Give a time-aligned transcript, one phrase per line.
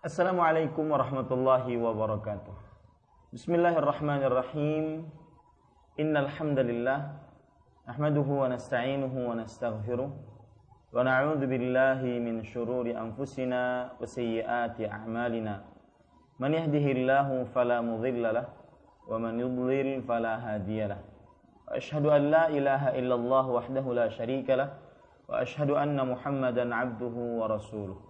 [0.00, 2.56] Assalamualaikum warahmatullahi wabarakatuh.
[3.36, 5.04] Bismillahirrahmanirrahim.
[6.00, 7.20] Innal hamdalillah
[7.84, 15.68] nahmaduhu wa nasta'inuhu wa nastaghfiruh wa na'udzu billahi min shururi anfusina wa sayyiati a'malina.
[16.40, 18.46] Man yahdihillahu fala mudilla lah
[19.04, 21.00] wa man yudlil fala hadiya lah.
[21.68, 24.80] Wa ashhadu an la ilaha illallah wahdahu la syarika lah
[25.28, 28.09] wa ashhadu anna Muhammadan 'abduhu wa rasuluh.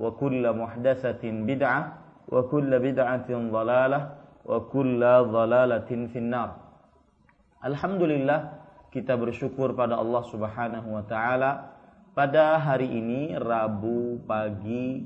[0.00, 2.00] wa kulla muhdasatin bid'ah
[2.32, 4.16] wa kulla bid'atin dhalalah
[4.48, 6.56] wa kulla dhalalatin finnar.
[7.60, 8.56] Alhamdulillah
[8.88, 11.76] kita bersyukur pada Allah Subhanahu wa taala
[12.16, 15.04] pada hari ini Rabu pagi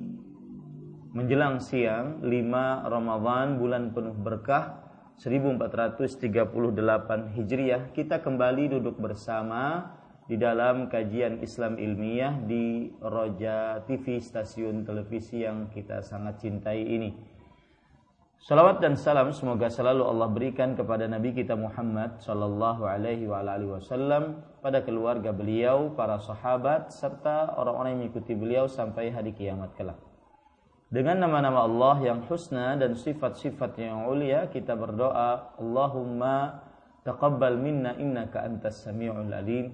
[1.11, 2.31] menjelang siang 5
[2.87, 4.85] Ramadan bulan penuh berkah
[5.19, 14.81] 1438 Hijriah kita kembali duduk bersama di dalam kajian Islam ilmiah di Roja TV stasiun
[14.89, 17.11] televisi yang kita sangat cintai ini.
[18.45, 24.85] Salawat dan salam semoga selalu Allah berikan kepada Nabi kita Muhammad sallallahu alaihi wasallam pada
[24.85, 29.97] keluarga beliau, para sahabat serta orang-orang yang mengikuti beliau sampai hari kiamat kelak.
[30.93, 36.61] Dengan nama-nama Allah yang husna dan sifat-sifat yang ulia kita berdoa Allahumma
[37.01, 39.73] taqabbal minna innaka antas samiul alim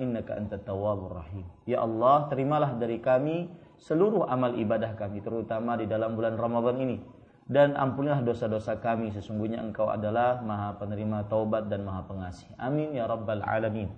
[0.00, 1.46] innaka antat tawwabur rahim.
[1.68, 6.96] Ya Allah, terimalah dari kami seluruh amal ibadah kami terutama di dalam bulan Ramadan ini
[7.44, 12.48] dan ampunilah dosa-dosa kami sesungguhnya Engkau adalah Maha penerima taubat dan Maha pengasih.
[12.56, 13.92] Amin ya rabbal alamin.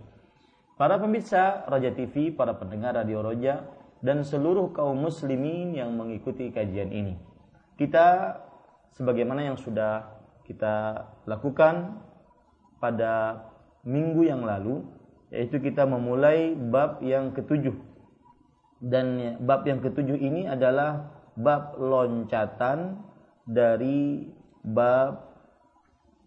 [0.77, 3.65] Para pemirsa Raja TV, para pendengar Radio Roja
[4.04, 7.16] dan seluruh kaum muslimin yang mengikuti kajian ini.
[7.81, 8.37] Kita
[8.93, 10.04] sebagaimana yang sudah
[10.44, 11.97] kita lakukan
[12.77, 13.41] pada
[13.87, 14.84] minggu yang lalu
[15.31, 17.75] yaitu kita memulai bab yang ketujuh.
[18.76, 23.00] Dan bab yang ketujuh ini adalah bab loncatan
[23.48, 24.28] dari
[24.62, 25.32] bab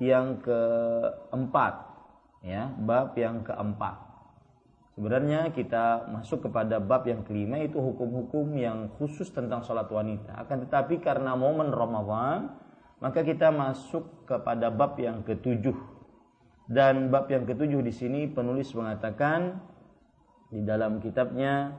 [0.02, 1.74] yang keempat.
[2.44, 4.10] Ya bab yang keempat.
[4.96, 10.36] Sebenarnya kita masuk kepada bab yang kelima itu hukum-hukum yang khusus tentang sholat wanita.
[10.44, 12.52] Akan tetapi karena momen Ramadan
[13.00, 15.99] maka kita masuk kepada bab yang ketujuh
[16.70, 19.58] dan bab yang ketujuh di sini penulis mengatakan
[20.54, 21.74] di dalam kitabnya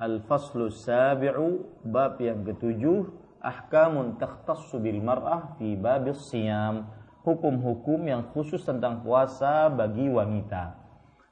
[0.00, 3.12] Al-Faslu Sabi'u bab yang ketujuh
[3.44, 6.88] ahkamun takhtassu bil mar'ah fi babis siyam
[7.28, 10.80] hukum-hukum yang khusus tentang puasa bagi wanita.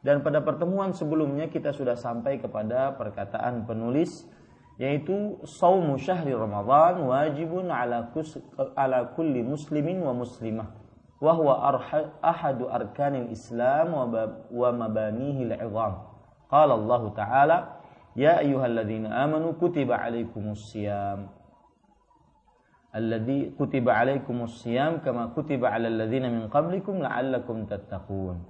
[0.04, 4.28] Dan pada pertemuan sebelumnya kita sudah sampai kepada perkataan penulis
[4.76, 8.36] yaitu saumu syahri Ramadan wajibun ala, kus,
[8.76, 10.79] ala kulli muslimin wa muslimah
[11.20, 11.54] wa huwa
[12.24, 13.92] ahadu arkanil Islam
[14.50, 16.00] wa mabanihi al-'idham.
[16.48, 17.56] Qala Allah Ta'ala,
[18.16, 21.28] "Ya ayyuhalladzina amanu kutiba 'alaikumus shiyam."
[22.90, 28.40] Alladzi kutiba 'alaikumus shiyam kama kutiba 'alal ladzina min qablikum la'allakum tattaqun.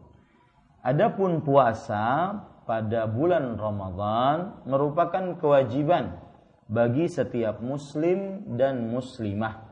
[0.81, 6.17] Adapun puasa pada bulan Ramadan merupakan kewajiban
[6.71, 9.70] bagi setiap muslim dan muslimah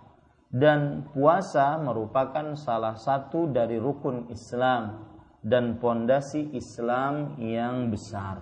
[0.48, 5.04] dan puasa merupakan salah satu dari rukun Islam
[5.44, 8.40] dan pondasi Islam yang besar.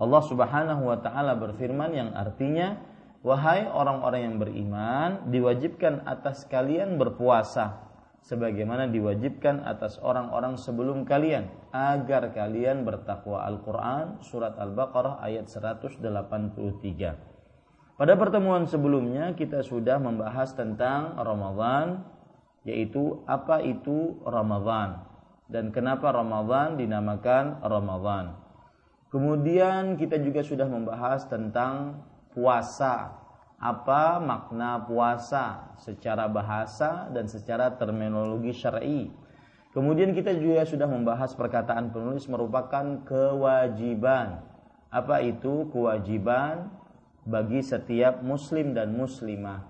[0.00, 2.80] Allah Subhanahu wa taala berfirman yang artinya
[3.22, 7.84] wahai orang-orang yang beriman diwajibkan atas kalian berpuasa
[8.24, 17.33] sebagaimana diwajibkan atas orang-orang sebelum kalian agar kalian bertakwa Al-Qur'an surat Al-Baqarah ayat 183.
[18.04, 22.04] Pada pertemuan sebelumnya kita sudah membahas tentang Ramadan
[22.68, 25.08] yaitu apa itu Ramadan
[25.48, 28.36] dan kenapa Ramadan dinamakan Ramadan.
[29.08, 32.04] Kemudian kita juga sudah membahas tentang
[32.36, 33.24] puasa.
[33.56, 39.08] apa makna puasa secara bahasa dan secara terminologi syar'i.
[39.72, 44.44] Kemudian kita juga sudah membahas perkataan penulis merupakan kewajiban.
[44.92, 46.83] Apa itu kewajiban
[47.24, 49.64] bagi setiap muslim dan muslimah?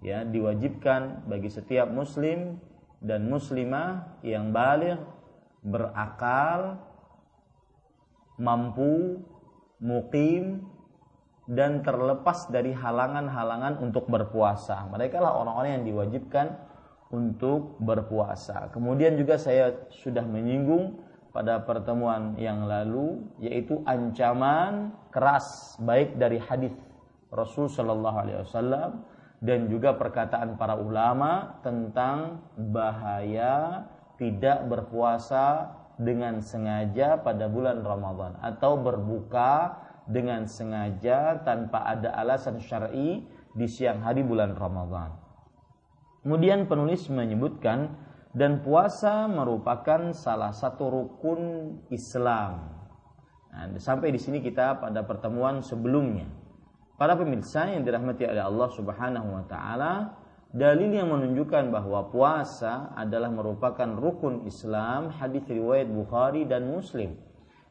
[0.00, 2.56] Ya, diwajibkan bagi setiap muslim
[3.04, 4.96] dan muslimah yang balik,
[5.60, 6.80] berakal,
[8.40, 9.20] mampu,
[9.76, 10.64] mukim,
[11.50, 14.88] dan terlepas dari halangan-halangan untuk berpuasa.
[14.88, 16.46] Mereka lah orang-orang yang diwajibkan
[17.10, 18.70] untuk berpuasa.
[18.70, 21.02] Kemudian juga saya sudah menyinggung
[21.34, 26.70] pada pertemuan yang lalu yaitu ancaman keras baik dari hadis
[27.30, 28.90] Rasul Shallallahu Alaihi Wasallam
[29.40, 33.86] dan juga perkataan para ulama tentang bahaya
[34.20, 43.24] tidak berpuasa dengan sengaja pada bulan Ramadan atau berbuka dengan sengaja tanpa ada alasan syar'i
[43.56, 45.12] di siang hari bulan Ramadan.
[46.20, 47.96] Kemudian penulis menyebutkan
[48.36, 51.40] dan puasa merupakan salah satu rukun
[51.88, 52.76] Islam.
[53.50, 56.39] Nah, sampai di sini kita pada pertemuan sebelumnya.
[57.00, 60.20] Para pemirsa yang dirahmati oleh Allah Subhanahu wa taala,
[60.52, 67.16] dalil yang menunjukkan bahwa puasa adalah merupakan rukun Islam hadis riwayat Bukhari dan Muslim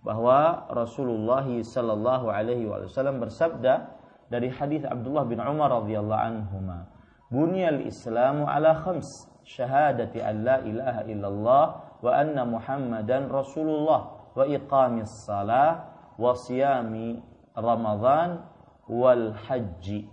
[0.02, 4.00] bahwa Rasulullah sallallahu alaihi wasallam bersabda
[4.34, 6.90] dari hadis Abdullah bin Umar radhiyallahu anhuma
[7.30, 11.66] bunyal islamu ala khams syahadati an la ilaha illallah
[12.00, 15.84] wa anna muhammadan rasulullah wa iqamis salah
[16.16, 17.20] wa siyami
[17.60, 18.40] ramadan
[18.90, 20.10] wal haji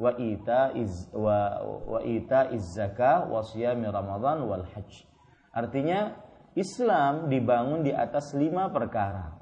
[0.00, 5.06] wa ita'iz wa, wa ita'iz zakah wa siyami ramadan wal hajj.
[5.54, 6.18] Artinya
[6.58, 9.38] Islam dibangun di atas lima perkara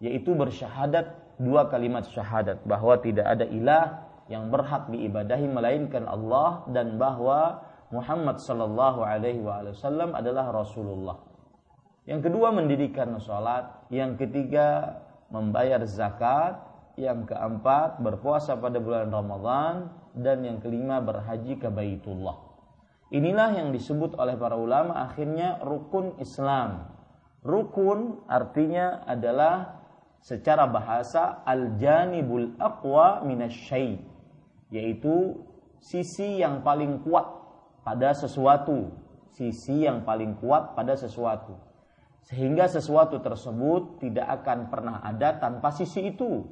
[0.00, 6.96] yaitu bersyahadat dua kalimat syahadat bahwa tidak ada ilah yang berhak diibadahi melainkan Allah dan
[6.96, 7.60] bahwa
[7.90, 11.18] Muhammad sallallahu alaihi wasallam adalah Rasulullah.
[12.06, 14.98] Yang kedua mendirikan salat, yang ketiga
[15.28, 16.56] membayar zakat,
[17.00, 22.36] yang keempat berpuasa pada bulan Ramadan dan yang kelima berhaji ke Baitullah.
[23.10, 26.92] Inilah yang disebut oleh para ulama akhirnya rukun Islam.
[27.40, 29.80] Rukun artinya adalah
[30.20, 33.98] secara bahasa al-janibul aqwa minasyai
[34.70, 35.42] yaitu
[35.82, 37.26] sisi yang paling kuat
[37.82, 38.94] pada sesuatu,
[39.34, 41.58] sisi yang paling kuat pada sesuatu.
[42.30, 46.46] Sehingga sesuatu tersebut tidak akan pernah ada tanpa sisi itu.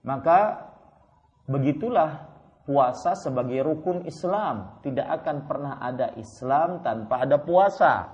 [0.00, 0.70] Maka
[1.44, 2.30] begitulah
[2.64, 4.80] puasa sebagai rukun Islam.
[4.80, 8.08] Tidak akan pernah ada Islam tanpa ada puasa.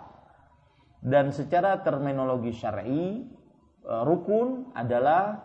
[0.99, 3.23] Dan secara terminologi syar'i,
[3.85, 5.39] e, rukun adalah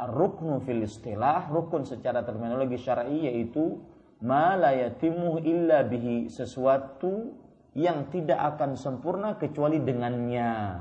[0.00, 3.82] ruknu fil istilah, rukun secara terminologi syar'i yaitu
[4.24, 7.36] ma la illa bihi, sesuatu
[7.76, 10.80] yang tidak akan sempurna kecuali dengannya.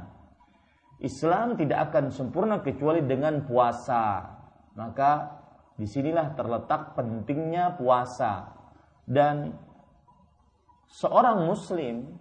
[0.99, 4.38] Islam tidak akan sempurna kecuali dengan puasa.
[4.79, 5.35] Maka
[5.79, 8.51] Di sinilah terletak pentingnya puasa
[9.07, 9.55] dan
[10.91, 12.19] seorang muslim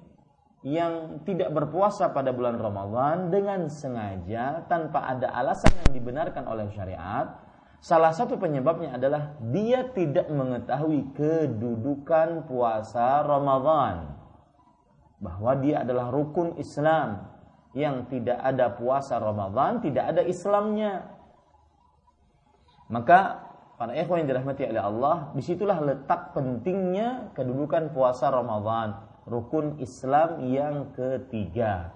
[0.63, 7.35] yang tidak berpuasa pada bulan Ramadan dengan sengaja tanpa ada alasan yang dibenarkan oleh syariat,
[7.83, 14.15] salah satu penyebabnya adalah dia tidak mengetahui kedudukan puasa Ramadan.
[15.19, 17.27] Bahwa dia adalah rukun Islam
[17.75, 21.18] yang tidak ada puasa Ramadan, tidak ada Islamnya.
[22.89, 23.45] Maka
[23.77, 28.97] para ikhwan yang dirahmati oleh Allah, di situlah letak pentingnya kedudukan puasa Ramadan,
[29.29, 31.93] rukun Islam yang ketiga.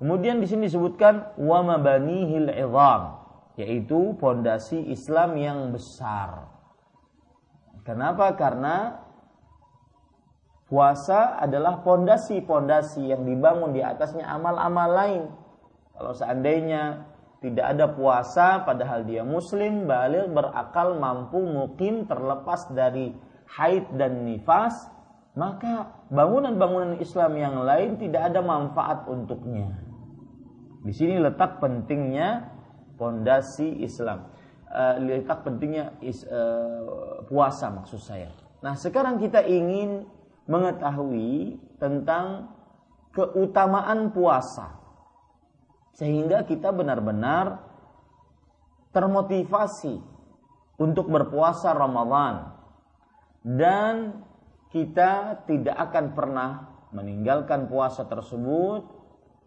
[0.00, 3.22] Kemudian di sini disebutkan wa mabanihil idham,
[3.54, 6.50] yaitu pondasi Islam yang besar.
[7.86, 8.34] Kenapa?
[8.34, 8.98] Karena
[10.66, 15.22] puasa adalah pondasi-pondasi yang dibangun di atasnya amal-amal lain.
[15.94, 17.11] Kalau seandainya
[17.42, 23.10] tidak ada puasa padahal dia muslim, balik, berakal, mampu, mukim, terlepas dari
[23.58, 24.86] haid dan nifas,
[25.34, 29.74] maka bangunan-bangunan Islam yang lain tidak ada manfaat untuknya.
[30.86, 32.46] Di sini letak pentingnya
[32.94, 34.30] pondasi Islam.
[34.72, 38.30] Uh, letak pentingnya is, uh, puasa maksud saya.
[38.62, 40.06] Nah, sekarang kita ingin
[40.46, 42.54] mengetahui tentang
[43.12, 44.81] keutamaan puasa
[45.92, 47.60] sehingga kita benar-benar
[48.92, 50.00] termotivasi
[50.80, 52.52] untuk berpuasa Ramadan
[53.44, 54.24] dan
[54.72, 56.50] kita tidak akan pernah
[56.92, 58.84] meninggalkan puasa tersebut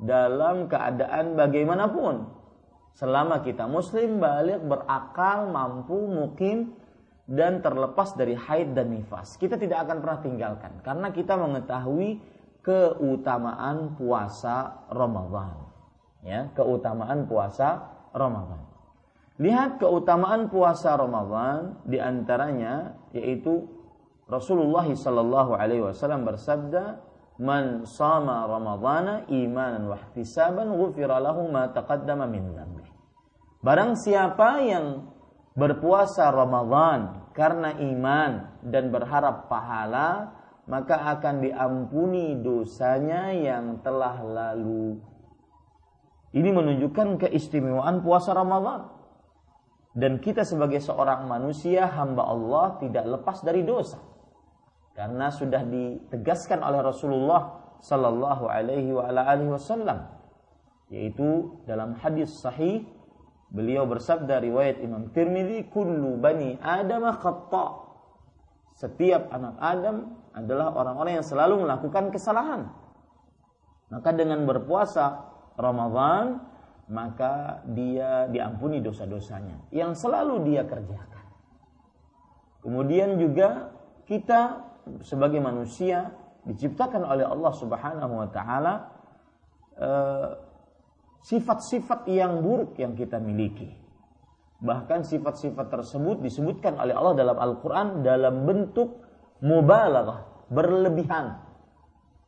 [0.01, 2.35] dalam keadaan bagaimanapun
[2.95, 6.79] Selama kita muslim balik berakal, mampu, mukim
[7.27, 9.35] dan terlepas dari haid dan nifas.
[9.35, 12.23] Kita tidak akan pernah tinggalkan karena kita mengetahui
[12.63, 15.64] keutamaan puasa Ramadan.
[16.25, 18.65] Ya, keutamaan puasa Ramadan.
[19.37, 23.67] Lihat keutamaan puasa Ramadan di antaranya yaitu
[24.25, 26.97] Rasulullah Shallallahu alaihi wasallam bersabda,
[27.37, 32.89] "Man sama Ramadhana imanan wa ihtisaban ghufira lahu ma taqaddama min dhanbi."
[33.61, 35.13] Barang siapa yang
[35.53, 38.31] berpuasa Ramadan karena iman
[38.65, 40.31] dan berharap pahala,
[40.65, 44.97] maka akan diampuni dosanya yang telah lalu.
[46.35, 48.91] Ini menunjukkan keistimewaan puasa Ramadan.
[49.95, 53.95] Dan kita sebagai seorang manusia hamba Allah tidak lepas dari dosa.
[54.91, 60.07] Karena sudah ditegaskan oleh Rasulullah sallallahu alaihi wa alihi wasallam
[60.87, 62.87] yaitu dalam hadis sahih
[63.51, 67.85] beliau bersabda riwayat Imam Tirmidzi kullu bani adam khata
[68.75, 72.67] setiap anak Adam adalah orang-orang yang selalu melakukan kesalahan.
[73.87, 76.43] Maka dengan berpuasa Ramadan
[76.85, 81.25] maka dia diampuni dosa-dosanya yang selalu dia kerjakan.
[82.61, 83.73] Kemudian juga
[84.05, 84.61] kita
[85.01, 86.13] sebagai manusia
[86.45, 88.73] diciptakan oleh Allah Subhanahu wa taala
[89.81, 90.29] eh,
[91.25, 93.73] sifat-sifat yang buruk yang kita miliki.
[94.61, 99.01] Bahkan sifat-sifat tersebut disebutkan oleh Allah dalam Al-Qur'an dalam bentuk
[99.41, 101.44] mubalaghah, berlebihan.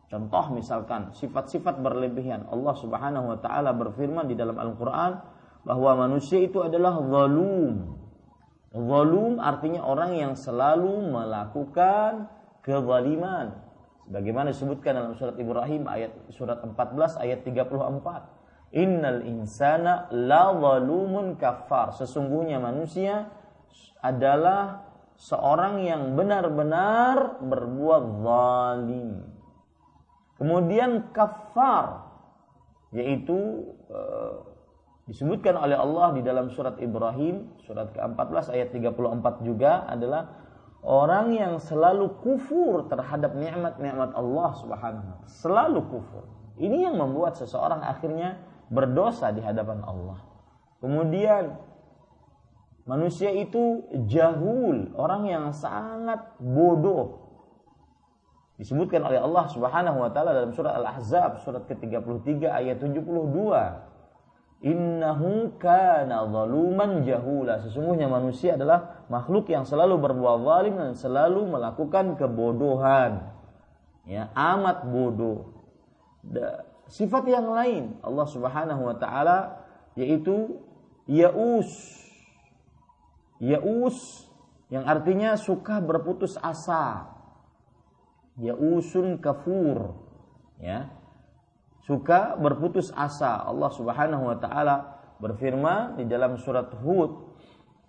[0.08, 2.48] Contoh misalkan sifat-sifat berlebihan.
[2.48, 5.20] Allah Subhanahu wa taala berfirman di dalam Al-Qur'an
[5.68, 7.92] bahwa manusia itu adalah zalum.
[8.72, 12.32] Zalum artinya orang yang selalu melakukan
[12.64, 13.60] kezaliman.
[14.08, 18.80] Sebagaimana disebutkan dalam surat Ibrahim ayat surat 14 ayat 34.
[18.80, 21.92] Innal insana la zalumun kafar.
[22.00, 23.28] Sesungguhnya manusia
[24.00, 24.88] adalah
[25.20, 29.37] seorang yang benar-benar berbuat zalim
[30.38, 32.08] Kemudian kafar
[32.94, 34.00] yaitu e,
[35.10, 40.30] disebutkan oleh Allah di dalam surat Ibrahim surat ke-14 ayat 34 juga adalah
[40.86, 46.24] orang yang selalu kufur terhadap nikmat-nikmat Allah Subhanahu selalu kufur.
[46.58, 50.22] Ini yang membuat seseorang akhirnya berdosa di hadapan Allah.
[50.82, 51.58] Kemudian
[52.86, 57.27] manusia itu jahul, orang yang sangat bodoh
[58.58, 63.06] disebutkan oleh Allah Subhanahu wa taala dalam surah Al-Ahzab surat ke-33 ayat 72.
[64.66, 67.62] Innahu kana zaluman jahula.
[67.62, 73.30] Sesungguhnya manusia adalah makhluk yang selalu berbuat zalim dan selalu melakukan kebodohan.
[74.10, 75.54] Ya, amat bodoh.
[76.90, 79.62] Sifat yang lain Allah Subhanahu wa taala
[79.94, 80.58] yaitu
[81.06, 82.02] yaus.
[83.38, 84.26] Yaus
[84.74, 87.17] yang artinya suka berputus asa
[88.38, 89.98] yausun kafur
[90.62, 90.94] ya.
[91.88, 93.48] Suka berputus asa.
[93.48, 94.76] Allah Subhanahu wa taala
[95.18, 97.34] berfirman di dalam surat Hud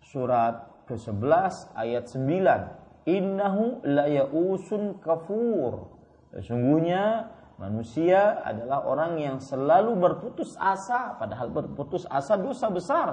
[0.09, 5.93] surat ke-11 ayat 9 innahu la yausun kafur.
[6.33, 13.09] Sesungguhnya manusia adalah orang yang selalu berputus asa padahal berputus asa dosa besar.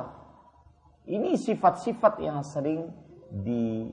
[1.06, 2.89] Ini sifat-sifat yang sering
[3.30, 3.89] di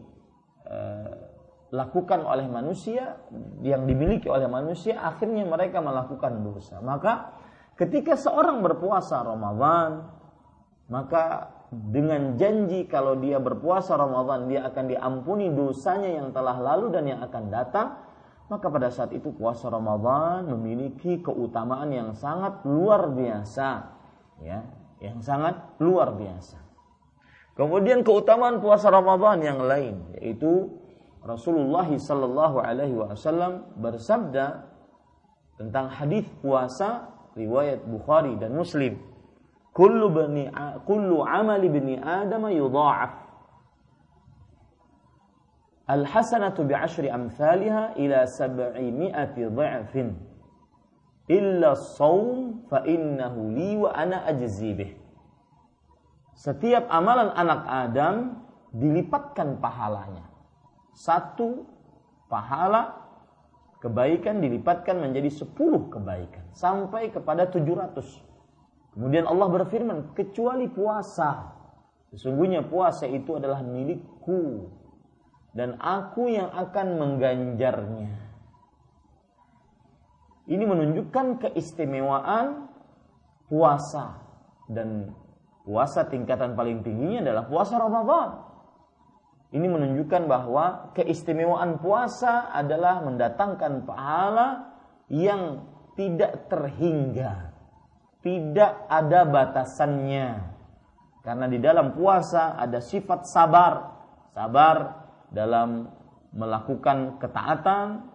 [0.68, 1.31] uh,
[1.73, 3.17] dilakukan oleh manusia
[3.64, 6.85] yang dimiliki oleh manusia akhirnya mereka melakukan dosa.
[6.85, 7.33] Maka
[7.81, 10.05] ketika seorang berpuasa Ramadan
[10.93, 17.09] maka dengan janji kalau dia berpuasa Ramadan dia akan diampuni dosanya yang telah lalu dan
[17.09, 17.97] yang akan datang
[18.52, 23.69] maka pada saat itu puasa Ramadan memiliki keutamaan yang sangat luar biasa
[24.45, 24.61] ya
[25.00, 26.61] yang sangat luar biasa.
[27.57, 30.81] Kemudian keutamaan puasa Ramadan yang lain yaitu
[31.23, 34.67] Rasulullah sallallahu alaihi wasallam bersabda
[35.55, 38.99] tentang hadis puasa riwayat Bukhari dan Muslim.
[39.71, 40.50] Kullu bani
[40.83, 43.23] kullu amali bani Adam yudha'af.
[45.87, 50.19] Al hasanatu bi ashri amsalha ila sab'imi'ati dha'fin.
[51.31, 54.91] Illa as-shaum fa innahu li wa ana ajzi bih.
[56.35, 58.43] Setiap amalan anak Adam
[58.75, 60.31] dilipatkan pahalanya
[60.92, 61.64] satu
[62.28, 62.96] pahala
[63.82, 68.20] kebaikan dilipatkan menjadi sepuluh kebaikan sampai kepada tujuh ratus.
[68.92, 71.56] Kemudian Allah berfirman, kecuali puasa.
[72.12, 74.68] Sesungguhnya puasa itu adalah milikku
[75.56, 78.12] dan aku yang akan mengganjarnya.
[80.44, 82.68] Ini menunjukkan keistimewaan
[83.49, 84.20] puasa
[84.68, 85.16] dan
[85.62, 88.30] Puasa tingkatan paling tingginya adalah puasa Ramadan.
[89.52, 94.73] Ini menunjukkan bahwa keistimewaan puasa adalah mendatangkan pahala
[95.12, 97.52] yang tidak terhingga.
[98.25, 100.28] Tidak ada batasannya.
[101.21, 103.92] Karena di dalam puasa ada sifat sabar.
[104.32, 104.76] Sabar
[105.28, 105.85] dalam
[106.32, 108.09] melakukan ketaatan,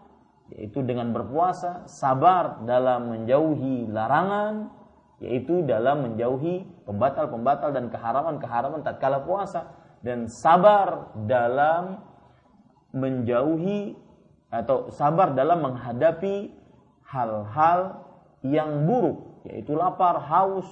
[0.58, 4.74] yaitu dengan berpuasa, sabar dalam menjauhi larangan,
[5.22, 9.70] yaitu dalam menjauhi pembatal-pembatal dan keharaman-keharaman tatkala puasa
[10.08, 12.00] dan sabar dalam
[12.96, 14.00] menjauhi
[14.48, 16.56] atau sabar dalam menghadapi
[17.12, 18.08] hal-hal
[18.48, 20.68] yang buruk yaitu lapar, haus.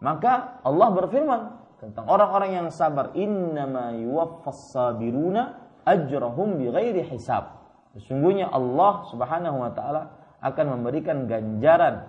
[0.00, 1.40] Maka Allah berfirman
[1.80, 7.56] tentang orang-orang yang sabar, "Innama yuwaffas sabiruna ajrahum bighairi hisab."
[7.96, 10.02] Sesungguhnya Allah Subhanahu wa taala
[10.40, 12.08] akan memberikan ganjaran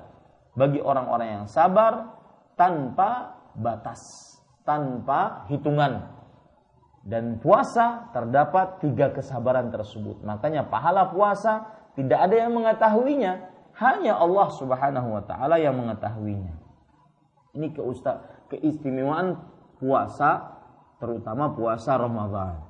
[0.55, 2.15] bagi orang-orang yang sabar
[2.55, 4.30] tanpa batas,
[4.67, 6.09] tanpa hitungan.
[7.01, 10.21] Dan puasa terdapat tiga kesabaran tersebut.
[10.21, 11.65] Makanya pahala puasa
[11.97, 13.51] tidak ada yang mengetahuinya,
[13.81, 16.53] hanya Allah Subhanahu wa taala yang mengetahuinya.
[17.57, 17.73] Ini
[18.53, 19.35] keistimewaan
[19.81, 20.61] puasa
[21.01, 22.61] terutama puasa Ramadan.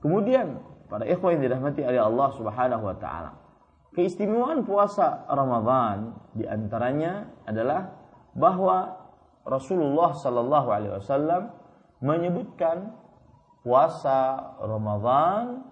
[0.00, 3.30] Kemudian para ikhwan yang dirahmati oleh Allah Subhanahu wa taala.
[3.92, 7.92] Keistimewaan puasa Ramadan di antaranya adalah
[8.32, 9.01] bahwa
[9.42, 11.50] Rasulullah Sallallahu Alaihi Wasallam
[12.02, 12.94] menyebutkan
[13.62, 15.66] puasa Ramadan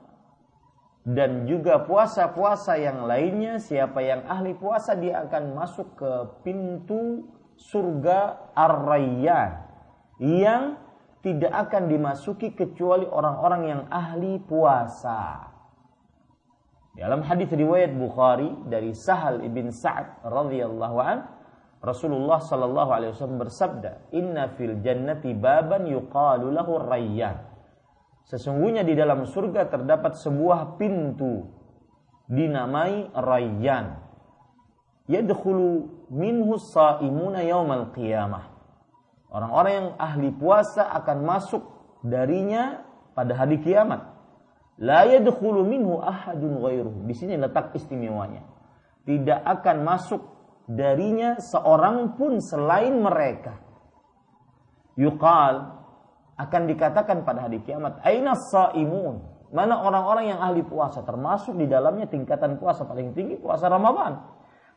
[1.06, 6.12] dan juga puasa-puasa yang lainnya siapa yang ahli puasa dia akan masuk ke
[6.44, 9.50] pintu surga Ar-Rayyan
[10.20, 10.76] yang
[11.20, 15.48] tidak akan dimasuki kecuali orang-orang yang ahli puasa.
[16.96, 21.24] Dalam hadis riwayat Bukhari dari Sahal ibn Sa'ad radhiyallahu an,
[21.80, 27.40] Rasulullah sallallahu alaihi wasallam bersabda, "Inna fil jannati baban yuqalu lahu Rayyan."
[28.28, 31.48] Sesungguhnya di dalam surga terdapat sebuah pintu
[32.28, 33.96] dinamai Rayyan.
[35.10, 38.46] Yadkhulu minhu saimuna yaumal qiyamah.
[39.32, 41.62] Orang-orang yang ahli puasa akan masuk
[42.06, 44.20] darinya pada hari kiamat
[44.80, 47.04] La yadkhulu minhu ahadun ghairuh.
[47.04, 48.40] Di sini letak istimewanya.
[49.04, 50.39] Tidak akan masuk
[50.70, 53.58] darinya seorang pun selain mereka.
[54.94, 55.54] Yuqal
[56.38, 59.18] akan dikatakan pada hari kiamat, aina saimun?
[59.50, 64.22] Mana orang-orang yang ahli puasa termasuk di dalamnya tingkatan puasa paling tinggi puasa Ramadan.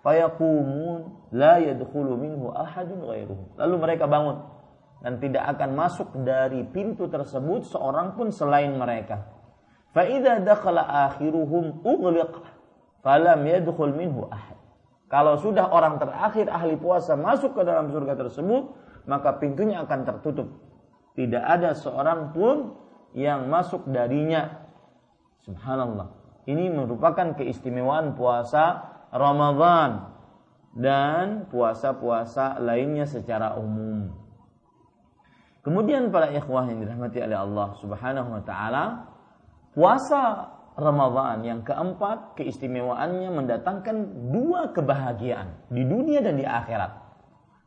[0.01, 3.39] Fayaqumun la yadkhulu minhu ahadun ghairuh.
[3.61, 4.41] Lalu mereka bangun
[5.05, 9.29] dan tidak akan masuk dari pintu tersebut seorang pun selain mereka.
[9.93, 12.33] Fa'idha dakhala akhiruhum ughliq
[13.05, 14.62] falam yadkhul minhu ahad.
[15.13, 18.73] Kalau sudah orang terakhir ahli puasa masuk ke dalam surga tersebut,
[19.05, 20.49] maka pintunya akan tertutup.
[21.13, 22.73] Tidak ada seorang pun
[23.13, 24.65] yang masuk darinya.
[25.45, 26.09] Subhanallah.
[26.49, 30.09] Ini merupakan keistimewaan puasa Ramadan
[30.73, 34.09] dan puasa-puasa lainnya secara umum.
[35.61, 39.13] Kemudian para ikhwah yang dirahmati oleh Allah Subhanahu wa taala,
[39.73, 46.91] Puasa Ramadan yang keempat keistimewaannya mendatangkan dua kebahagiaan di dunia dan di akhirat.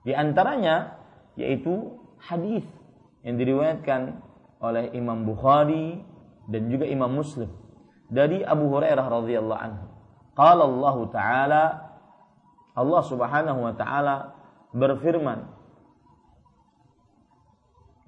[0.02, 0.98] Di antaranya
[1.38, 2.66] yaitu hadis
[3.22, 4.18] yang diriwayatkan
[4.58, 6.02] oleh Imam Bukhari
[6.50, 7.50] dan juga Imam Muslim
[8.10, 9.86] dari Abu Hurairah radhiyallahu anhu.
[10.36, 11.64] Qala Allah Ta'ala
[12.76, 14.36] Allah Subhanahu wa taala
[14.76, 15.48] berfirman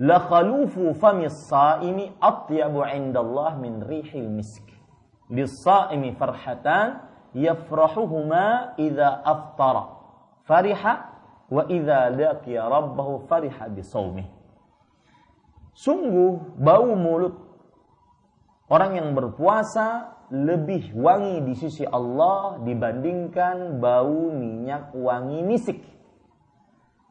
[0.04, 4.68] la khalufu famis saimi atyabu indallah min rihil misk
[5.28, 9.96] lis-saimi farhatan yafrahuhuma idza aftara.
[10.48, 10.94] Fariha
[11.48, 14.24] wa idza laqiya rabbahu fariha bisawmi.
[15.76, 17.38] Sungguh bau mulut
[18.66, 25.80] orang yang berpuasa lebih wangi di sisi Allah dibandingkan bau minyak wangi misik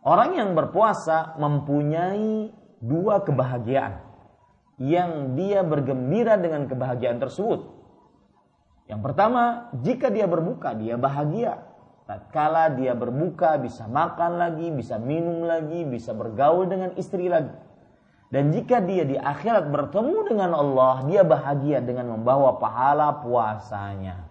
[0.08, 4.00] orang yang berpuasa mempunyai dua kebahagiaan.
[4.80, 7.77] Yang dia bergembira dengan kebahagiaan tersebut.
[8.88, 11.60] Yang pertama, jika dia berbuka, dia bahagia.
[12.08, 17.52] Tatkala dia berbuka, bisa makan lagi, bisa minum lagi, bisa bergaul dengan istri lagi.
[18.32, 24.24] Dan jika dia di akhirat bertemu dengan Allah, dia bahagia dengan membawa pahala puasanya.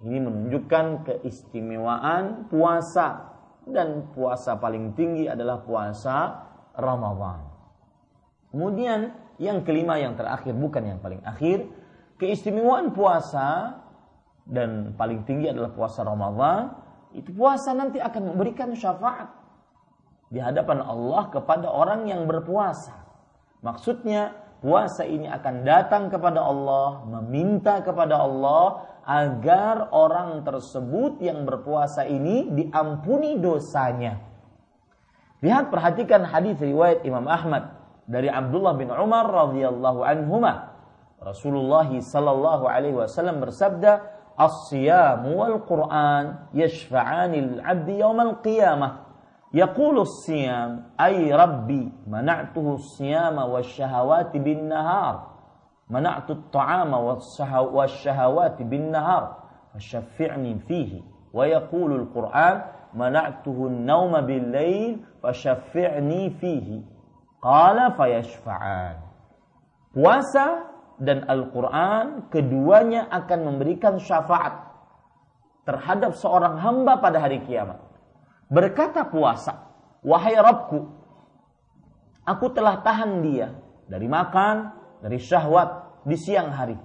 [0.00, 3.32] Ini menunjukkan keistimewaan puasa
[3.64, 6.44] dan puasa paling tinggi adalah puasa
[6.76, 7.40] Ramadan.
[8.52, 11.64] Kemudian yang kelima yang terakhir bukan yang paling akhir,
[12.20, 13.80] keistimewaan puasa
[14.44, 16.74] dan paling tinggi adalah puasa Ramadan.
[17.14, 19.30] Itu puasa nanti akan memberikan syafaat
[20.34, 23.06] di hadapan Allah kepada orang yang berpuasa.
[23.62, 32.08] Maksudnya puasa ini akan datang kepada Allah, meminta kepada Allah agar orang tersebut yang berpuasa
[32.08, 34.18] ini diampuni dosanya.
[35.44, 37.76] Lihat perhatikan hadis riwayat Imam Ahmad
[38.08, 40.73] dari Abdullah bin Umar radhiyallahu anhuma.
[41.24, 44.04] Rasulullah sallallahu alaihi wasallam bersabda,
[44.36, 49.04] "As-siyamu wal Qur'an yashfa'ani al-'abdi yawm al-qiyamah."
[49.54, 55.14] يقول الصيام أي ربي منعته الصيام والشهوات بالنهار
[55.90, 56.90] منعت الطعام
[57.74, 59.36] والشهوات بالنهار
[59.74, 62.62] فشفعني فيه ويقول القرآن
[62.94, 66.82] منعته النوم بالليل فشفعني فيه
[67.42, 68.96] قال فيشفعان
[69.94, 74.74] puasa dan Al-Quran keduanya akan memberikan syafaat
[75.64, 77.84] terhadap seorang hamba pada hari kiamat
[78.52, 79.72] berkata puasa,
[80.04, 80.78] "Wahai Rabbku,
[82.22, 83.52] aku telah tahan dia
[83.88, 86.76] dari makan, dari syahwat di siang hari.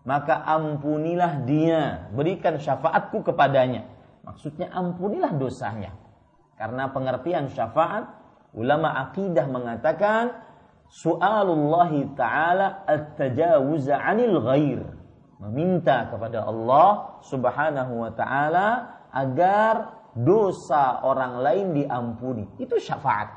[0.00, 3.84] Maka ampunilah dia, berikan syafaatku kepadanya."
[4.20, 5.96] Maksudnya ampunilah dosanya.
[6.54, 8.04] Karena pengertian syafaat,
[8.52, 10.44] ulama akidah mengatakan
[10.90, 14.80] su'alullahi ta'ala at-tajawuza 'anil ghair.
[15.40, 22.44] Meminta kepada Allah Subhanahu wa taala agar dosa orang lain diampuni.
[22.60, 23.32] Itu syafaat.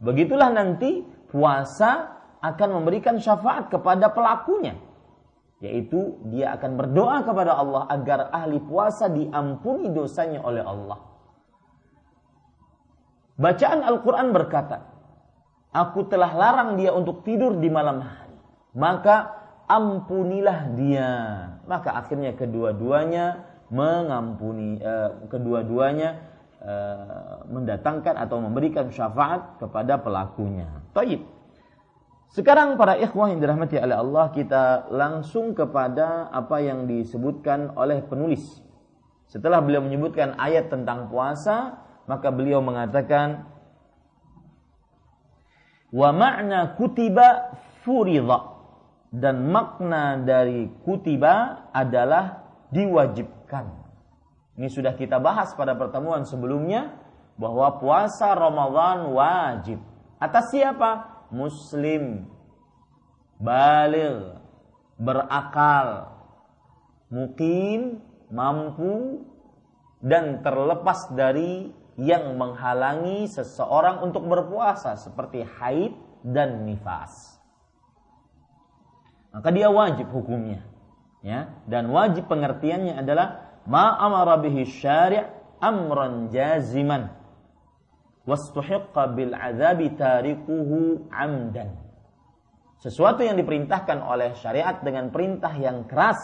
[0.00, 4.78] Begitulah nanti puasa akan memberikan syafaat kepada pelakunya.
[5.60, 11.00] Yaitu dia akan berdoa kepada Allah agar ahli puasa diampuni dosanya oleh Allah.
[13.34, 14.93] Bacaan Al-Quran berkata,
[15.74, 18.38] Aku telah larang dia untuk tidur di malam hari.
[18.78, 19.34] Maka
[19.66, 21.10] ampunilah dia.
[21.66, 23.42] Maka akhirnya kedua-duanya
[23.74, 26.22] mengampuni uh, kedua-duanya
[26.62, 30.70] uh, mendatangkan atau memberikan syafaat kepada pelakunya.
[30.94, 31.26] Taib.
[32.30, 38.62] Sekarang para ikhwah yang dirahmati oleh Allah kita langsung kepada apa yang disebutkan oleh penulis.
[39.30, 43.53] Setelah beliau menyebutkan ayat tentang puasa, maka beliau mengatakan
[45.94, 47.54] wa ma'na kutiba
[47.86, 48.50] furidha
[49.14, 52.42] dan makna dari kutiba adalah
[52.74, 53.70] diwajibkan.
[54.58, 56.98] Ini sudah kita bahas pada pertemuan sebelumnya
[57.38, 59.78] bahwa puasa Ramadan wajib.
[60.18, 61.14] Atas siapa?
[61.30, 62.26] Muslim,
[63.38, 64.38] balil,
[64.98, 66.10] berakal,
[67.10, 69.26] mungkin mampu
[70.02, 75.94] dan terlepas dari yang menghalangi seseorang untuk berpuasa seperti haid
[76.26, 77.38] dan nifas.
[79.34, 80.62] Maka dia wajib hukumnya
[81.22, 81.50] ya.
[81.66, 85.22] Dan wajib pengertiannya adalah ma amara bihi syari'
[85.58, 87.10] amran jaziman
[88.24, 91.76] wastuhiqqa bil azabi tarikuhu amdan.
[92.78, 96.20] Sesuatu yang diperintahkan oleh syariat dengan perintah yang keras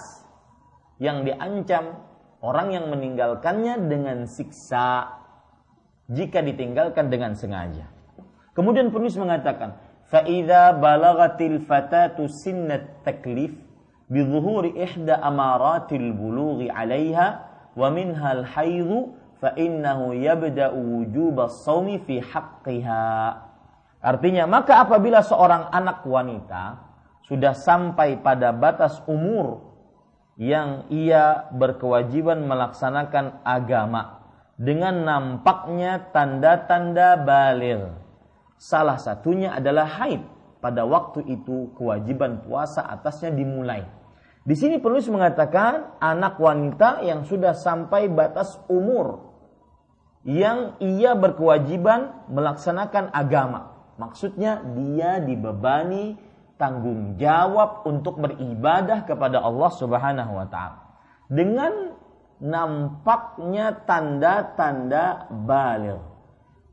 [1.00, 1.96] yang diancam
[2.44, 5.19] orang yang meninggalkannya dengan siksa
[6.10, 7.86] jika ditinggalkan dengan sengaja.
[8.52, 9.78] Kemudian penulis mengatakan,
[10.10, 13.52] فَإِذَا balagatil الْفَتَاتُ سِنَّ التَّكْلِفِ
[14.10, 14.20] bi
[14.74, 17.28] إِحْدَى أَمَارَاتِ amaratil عَلَيْهَا
[17.78, 18.90] وَمِنْهَا الْحَيْضُ
[19.38, 23.48] فَإِنَّهُ يَبْدَأُ وُجُوبَ fa فِي حَقِّهَا fi.
[24.02, 26.90] Artinya, maka apabila seorang anak wanita
[27.30, 29.70] sudah sampai pada batas umur
[30.40, 34.19] yang ia berkewajiban melaksanakan agama
[34.60, 37.96] dengan nampaknya tanda-tanda balil.
[38.60, 40.20] Salah satunya adalah haid.
[40.60, 43.88] Pada waktu itu kewajiban puasa atasnya dimulai.
[44.44, 49.32] Di sini penulis mengatakan anak wanita yang sudah sampai batas umur
[50.28, 53.72] yang ia berkewajiban melaksanakan agama.
[53.96, 56.20] Maksudnya dia dibebani
[56.60, 60.92] tanggung jawab untuk beribadah kepada Allah Subhanahu wa taala.
[61.32, 61.99] Dengan
[62.40, 66.00] nampaknya tanda-tanda baligh.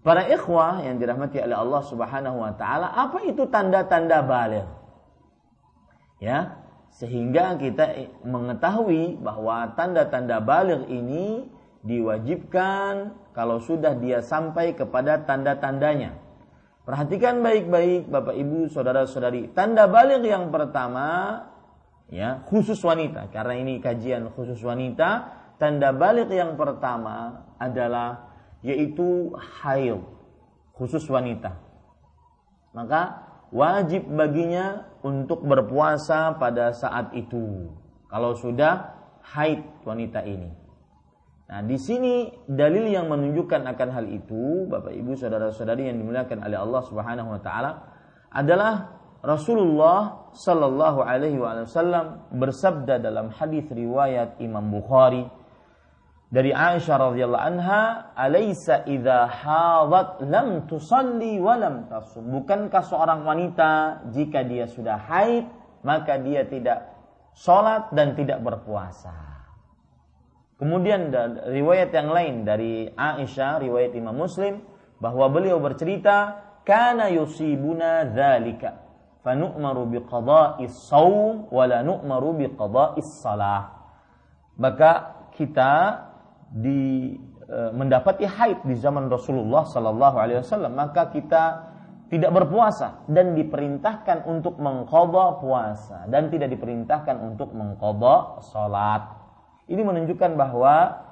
[0.02, 4.68] Para ikhwah yang dirahmati oleh Allah Subhanahu wa taala, apa itu tanda-tanda baligh?
[6.24, 6.64] Ya,
[6.98, 7.94] sehingga kita
[8.26, 11.46] mengetahui bahwa tanda-tanda balik ini
[11.86, 16.18] diwajibkan kalau sudah dia sampai kepada tanda-tandanya.
[16.88, 19.52] Perhatikan baik-baik Bapak Ibu, saudara-saudari.
[19.52, 21.44] Tanda balik yang pertama
[22.08, 25.36] ya, khusus wanita karena ini kajian khusus wanita.
[25.58, 28.30] Tanda balik yang pertama adalah
[28.62, 30.02] yaitu haid
[30.78, 31.58] khusus wanita.
[32.78, 37.74] Maka wajib baginya untuk berpuasa pada saat itu.
[38.08, 38.94] Kalau sudah
[39.34, 40.54] haid wanita ini.
[41.48, 46.60] Nah, di sini dalil yang menunjukkan akan hal itu, Bapak Ibu saudara-saudari yang dimuliakan oleh
[46.60, 47.72] Allah Subhanahu wa taala
[48.36, 55.26] adalah Rasulullah sallallahu alaihi wasallam bersabda dalam hadis riwayat Imam Bukhari
[56.28, 64.04] dari Aisyah radhiyallahu anha, "Alaysa idza hadat lam tusalli wa lam tasum?" Bukankah seorang wanita
[64.12, 65.48] jika dia sudah haid,
[65.88, 66.92] maka dia tidak
[67.32, 69.16] sholat dan tidak berpuasa?
[70.60, 71.16] Kemudian
[71.48, 74.60] riwayat yang lain dari Aisyah, riwayat Imam Muslim
[75.00, 78.76] bahwa beliau bercerita, "Kana yusibuna dzalika,
[79.24, 82.36] fa nu'maru biqada'is shaum wa la nu'maru
[83.00, 83.80] salah."
[84.58, 84.92] Maka
[85.38, 86.07] kita
[86.52, 87.16] di
[87.48, 91.76] e, mendapati haid di zaman Rasulullah sallallahu alaihi wasallam, maka kita
[92.08, 99.04] tidak berpuasa dan diperintahkan untuk mengqadha puasa dan tidak diperintahkan untuk mengqadha salat.
[99.68, 101.04] Ini menunjukkan bahwa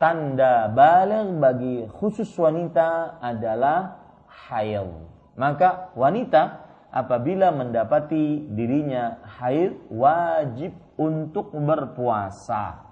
[0.00, 4.00] tanda balik bagi khusus wanita adalah
[4.48, 4.88] haid.
[5.36, 12.87] Maka wanita apabila mendapati dirinya haid wajib untuk berpuasa.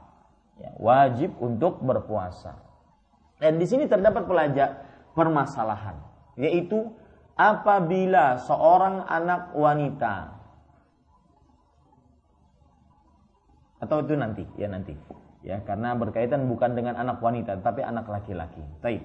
[0.57, 2.57] Ya, wajib untuk berpuasa.
[3.37, 6.01] Dan di sini terdapat pelajar permasalahan,
[6.41, 6.89] yaitu
[7.37, 10.37] apabila seorang anak wanita
[13.77, 14.97] atau itu nanti ya nanti
[15.45, 18.65] ya karena berkaitan bukan dengan anak wanita tapi anak laki-laki.
[18.81, 19.05] Taib.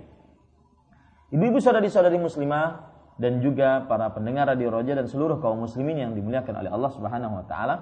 [1.31, 6.63] Ibu-ibu saudari-saudari muslimah dan juga para pendengar radio Roja dan seluruh kaum muslimin yang dimuliakan
[6.63, 7.75] oleh Allah Subhanahu wa taala,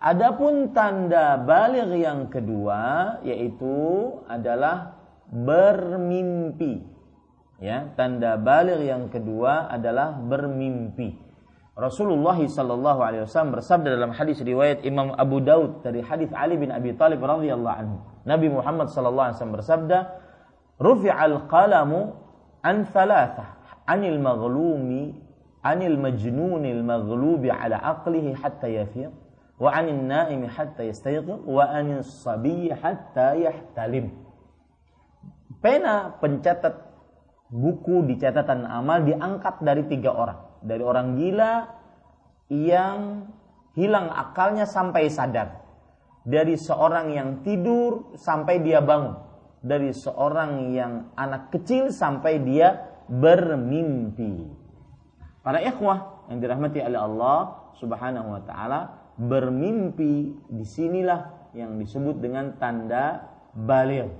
[0.00, 3.76] adapun tanda balik yang kedua yaitu
[4.30, 4.98] adalah
[5.30, 6.86] bermimpi.
[7.62, 11.24] Ya, tanda balik yang kedua adalah bermimpi.
[11.74, 16.70] Rasulullah sallallahu alaihi wasallam bersabda dalam hadis riwayat Imam Abu Daud dari hadis Ali bin
[16.70, 17.98] Abi Thalib radhiyallahu anhu.
[18.22, 19.98] Nabi Muhammad sallallahu alaihi wasallam bersabda,
[20.78, 22.14] "Rufi'al qalamu
[22.62, 23.58] an thalathah,
[23.90, 25.18] 'anil maghlumi,
[25.66, 29.10] 'anil majnunil maghlubi 'ala aqlihi hatta yafiq,
[29.60, 34.10] wa 'anil naimi hatta yastayqir, wa 'anil sabiyyi hatta yahtalim."
[35.60, 36.76] Pena pencatat
[37.48, 41.52] buku di catatan amal diangkat dari tiga orang dari orang gila
[42.48, 43.28] yang
[43.76, 45.60] hilang akalnya sampai sadar.
[46.24, 49.20] Dari seorang yang tidur sampai dia bangun.
[49.60, 52.80] Dari seorang yang anak kecil sampai dia
[53.12, 54.48] bermimpi.
[55.44, 57.38] Para ikhwah yang dirahmati oleh Allah
[57.76, 64.10] Subhanahu wa taala, bermimpi di sinilah yang disebut dengan tanda balik.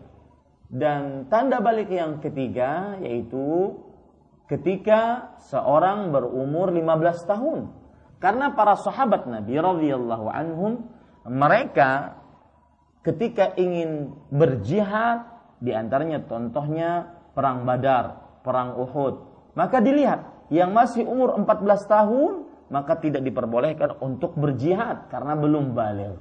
[0.71, 3.79] Dan tanda balik yang ketiga yaitu
[4.47, 7.61] ketika seorang berumur 15 tahun.
[8.23, 10.89] Karena para sahabat Nabi radhiyallahu anhum
[11.29, 12.17] mereka
[13.05, 15.29] ketika ingin berjihad
[15.61, 19.15] di antaranya contohnya perang Badar, perang Uhud,
[19.57, 22.33] maka dilihat yang masih umur 14 tahun
[22.75, 26.19] maka tidak diperbolehkan untuk berjihad karena belum balik.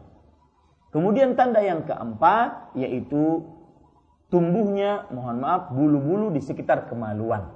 [0.94, 3.42] Kemudian tanda yang keempat yaitu
[4.30, 7.50] tumbuhnya mohon maaf bulu-bulu di sekitar kemaluan.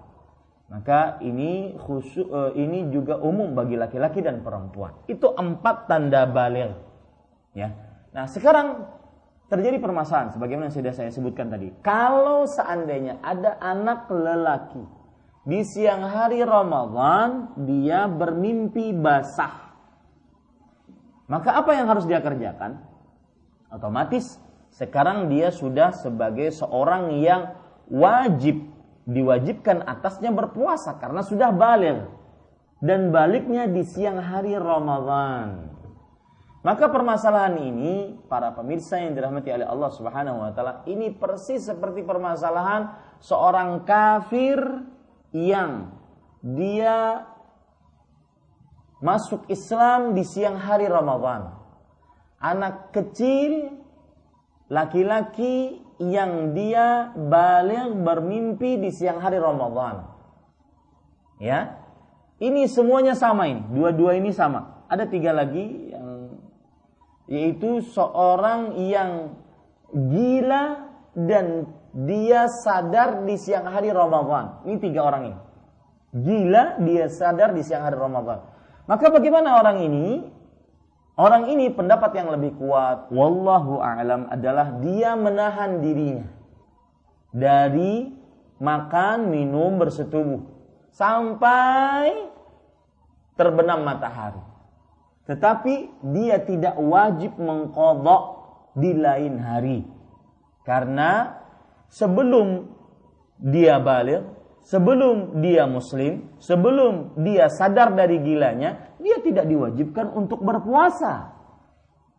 [0.74, 4.98] Maka ini khusus uh, ini juga umum bagi laki-laki dan perempuan.
[5.06, 6.74] Itu empat tanda balik.
[7.54, 7.78] Ya.
[8.18, 8.90] Nah, sekarang
[9.48, 11.70] terjadi permasalahan sebagaimana sudah saya sebutkan tadi.
[11.86, 14.97] Kalau seandainya ada anak lelaki
[15.48, 19.72] di siang hari Ramadan dia bermimpi basah.
[21.32, 22.84] Maka apa yang harus dia kerjakan?
[23.72, 24.44] Otomatis
[24.76, 27.56] sekarang dia sudah sebagai seorang yang
[27.88, 28.60] wajib
[29.08, 32.12] diwajibkan atasnya berpuasa karena sudah balik
[32.84, 35.72] dan baliknya di siang hari Ramadan.
[36.68, 42.04] Maka permasalahan ini para pemirsa yang dirahmati oleh Allah Subhanahu wa taala ini persis seperti
[42.04, 42.92] permasalahan
[43.24, 44.60] seorang kafir
[45.36, 45.92] yang
[46.42, 47.28] dia
[49.04, 51.54] masuk Islam di siang hari Ramadan.
[52.38, 53.82] Anak kecil
[54.70, 60.06] laki-laki yang dia balik bermimpi di siang hari Ramadan.
[61.38, 61.82] Ya,
[62.42, 64.86] ini semuanya sama ini, dua-dua ini sama.
[64.90, 66.08] Ada tiga lagi yang
[67.28, 69.36] yaitu seorang yang
[69.92, 74.62] gila dan dia sadar di siang hari Ramadan.
[74.70, 75.40] Ini tiga orang ini.
[76.14, 78.46] Gila, dia sadar di siang hari Ramadan.
[78.86, 80.08] Maka bagaimana orang ini?
[81.18, 86.30] Orang ini pendapat yang lebih kuat, wallahu a'lam adalah dia menahan dirinya
[87.34, 88.14] dari
[88.62, 90.46] makan, minum bersetubuh
[90.94, 92.30] sampai
[93.34, 94.46] terbenam matahari.
[95.26, 98.24] Tetapi dia tidak wajib mengkodok
[98.78, 99.80] di lain hari.
[100.62, 101.34] Karena
[101.90, 102.68] sebelum
[103.38, 104.26] dia balik,
[104.68, 111.38] sebelum dia muslim, sebelum dia sadar dari gilanya, dia tidak diwajibkan untuk berpuasa.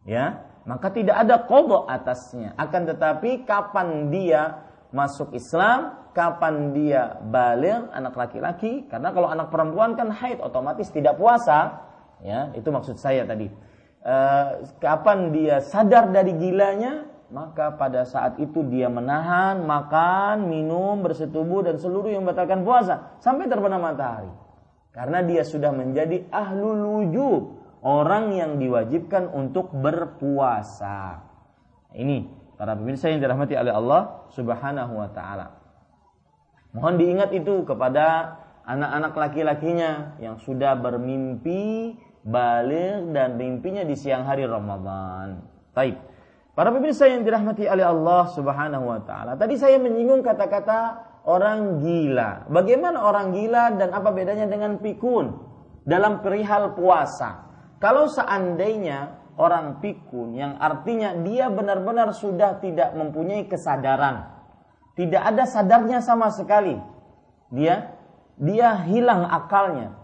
[0.08, 2.52] Ya, maka tidak ada kodok atasnya.
[2.56, 9.96] Akan tetapi kapan dia masuk Islam, kapan dia balik anak laki-laki, karena kalau anak perempuan
[9.96, 11.88] kan haid otomatis tidak puasa,
[12.24, 13.48] ya itu maksud saya tadi.
[14.00, 14.16] E,
[14.80, 21.76] kapan dia sadar dari gilanya, maka pada saat itu dia menahan makan, minum, bersetubuh dan
[21.76, 24.32] seluruh yang membatalkan puasa sampai terbenam matahari.
[24.96, 27.42] Karena dia sudah menjadi ahlul wujub,
[27.84, 31.22] orang yang diwajibkan untuk berpuasa.
[31.92, 32.24] Ini
[32.56, 35.46] para pemirsa yang dirahmati oleh Allah Subhanahu wa taala.
[36.72, 44.44] Mohon diingat itu kepada anak-anak laki-lakinya yang sudah bermimpi balik dan mimpinya di siang hari
[44.44, 45.40] Ramadan.
[45.72, 45.96] Baik.
[46.58, 49.38] Para pemirsa yang dirahmati oleh Allah Subhanahu wa taala.
[49.38, 52.50] Tadi saya menyinggung kata-kata orang gila.
[52.50, 55.38] Bagaimana orang gila dan apa bedanya dengan pikun
[55.86, 57.46] dalam perihal puasa?
[57.78, 64.26] Kalau seandainya orang pikun yang artinya dia benar-benar sudah tidak mempunyai kesadaran,
[64.98, 66.74] tidak ada sadarnya sama sekali.
[67.54, 67.94] Dia
[68.34, 69.94] dia hilang akalnya.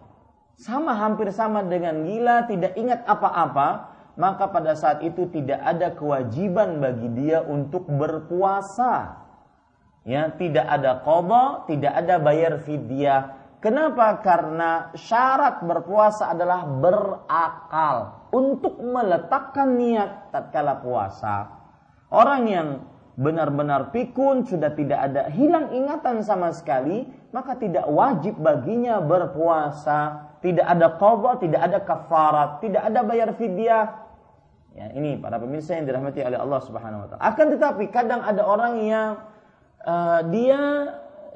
[0.55, 6.79] Sama hampir sama dengan gila, tidak ingat apa-apa, maka pada saat itu tidak ada kewajiban
[6.79, 9.27] bagi dia untuk berpuasa.
[10.05, 13.41] Ya, tidak ada qada, tidak ada bayar fidyah.
[13.65, 14.21] Kenapa?
[14.21, 21.49] Karena syarat berpuasa adalah berakal untuk meletakkan niat tatkala puasa.
[22.13, 22.85] Orang yang
[23.17, 30.29] benar-benar pikun sudah tidak ada hilang ingatan sama sekali, maka tidak wajib baginya berpuasa.
[30.45, 34.04] Tidak ada qada, tidak ada kafarat, tidak ada bayar fidyah,
[34.75, 37.23] Ya, ini para pemirsa yang dirahmati oleh Allah Subhanahu wa taala.
[37.23, 39.23] Akan tetapi kadang ada orang yang
[39.87, 40.59] uh, dia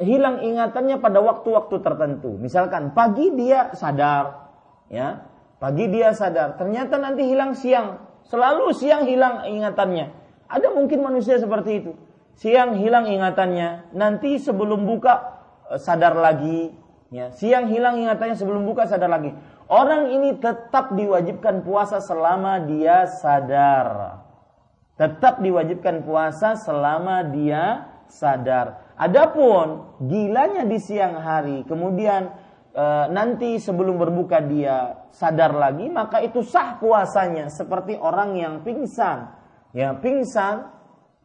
[0.02, 2.34] hilang ingatannya pada waktu-waktu tertentu.
[2.34, 4.50] Misalkan pagi dia sadar,
[4.90, 5.22] ya.
[5.58, 7.98] Pagi dia sadar, ternyata nanti hilang siang.
[8.26, 10.10] Selalu siang hilang ingatannya.
[10.50, 11.92] Ada mungkin manusia seperti itu.
[12.38, 15.14] Siang hilang ingatannya, nanti sebelum buka
[15.70, 16.74] eh, sadar lagi,
[17.10, 17.30] ya.
[17.30, 19.30] Siang hilang ingatannya sebelum buka sadar lagi.
[19.68, 24.16] Orang ini tetap diwajibkan puasa selama dia sadar.
[24.96, 28.96] Tetap diwajibkan puasa selama dia sadar.
[28.96, 32.32] Adapun gilanya di siang hari, kemudian
[32.72, 39.28] e, nanti sebelum berbuka dia sadar lagi, maka itu sah puasanya seperti orang yang pingsan.
[39.76, 40.64] Ya, pingsan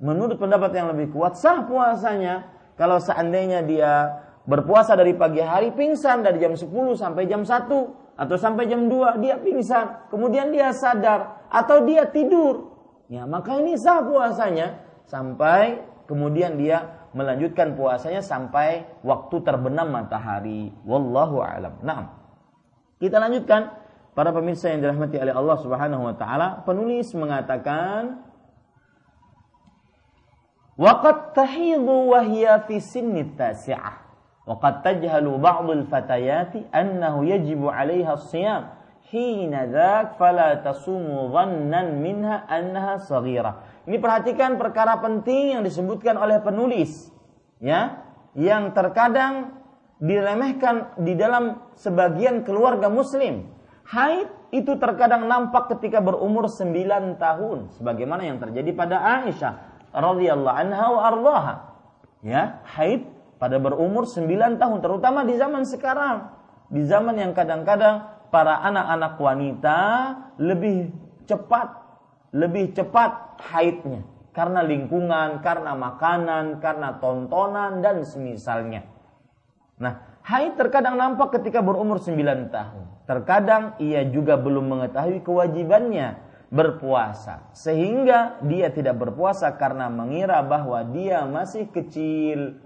[0.03, 6.27] menurut pendapat yang lebih kuat sah puasanya kalau seandainya dia berpuasa dari pagi hari pingsan
[6.27, 6.67] dari jam 10
[6.99, 12.73] sampai jam 1 atau sampai jam 2 dia pingsan, kemudian dia sadar atau dia tidur.
[13.09, 20.73] Ya, maka ini sah puasanya sampai kemudian dia melanjutkan puasanya sampai waktu terbenam matahari.
[20.85, 21.77] Wallahu a'lam.
[21.85, 22.09] Nah,
[22.97, 23.69] kita lanjutkan
[24.17, 28.29] para pemirsa yang dirahmati oleh Allah Subhanahu wa taala, penulis mengatakan
[30.73, 33.29] Waqad tahidu wa hiya fi sinni
[34.43, 38.63] وقد تجهل بعض الفتيات أنه يجب عليها الصيام
[39.07, 43.63] حين hina فلا fala tasumu dhannan minha annaha saghira.
[43.87, 47.13] Ini perhatikan perkara penting yang disebutkan oleh penulis
[47.61, 48.03] ya,
[48.33, 49.63] yang terkadang
[50.01, 53.47] diremehkan di dalam sebagian keluarga muslim.
[53.85, 59.53] Haid itu terkadang nampak ketika berumur 9 tahun sebagaimana yang terjadi pada Aisyah
[59.93, 61.55] radhiyallahu anha wa ardhaha
[62.23, 63.03] Ya, haid
[63.43, 66.31] pada berumur 9 tahun terutama di zaman sekarang
[66.71, 69.79] di zaman yang kadang-kadang para anak-anak wanita
[70.39, 70.95] lebih
[71.27, 71.67] cepat
[72.31, 78.81] lebih cepat haidnya karena lingkungan, karena makanan, karena tontonan dan semisalnya.
[79.77, 82.85] Nah, haid terkadang nampak ketika berumur 9 tahun.
[83.05, 86.17] Terkadang ia juga belum mengetahui kewajibannya
[86.53, 92.61] berpuasa sehingga dia tidak berpuasa karena mengira bahwa dia masih kecil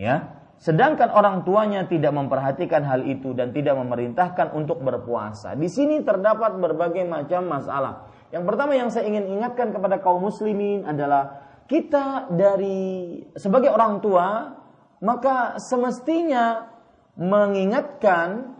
[0.00, 0.40] ya.
[0.60, 5.56] Sedangkan orang tuanya tidak memperhatikan hal itu dan tidak memerintahkan untuk berpuasa.
[5.56, 8.08] Di sini terdapat berbagai macam masalah.
[8.28, 14.52] Yang pertama yang saya ingin ingatkan kepada kaum muslimin adalah kita dari sebagai orang tua
[15.00, 16.68] maka semestinya
[17.16, 18.52] mengingatkan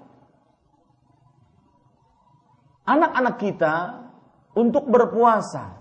[2.89, 3.75] anak-anak kita
[4.57, 5.77] untuk berpuasa.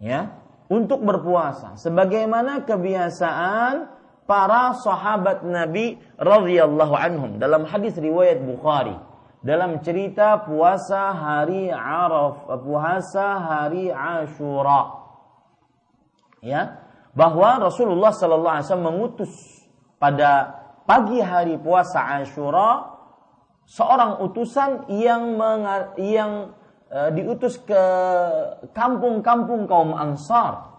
[0.00, 0.40] Ya.
[0.72, 1.76] Untuk berpuasa.
[1.76, 3.99] Sebagaimana kebiasaan
[4.30, 7.42] para sahabat Nabi radhiyallahu anhum.
[7.42, 8.94] Dalam hadis riwayat Bukhari.
[9.42, 15.02] Dalam cerita puasa hari Araf puasa hari Ashura.
[16.38, 19.32] Ya bahwa Rasulullah sallallahu alaihi wasallam mengutus
[19.98, 22.86] pada pagi hari puasa Ashura
[23.66, 25.34] seorang utusan yang
[25.98, 26.54] yang
[26.86, 27.82] uh, diutus ke
[28.70, 30.70] kampung-kampung kaum Ansar.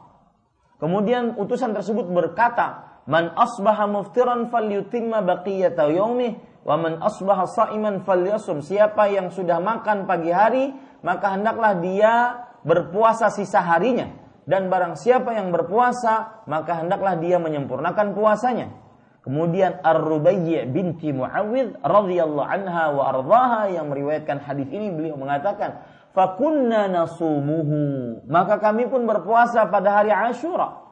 [0.79, 8.61] Kemudian utusan tersebut berkata, "Man asbaha muftiran falyutimma baqiyata yaumih wa man asbaha sa'iman falyasum."
[8.61, 12.13] Siapa yang sudah makan pagi hari, maka hendaklah dia
[12.61, 14.21] berpuasa sisa harinya.
[14.41, 18.73] Dan barang siapa yang berpuasa, maka hendaklah dia menyempurnakan puasanya.
[19.21, 25.85] Kemudian Ar-Rubayyi binti Muawid radhiyallahu anha wa ardhaha yang meriwayatkan hadis ini beliau mengatakan,
[26.17, 30.90] "Fakunna nasumuhu." Maka kami pun berpuasa pada hari Ashura.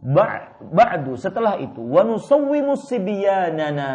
[0.00, 3.92] Ba'du setelah itu wa nusawwimu sibyanana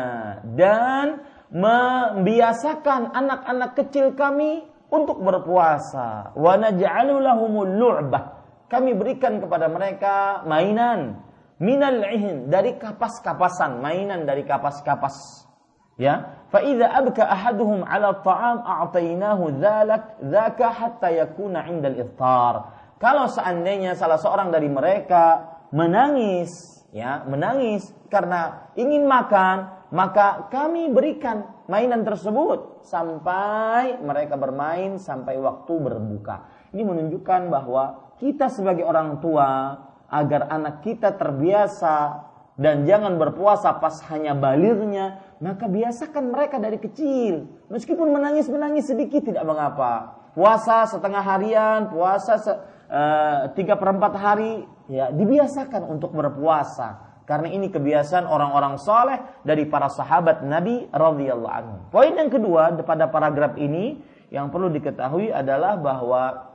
[0.53, 6.37] dan membiasakan anak-anak kecil kami untuk berpuasa.
[6.37, 8.45] Wa naj'alu lahumul lu'bah.
[8.69, 11.25] Kami berikan kepada mereka mainan
[11.57, 15.45] minal ihin dari kapas-kapasan, mainan dari kapas-kapas.
[15.95, 22.53] Ya, fa idza abka ahaduhum ala ta'am a'tainahu dzalak dzaka hatta yakuna 'inda al-iftar.
[22.99, 31.45] Kalau seandainya salah seorang dari mereka menangis, ya, menangis karena ingin makan, maka kami berikan
[31.69, 36.45] mainan tersebut sampai mereka bermain sampai waktu berbuka.
[36.73, 43.99] Ini menunjukkan bahwa kita sebagai orang tua agar anak kita terbiasa dan jangan berpuasa pas
[44.07, 47.51] hanya balirnya, maka biasakan mereka dari kecil.
[47.67, 50.23] Meskipun menangis-menangis sedikit tidak mengapa.
[50.31, 52.51] Puasa setengah harian, puasa se,
[53.57, 57.19] tiga perempat hari, ya dibiasakan untuk berpuasa.
[57.25, 61.75] Karena ini kebiasaan orang-orang soleh dari para sahabat Nabi radhiyallahu anhu.
[61.89, 63.97] Poin yang kedua pada paragraf ini
[64.29, 66.53] yang perlu diketahui adalah bahwa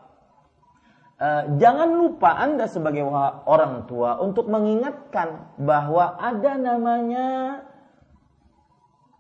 [1.21, 3.05] Eh, jangan lupa Anda sebagai
[3.45, 7.29] orang tua untuk mengingatkan bahwa ada namanya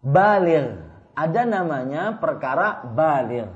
[0.01, 0.81] balir,
[1.13, 3.53] ada namanya perkara balir.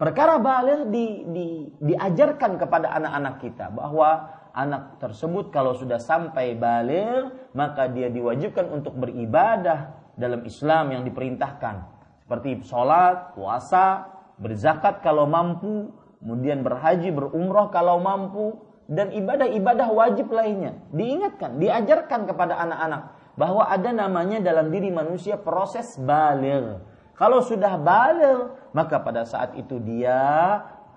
[0.00, 7.28] Perkara balir di, di, diajarkan kepada anak-anak kita bahwa anak tersebut kalau sudah sampai balir
[7.52, 14.06] maka dia diwajibkan untuk beribadah dalam Islam yang diperintahkan seperti sholat, puasa,
[14.38, 15.90] berzakat kalau mampu,
[16.22, 18.54] kemudian berhaji, berumroh kalau mampu,
[18.86, 20.78] dan ibadah-ibadah wajib lainnya.
[20.94, 26.78] Diingatkan, diajarkan kepada anak-anak bahwa ada namanya dalam diri manusia proses balir.
[27.20, 30.16] Kalau sudah balir, maka pada saat itu dia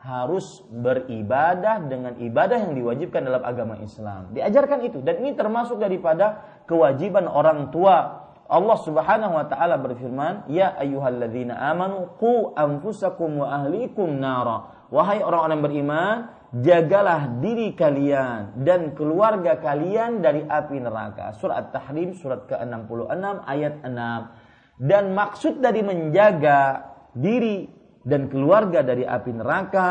[0.03, 4.31] harus beribadah dengan ibadah yang diwajibkan dalam agama Islam.
[4.31, 8.23] Diajarkan itu dan ini termasuk daripada kewajiban orang tua.
[8.47, 15.59] Allah Subhanahu wa taala berfirman, "Ya ayyuhalladzina amanu qu anfusakum wa ahlikum nara." Wahai orang-orang
[15.59, 16.15] beriman,
[16.53, 21.33] jagalah diri kalian dan keluarga kalian dari api neraka.
[21.33, 24.42] Surat At-Tahrim surat ke-66 ayat 6.
[24.77, 27.69] Dan maksud dari menjaga diri
[28.03, 29.87] dan keluarga dari api neraka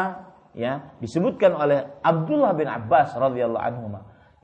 [0.53, 3.89] ya disebutkan oleh Abdullah bin Abbas radhiyallahu anhu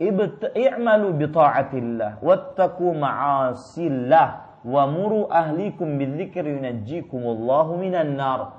[0.01, 4.29] i'malu bi ta'atillah wattaqu ma'asillah
[4.65, 8.59] wa muru ahlikum bidzikri yunajjikumullahu minan nar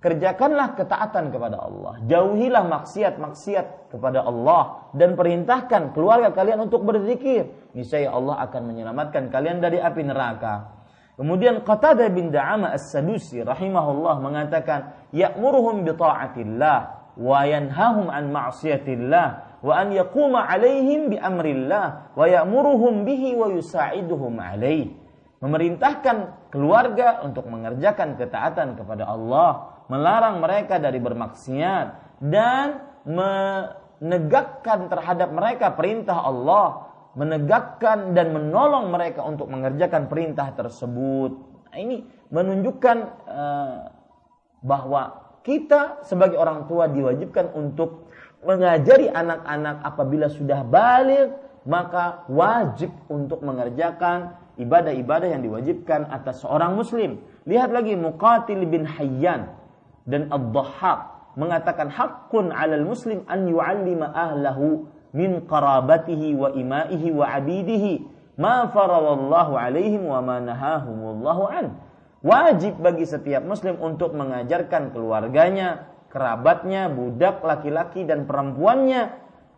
[0.00, 7.52] kerjakanlah ketaatan kepada Allah, jauhilah maksiat-maksiat kepada Allah dan perintahkan keluarga kalian untuk berzikir.
[7.76, 10.79] Niscaya Allah akan menyelamatkan kalian dari api neraka.
[11.20, 16.78] Kemudian Qatadah bin Da'ama As-Sadusi rahimahullah mengatakan, "Ya'muruhum bi ta'atillah
[17.20, 24.32] wa yanhahum an ma'siyatillah wa an yaquma 'alaihim bi amrillah wa ya'muruhum bihi wa yusa'iduhum
[24.40, 24.96] 'alaihi."
[25.44, 35.76] Memerintahkan keluarga untuk mengerjakan ketaatan kepada Allah melarang mereka dari bermaksiat dan menegakkan terhadap mereka
[35.76, 41.32] perintah Allah, menegakkan dan menolong mereka untuk mengerjakan perintah tersebut.
[41.70, 42.96] Nah, ini menunjukkan
[43.26, 43.76] uh,
[44.62, 45.02] bahwa
[45.42, 48.10] kita sebagai orang tua diwajibkan untuk
[48.46, 51.34] mengajari anak-anak apabila sudah balik
[51.68, 57.20] maka wajib untuk mengerjakan ibadah-ibadah yang diwajibkan atas seorang muslim.
[57.44, 59.52] Lihat lagi Muqatil bin Hayyan
[60.08, 67.92] dan Ad-Dhahhak mengatakan hakun 'alal muslim an yu'allima ahlahu min qarabatihi wa imaihi wa abidihi
[68.38, 71.66] ma farawallahu alaihim wa ma nahahumullahu an.
[72.20, 79.08] Wajib bagi setiap muslim untuk mengajarkan keluarganya, kerabatnya, budak laki-laki dan perempuannya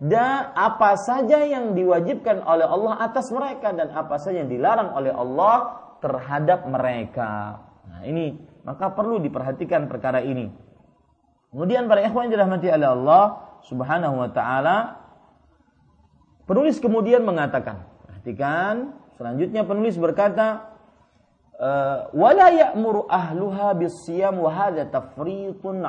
[0.03, 5.15] dan apa saja yang diwajibkan oleh Allah atas mereka dan apa saja yang dilarang oleh
[5.15, 7.63] Allah terhadap mereka.
[7.87, 10.51] Nah, ini maka perlu diperhatikan perkara ini.
[11.51, 13.25] Kemudian para ikhwan dirahmati oleh Allah
[13.67, 15.02] Subhanahu wa taala
[16.43, 20.75] Penulis kemudian mengatakan, perhatikan, selanjutnya penulis berkata,
[21.55, 25.87] eh, wala ya'muru ahluha bisiyam wa hadha tafriqun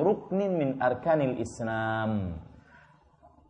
[0.00, 2.40] ruknin min arkanil Islam.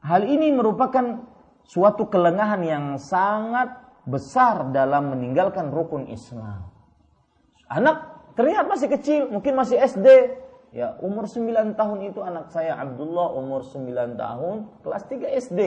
[0.05, 1.23] Hal ini merupakan
[1.65, 3.73] suatu kelengahan yang sangat
[4.05, 6.69] besar dalam meninggalkan rukun Islam.
[7.73, 10.37] Anak terlihat masih kecil, mungkin masih SD.
[10.75, 15.61] Ya, umur 9 tahun itu anak saya Abdullah umur 9 tahun, kelas 3 SD.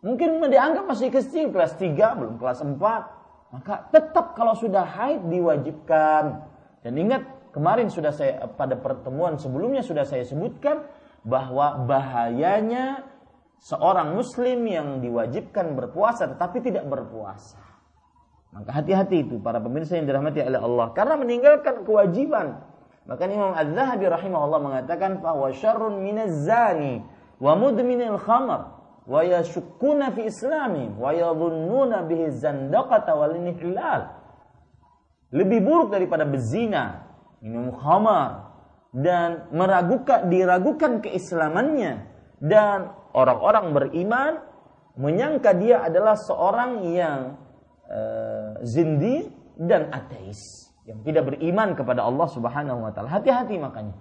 [0.00, 3.52] Mungkin dianggap masih kecil, kelas 3, belum kelas 4.
[3.52, 6.40] Maka tetap kalau sudah haid diwajibkan.
[6.80, 7.20] Dan ingat,
[7.52, 10.88] kemarin sudah saya pada pertemuan sebelumnya sudah saya sebutkan
[11.20, 13.04] bahwa bahayanya
[13.60, 17.60] seorang muslim yang diwajibkan berpuasa tetapi tidak berpuasa.
[18.56, 22.73] Maka hati-hati itu para pemirsa yang dirahmati oleh Allah karena meninggalkan kewajiban.
[23.04, 27.04] Maka Imam Az-Zahabi rahimahullah mengatakan bahwa syarrun minaz zani
[27.36, 28.72] wa mudminil khamr
[29.04, 34.08] wa yashukkuna fi islami wa yadhunnuna bihi zandaqata wal inhilal.
[35.36, 37.04] Lebih buruk daripada bezina,
[37.44, 38.56] minum khamar
[38.96, 42.08] dan meragukan diragukan keislamannya
[42.40, 44.32] dan orang-orang beriman
[44.96, 47.36] menyangka dia adalah seorang yang
[47.90, 49.28] uh, zindi
[49.60, 53.08] dan ateis yang tidak beriman kepada Allah Subhanahu wa taala.
[53.08, 53.96] Hati-hati makanya.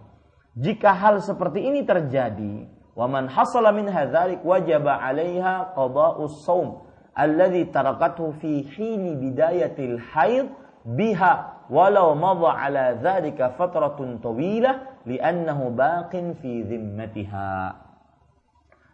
[0.54, 6.86] Jika hal seperti ini terjadi, wa man hasala min hadzalik wajaba 'alaiha qada'us shaum
[7.18, 10.54] alladhi tarakathu fi hini bidayatil haid
[10.86, 17.80] biha walau madha 'ala dzalika fatratun tawilah li'annahu baqin fi dhimmatiha.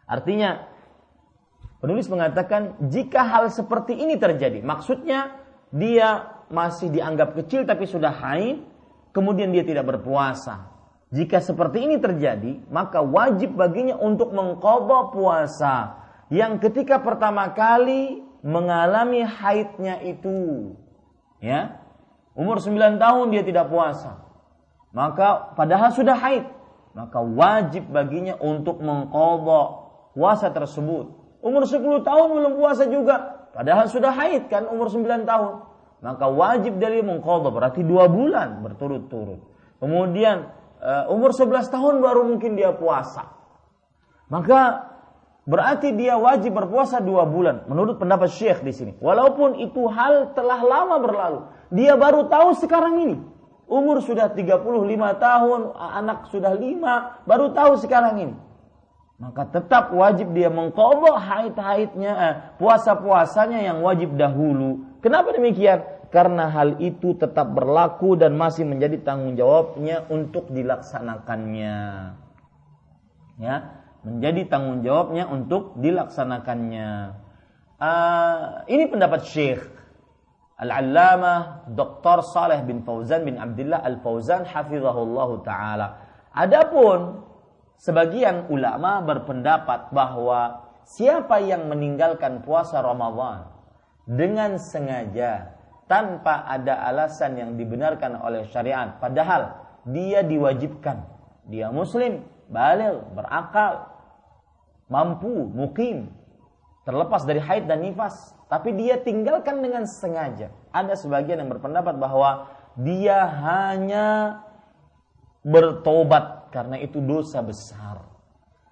[0.09, 0.63] Artinya
[1.83, 5.43] penulis mengatakan jika hal seperti ini terjadi, maksudnya
[5.75, 8.61] dia masih dianggap kecil tapi sudah haid,
[9.13, 10.69] kemudian dia tidak berpuasa.
[11.09, 15.75] Jika seperti ini terjadi, maka wajib baginya untuk mengqadha puasa
[16.29, 20.73] yang ketika pertama kali mengalami haidnya itu.
[21.41, 21.81] Ya.
[22.37, 24.21] Umur 9 tahun dia tidak puasa.
[24.93, 26.45] Maka padahal sudah haid,
[26.93, 29.61] maka wajib baginya untuk mengqadha
[30.13, 31.09] puasa tersebut.
[31.41, 33.49] Umur 10 tahun belum puasa juga.
[33.49, 35.53] Padahal sudah haid kan umur 9 tahun.
[35.99, 39.43] Maka wajib dari mengqadha berarti dua bulan berturut-turut.
[39.83, 40.47] Kemudian
[40.79, 43.27] uh, umur 11 tahun baru mungkin dia puasa.
[44.31, 44.87] Maka
[45.43, 48.91] berarti dia wajib berpuasa dua bulan menurut pendapat Syekh di sini.
[49.03, 51.39] Walaupun itu hal telah lama berlalu,
[51.71, 53.17] dia baru tahu sekarang ini.
[53.69, 54.65] Umur sudah 35
[55.21, 58.35] tahun, anak sudah 5, baru tahu sekarang ini
[59.19, 64.87] maka tetap wajib dia mengkodok haid-haidnya, eh, puasa-puasanya yang wajib dahulu.
[64.99, 65.79] Kenapa demikian?
[66.09, 71.77] Karena hal itu tetap berlaku dan masih menjadi tanggung jawabnya untuk dilaksanakannya.
[73.39, 73.55] Ya,
[74.03, 77.15] menjadi tanggung jawabnya untuk dilaksanakannya.
[77.79, 79.63] Uh, ini pendapat Syekh
[80.59, 82.19] Al-Allamah Dr.
[82.27, 85.87] Saleh bin Fauzan bin Abdullah Al-Fauzan hafizahullah taala.
[86.35, 87.23] Adapun
[87.79, 93.58] sebagian ulama berpendapat bahwa siapa yang meninggalkan puasa Ramadan
[94.09, 95.53] dengan sengaja
[95.85, 99.53] tanpa ada alasan yang dibenarkan oleh syariat padahal
[99.85, 101.05] dia diwajibkan
[101.45, 103.85] dia muslim balik berakal
[104.89, 106.09] mampu mukim
[106.89, 112.49] terlepas dari haid dan nifas tapi dia tinggalkan dengan sengaja ada sebagian yang berpendapat bahwa
[112.73, 114.41] dia hanya
[115.43, 118.03] bertobat karena itu dosa besar.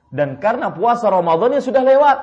[0.07, 2.17] Dan karena puasa Ramadannya sudah lewat.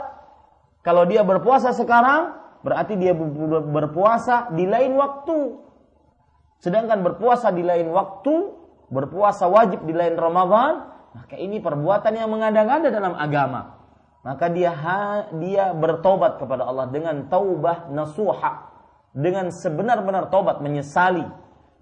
[0.85, 5.61] Kalau dia berpuasa sekarang, berarti dia berpuasa di lain waktu.
[6.65, 8.35] Sedangkan berpuasa di lain waktu,
[8.89, 13.85] berpuasa wajib di lain Ramadan, maka ini perbuatan yang mengada-ngada dalam agama.
[14.25, 14.73] Maka dia
[15.37, 18.73] dia bertobat kepada Allah dengan taubah nasuha,
[19.13, 21.23] dengan sebenar-benar tobat menyesali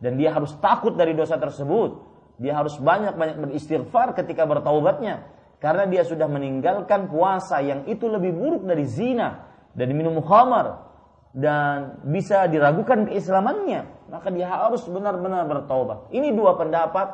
[0.03, 5.24] dan dia harus takut dari dosa tersebut dia harus banyak-banyak beristighfar ketika bertaubatnya
[5.62, 10.88] karena dia sudah meninggalkan puasa yang itu lebih buruk dari zina dan minum khamar
[11.32, 17.08] dan bisa diragukan keislamannya maka dia harus benar-benar bertaubat ini dua pendapat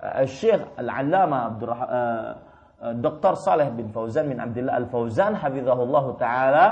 [0.00, 3.32] uh, Syekh Al-Allamah Abdul uh, uh, Dr.
[3.40, 6.66] Saleh bin Fauzan bin Abdullah Al-Fauzan hafizahullah taala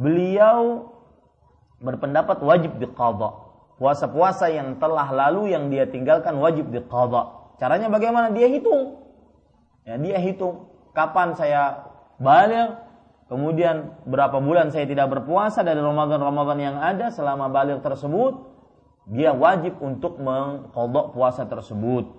[0.00, 0.88] beliau
[1.84, 3.42] berpendapat wajib diqadha
[3.82, 7.56] puasa-puasa yang telah lalu yang dia tinggalkan wajib diqadha.
[7.58, 8.30] Caranya bagaimana?
[8.30, 9.02] Dia hitung.
[9.82, 11.90] Ya, dia hitung kapan saya
[12.22, 12.78] balik,
[13.32, 18.36] kemudian berapa bulan saya tidak berpuasa dari Ramadan-Ramadan yang ada selama balik tersebut,
[19.08, 22.12] dia wajib untuk mengkodok puasa tersebut.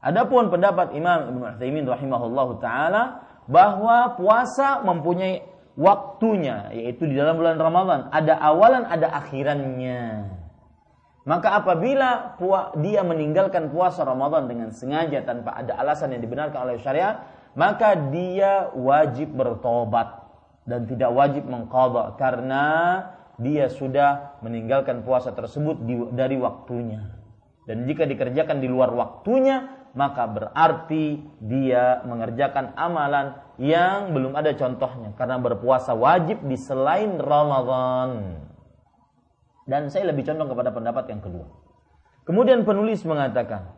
[0.00, 5.44] Adapun pendapat Imam Ibnu Utsaimin rahimahullahu taala bahwa puasa mempunyai
[5.76, 8.00] waktunya yaitu di dalam bulan Ramadan.
[8.08, 10.32] Ada awalan ada akhirannya.
[11.28, 12.40] Maka apabila
[12.80, 17.20] dia meninggalkan puasa Ramadan dengan sengaja tanpa ada alasan yang dibenarkan oleh syariat
[17.58, 20.17] maka dia wajib bertobat
[20.68, 22.64] dan tidak wajib mengqadha karena
[23.40, 27.16] dia sudah meninggalkan puasa tersebut di, dari waktunya.
[27.64, 35.16] Dan jika dikerjakan di luar waktunya, maka berarti dia mengerjakan amalan yang belum ada contohnya
[35.16, 38.44] karena berpuasa wajib di selain Ramadan.
[39.68, 41.46] Dan saya lebih condong kepada pendapat yang kedua.
[42.24, 43.72] Kemudian penulis mengatakan,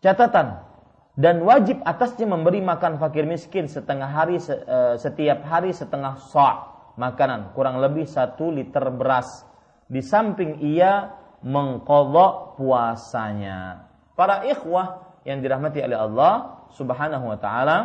[0.00, 0.73] catatan
[1.14, 7.54] dan wajib atasnya memberi makan fakir miskin setengah hari eh, setiap hari setengah sa' makanan.
[7.54, 9.46] Kurang lebih satu liter beras.
[9.86, 13.86] Di samping ia mengkodok puasanya.
[14.18, 17.78] Para ikhwah yang dirahmati oleh Allah subhanahu wa ta'ala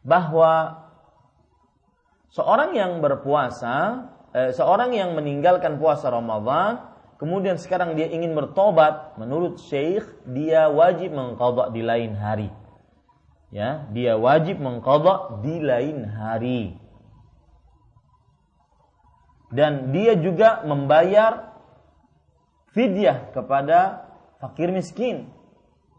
[0.00, 0.80] bahwa
[2.32, 9.60] seorang yang berpuasa eh, seorang yang meninggalkan puasa Ramadan kemudian sekarang dia ingin bertobat menurut
[9.60, 12.50] syekh dia wajib mengkodok di lain hari.
[13.54, 16.62] Ya dia wajib mengkodok di lain hari.
[19.50, 21.54] Dan dia juga membayar
[22.74, 24.10] fidyah kepada
[24.42, 25.30] fakir miskin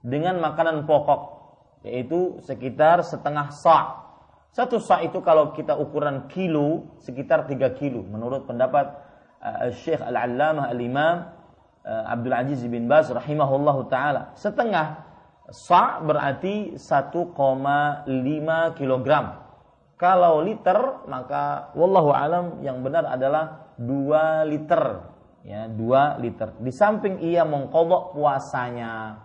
[0.05, 1.38] dengan makanan pokok
[1.88, 4.05] yaitu sekitar setengah sa'
[4.51, 9.06] satu sa' itu kalau kita ukuran kilo sekitar 3 kilo menurut pendapat
[9.71, 11.17] Syekh Al-Allamah Al-Imam
[11.85, 15.05] uh, Abdul Aziz bin Baz rahimahullahu taala setengah
[15.47, 17.23] sa' berarti 1,5
[18.75, 19.25] kilogram
[19.97, 24.83] kalau liter maka wallahu alam yang benar adalah 2 liter
[25.47, 26.51] ya 2 liter.
[26.59, 29.23] Di samping ia mengkodok puasanya.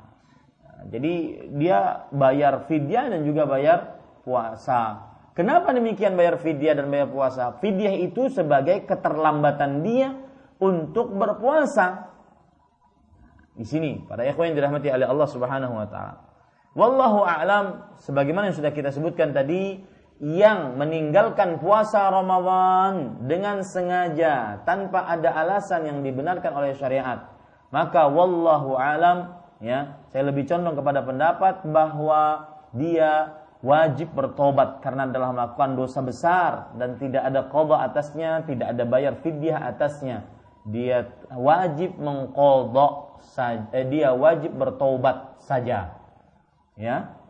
[0.83, 5.12] jadi dia bayar fidyah dan juga bayar puasa.
[5.33, 7.57] Kenapa demikian bayar fidyah dan bayar puasa?
[7.57, 10.13] Fidyah itu sebagai keterlambatan dia
[10.61, 12.13] untuk berpuasa.
[13.57, 16.21] Di sini para ikhwan yang dirahmati oleh Allah Subhanahu wa taala.
[16.73, 19.85] Wallahu a'lam sebagaimana yang sudah kita sebutkan tadi
[20.23, 27.27] yang meninggalkan puasa Ramadan dengan sengaja tanpa ada alasan yang dibenarkan oleh syariat
[27.75, 35.31] maka wallahu alam ya saya lebih condong kepada pendapat bahwa dia wajib bertobat karena telah
[35.31, 40.27] melakukan dosa besar dan tidak ada qada atasnya tidak ada bayar fidyah atasnya
[40.67, 42.87] dia wajib mengqadha
[43.71, 45.95] eh, dia wajib bertobat saja
[46.75, 47.23] ya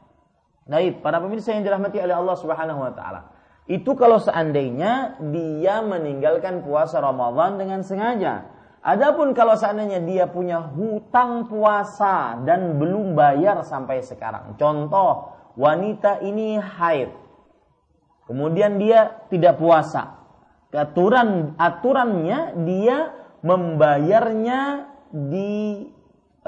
[0.63, 3.35] Baik, para pemirsa yang dirahmati oleh Allah Subhanahu wa taala.
[3.67, 8.47] Itu kalau seandainya dia meninggalkan puasa Ramadan dengan sengaja.
[8.83, 14.59] Adapun kalau seandainya dia punya hutang puasa dan belum bayar sampai sekarang.
[14.59, 17.11] Contoh, wanita ini haid.
[18.29, 20.23] Kemudian dia tidak puasa.
[20.73, 23.13] Aturan aturannya dia
[23.45, 25.85] membayarnya di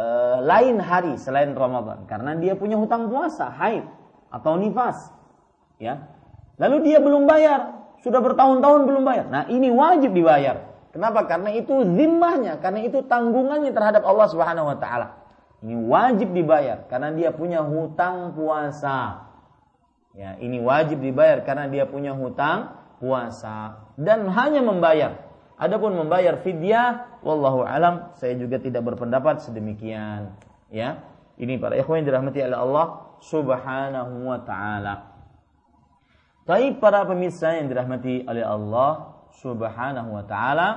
[0.00, 3.84] uh, lain hari selain Ramadan karena dia punya hutang puasa haid
[4.32, 5.12] atau nifas.
[5.76, 6.08] Ya.
[6.56, 9.26] Lalu dia belum bayar, sudah bertahun-tahun belum bayar.
[9.26, 10.70] Nah, ini wajib dibayar.
[10.94, 11.26] Kenapa?
[11.26, 15.23] Karena itu zimmahnya, karena itu tanggungannya terhadap Allah Subhanahu wa taala.
[15.64, 19.32] Ini wajib dibayar karena dia punya hutang puasa.
[20.12, 25.24] Ya, ini wajib dibayar karena dia punya hutang puasa dan hanya membayar.
[25.56, 30.36] Adapun membayar fidyah, wallahu alam, saya juga tidak berpendapat sedemikian.
[30.68, 31.00] Ya,
[31.40, 32.86] ini para ikhwan yang dirahmati oleh Allah
[33.24, 34.94] Subhanahu wa taala.
[36.44, 40.68] Tapi para pemirsa yang dirahmati oleh Allah Subhanahu wa taala,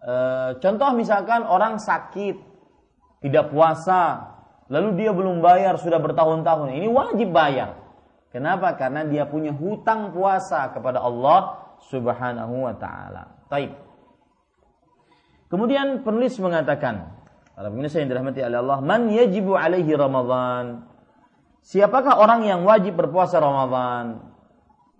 [0.00, 0.14] e,
[0.64, 2.49] contoh misalkan orang sakit,
[3.20, 4.32] tidak puasa,
[4.72, 7.76] lalu dia belum bayar sudah bertahun-tahun, ini wajib bayar.
[8.32, 8.74] Kenapa?
[8.78, 11.60] Karena dia punya hutang puasa kepada Allah
[11.90, 13.28] Subhanahu wa taala.
[13.50, 13.74] Taib.
[15.50, 17.10] Kemudian penulis mengatakan,
[17.58, 20.86] para pemirsa yang dirahmati oleh Allah, man yajibu alaihi Ramadan.
[21.60, 24.30] Siapakah orang yang wajib berpuasa Ramadan?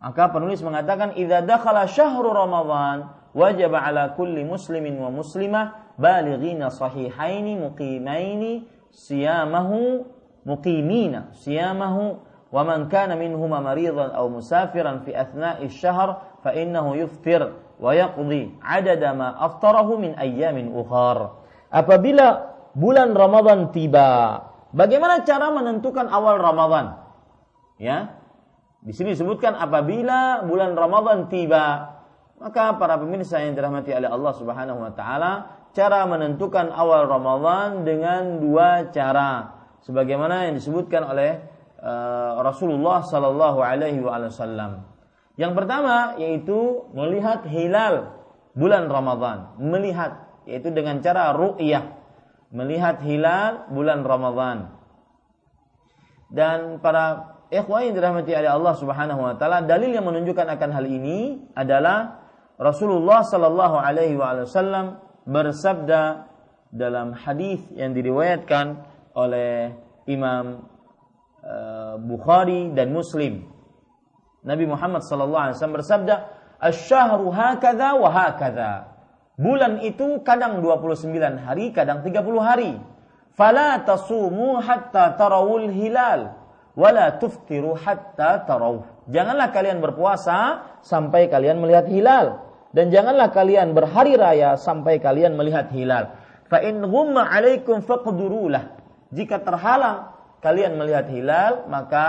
[0.01, 7.61] Maka penulis mengatakan idza dakhala syahru Ramadan wajib ala kulli muslimin wa muslimah balighina sahihaini
[7.61, 10.09] muqimaini siyamahu
[10.49, 12.17] muqimina siyamahu
[12.51, 17.45] wa man kana minhuma maridan aw musafiran fi athna'i syahr fa innahu yuftir
[17.77, 21.37] wa yaqdi adada ma aftarahu min ayyamin ukhar
[21.69, 26.95] apabila bulan Ramadan tiba Bagaimana cara menentukan awal Ramadan?
[27.83, 28.23] Ya.
[28.81, 31.99] Di sini disebutkan apabila bulan Ramadan tiba,
[32.39, 38.43] maka para pemirsa yang dirahmati oleh Allah Subhanahu wa taala, cara menentukan awal Ramadan dengan
[38.43, 39.59] dua cara.
[39.81, 41.41] Sebagaimana yang disebutkan oleh
[41.81, 44.85] uh, Rasulullah Sallallahu Alaihi Wasallam.
[45.41, 48.13] Yang pertama yaitu melihat hilal
[48.53, 51.97] bulan Ramadan, melihat yaitu dengan cara ru'yah,
[52.53, 54.75] melihat hilal bulan Ramadan.
[56.31, 60.87] Dan para ikhwah yang dirahmati oleh Allah Subhanahu wa taala, dalil yang menunjukkan akan hal
[60.87, 62.21] ini adalah
[62.61, 66.31] Rasulullah sallallahu alaihi wasallam bersabda
[66.71, 68.81] dalam hadis yang diriwayatkan
[69.19, 69.75] oleh
[70.07, 70.65] Imam
[71.43, 73.49] uh, Bukhari dan Muslim.
[74.41, 76.15] Nabi Muhammad sallallahu alaihi wasallam bersabda,
[76.63, 78.73] "Asy-syahru hakadha wa hakadha."
[79.41, 82.77] Bulan itu kadang 29 hari, kadang 30 hari.
[83.33, 86.41] Fala tasumu hatta tarawul hilal
[86.77, 88.85] wala tuftiru hatta taraw.
[89.11, 95.75] Janganlah kalian berpuasa sampai kalian melihat hilal dan janganlah kalian berhari raya sampai kalian melihat
[95.75, 96.15] hilal.
[96.47, 98.79] Fa in ghumma 'alaikum faqdurulah.
[99.11, 102.07] Jika terhalang kalian melihat hilal, maka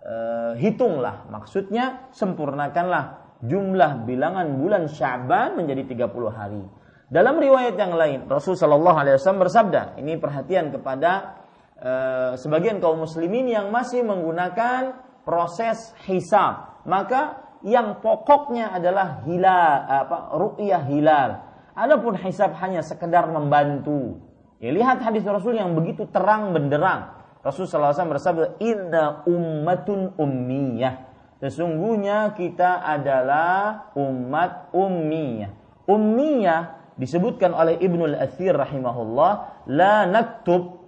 [0.00, 0.14] e,
[0.60, 1.28] hitunglah.
[1.28, 6.64] Maksudnya sempurnakanlah jumlah bilangan bulan Sya'ban menjadi 30 hari.
[7.06, 11.38] Dalam riwayat yang lain, Rasul Shallallahu Alaihi Wasallam bersabda, ini perhatian kepada
[11.78, 11.92] e,
[12.40, 16.82] sebagian kaum muslimin yang masih menggunakan proses hisab.
[16.88, 21.30] Maka yang pokoknya adalah hilal apa ru'yah hilal.
[21.76, 24.20] Adapun hisab hanya sekedar membantu.
[24.56, 27.12] Ya lihat hadis Rasul yang begitu terang benderang.
[27.44, 31.06] Rasul SAW bersabda, Inna ummatun ummiyah.
[31.36, 35.52] Sesungguhnya kita adalah umat ummiyah.
[35.84, 40.80] Ummiyah disebutkan oleh Ibnul Athir rahimahullah, la naktub,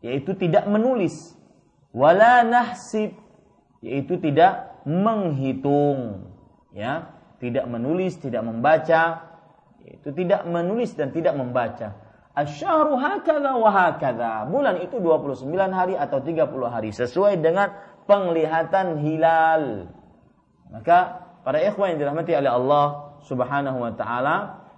[0.00, 1.34] yaitu tidak menulis.
[1.90, 3.18] Wala nahsib,
[3.82, 6.32] yaitu tidak menghitung.
[6.72, 7.12] Ya,
[7.44, 9.28] tidak menulis, tidak membaca,
[9.84, 12.08] itu tidak menulis dan tidak membaca
[12.38, 14.46] asyahru hakadha wa hakadha.
[14.46, 17.74] Bulan itu 29 hari atau 30 hari sesuai dengan
[18.06, 19.90] penglihatan hilal.
[20.70, 22.86] Maka para ikhwan yang dirahmati oleh Allah
[23.26, 24.36] Subhanahu wa taala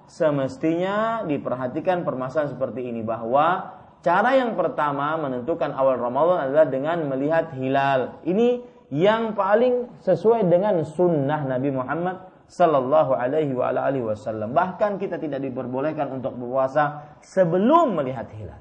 [0.08, 7.52] semestinya diperhatikan permasalahan seperti ini bahwa cara yang pertama menentukan awal Ramadan adalah dengan melihat
[7.54, 8.18] hilal.
[8.24, 13.54] Ini yang paling sesuai dengan sunnah Nabi Muhammad sallallahu alaihi
[14.02, 14.50] wasallam.
[14.50, 18.58] Bahkan kita tidak diperbolehkan untuk berpuasa sebelum melihat hilal.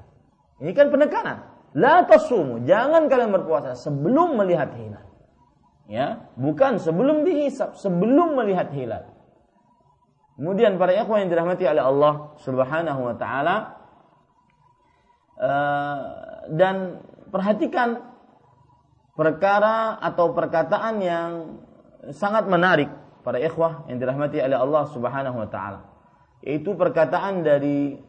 [0.62, 1.38] Ini kan penekanan.
[1.74, 5.06] La tasumu, jangan kalian berpuasa sebelum melihat hilal.
[5.90, 9.10] Ya, bukan sebelum dihisap, sebelum melihat hilal.
[10.38, 13.56] Kemudian para ikhwan yang dirahmati oleh Allah Subhanahu wa taala
[15.34, 15.98] uh,
[16.54, 17.02] dan
[17.34, 18.09] perhatikan
[19.20, 21.60] perkara atau perkataan yang
[22.16, 22.88] sangat menarik
[23.20, 25.84] para ikhwah yang dirahmati oleh Allah Subhanahu wa taala.
[26.40, 28.00] Yaitu perkataan dari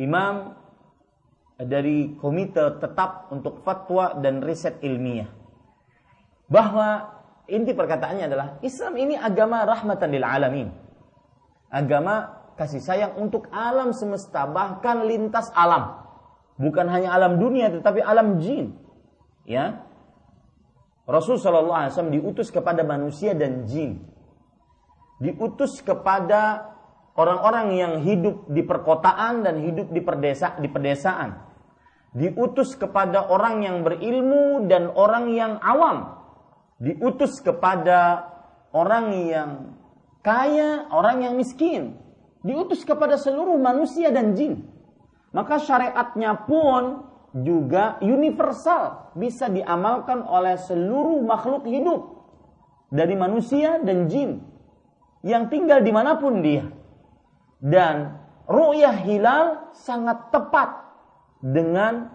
[0.00, 0.56] imam
[1.60, 5.28] dari komite tetap untuk fatwa dan riset ilmiah.
[6.48, 7.12] Bahwa
[7.44, 10.68] inti perkataannya adalah Islam ini agama rahmatan lil alamin.
[11.68, 16.07] Agama kasih sayang untuk alam semesta bahkan lintas alam.
[16.58, 18.74] Bukan hanya alam dunia tetapi alam jin.
[19.48, 19.88] Ya,
[21.08, 24.04] Rasul Shallallahu Alaihi Wasallam diutus kepada manusia dan jin,
[25.24, 26.68] diutus kepada
[27.16, 31.32] orang-orang yang hidup di perkotaan dan hidup di perdesa di pedesaan,
[32.12, 36.20] diutus kepada orang yang berilmu dan orang yang awam,
[36.76, 38.28] diutus kepada
[38.76, 39.50] orang yang
[40.20, 41.96] kaya, orang yang miskin,
[42.44, 44.67] diutus kepada seluruh manusia dan jin.
[45.28, 47.04] Maka syariatnya pun
[47.36, 52.24] juga universal, bisa diamalkan oleh seluruh makhluk hidup
[52.88, 54.40] dari manusia dan jin
[55.20, 56.64] yang tinggal di mana pun dia.
[57.60, 58.16] Dan
[58.48, 60.88] ru'yah hilal sangat tepat
[61.44, 62.08] dengan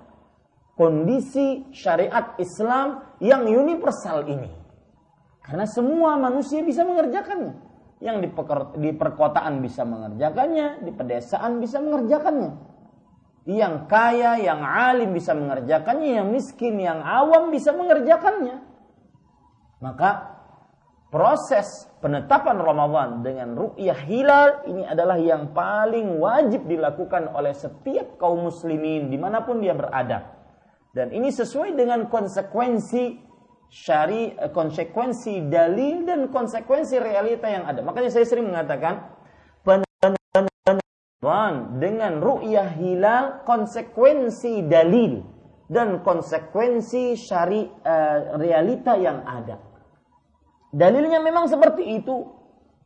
[0.74, 4.50] kondisi syariat Islam yang universal ini.
[5.46, 7.54] Karena semua manusia bisa mengerjakannya.
[8.02, 8.36] Yang
[8.82, 12.73] di perkotaan bisa mengerjakannya, di pedesaan bisa mengerjakannya
[13.44, 18.64] yang kaya, yang alim bisa mengerjakannya, yang miskin, yang awam bisa mengerjakannya.
[19.84, 20.32] Maka
[21.12, 28.48] proses penetapan Ramadan dengan ru'yah hilal ini adalah yang paling wajib dilakukan oleh setiap kaum
[28.48, 30.34] muslimin di mana pun dia berada.
[30.90, 33.20] Dan ini sesuai dengan konsekuensi
[33.70, 37.82] syari, konsekuensi dalil dan konsekuensi realita yang ada.
[37.86, 39.13] Makanya saya sering mengatakan
[41.24, 45.24] Ramadan dengan ru'yah hilal konsekuensi dalil
[45.72, 49.58] dan konsekuensi syari uh, realita yang ada.
[50.76, 52.28] Dalilnya memang seperti itu.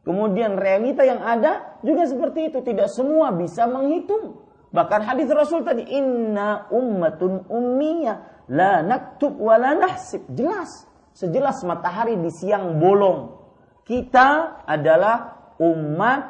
[0.05, 2.63] Kemudian realita yang ada juga seperti itu.
[2.63, 4.39] Tidak semua bisa menghitung.
[4.71, 8.47] Bahkan hadis Rasul tadi inna ummatun ummiyah.
[8.47, 10.23] la naktub wa la nahsib.
[10.31, 13.35] Jelas, sejelas matahari di siang bolong.
[13.83, 16.21] Kita adalah umat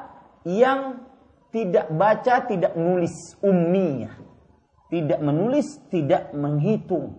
[0.46, 1.07] yang
[1.58, 4.14] tidak baca, tidak menulis umminya.
[4.94, 7.18] Tidak menulis, tidak menghitung.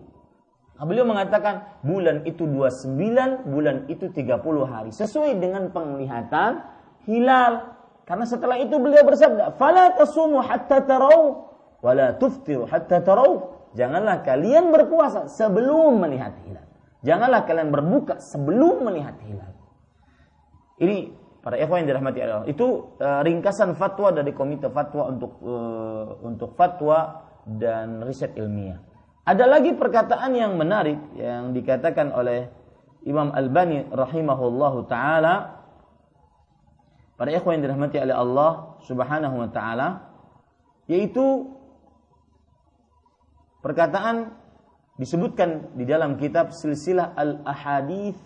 [0.79, 4.95] Nah, beliau mengatakan bulan itu 29, bulan itu 30 hari.
[4.95, 6.63] Sesuai dengan penglihatan
[7.03, 7.75] hilal.
[8.07, 11.51] Karena setelah itu beliau bersabda, "Fala tasumu hatta tarau
[11.83, 16.65] wala tuftiru hatta tarau." Janganlah kalian berpuasa sebelum melihat hilal.
[17.03, 19.51] Janganlah kalian berbuka sebelum melihat hilal.
[20.79, 21.11] Ini
[21.49, 22.45] para ikhwan yang dirahmati Allah.
[22.45, 28.77] Itu uh, ringkasan fatwa dari komite fatwa untuk uh, untuk fatwa dan riset ilmiah.
[29.25, 32.53] Ada lagi perkataan yang menarik yang dikatakan oleh
[33.01, 35.57] Imam Al-Bani rahimahullahu taala
[37.19, 40.07] Para ikhwan yang dirahmati oleh Allah Subhanahu wa taala
[40.87, 41.51] yaitu
[43.59, 44.31] perkataan
[44.95, 48.23] disebutkan di dalam kitab Silsilah Al-Ahadits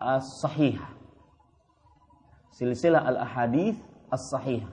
[0.00, 0.97] As-Sahihah.
[2.58, 3.78] Silsilah Al-Ahadits
[4.10, 4.66] As-Sahihah.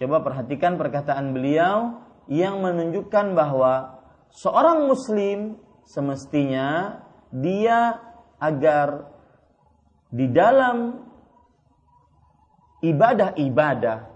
[0.00, 4.00] Coba perhatikan perkataan beliau yang menunjukkan bahwa
[4.32, 6.98] seorang muslim semestinya
[7.28, 8.00] dia
[8.40, 9.12] agar
[10.08, 11.04] di dalam
[12.80, 14.08] ibadah-ibadah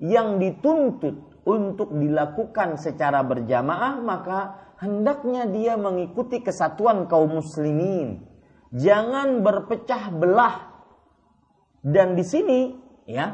[0.00, 4.38] yang dituntut untuk dilakukan secara berjamaah maka
[4.80, 8.24] hendaknya dia mengikuti kesatuan kaum muslimin.
[8.72, 10.67] Jangan berpecah belah.
[11.88, 12.76] Dan di sini
[13.08, 13.32] ya,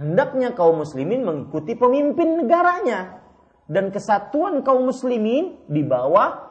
[0.00, 3.20] hendaknya kaum muslimin mengikuti pemimpin negaranya
[3.68, 6.48] dan kesatuan kaum muslimin di bawah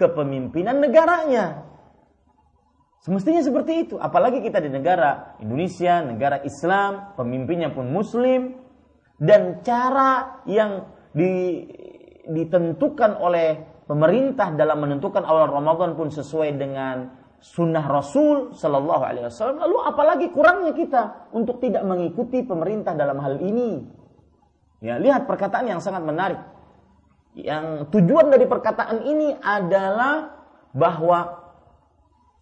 [0.00, 1.68] kepemimpinan negaranya.
[3.04, 3.94] Semestinya seperti itu.
[4.00, 8.58] Apalagi kita di negara Indonesia, negara Islam, pemimpinnya pun Muslim,
[9.20, 11.62] dan cara yang di,
[12.26, 19.62] ditentukan oleh pemerintah dalam menentukan awal Ramadan pun sesuai dengan sunnah Rasul Shallallahu Alaihi Wasallam.
[19.62, 23.84] Lalu apalagi kurangnya kita untuk tidak mengikuti pemerintah dalam hal ini?
[24.80, 26.40] Ya, lihat perkataan yang sangat menarik.
[27.36, 30.32] Yang tujuan dari perkataan ini adalah
[30.72, 31.46] bahwa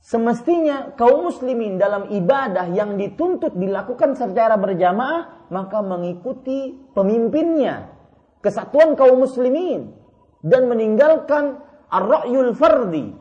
[0.04, 7.88] Semestinya kaum muslimin dalam ibadah yang dituntut dilakukan secara berjamaah maka mengikuti pemimpinnya,
[8.44, 9.96] kesatuan kaum muslimin
[10.44, 11.56] dan meninggalkan
[11.88, 13.16] ar-ra'yul fardi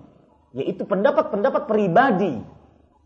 [0.54, 2.42] yaitu pendapat-pendapat pribadi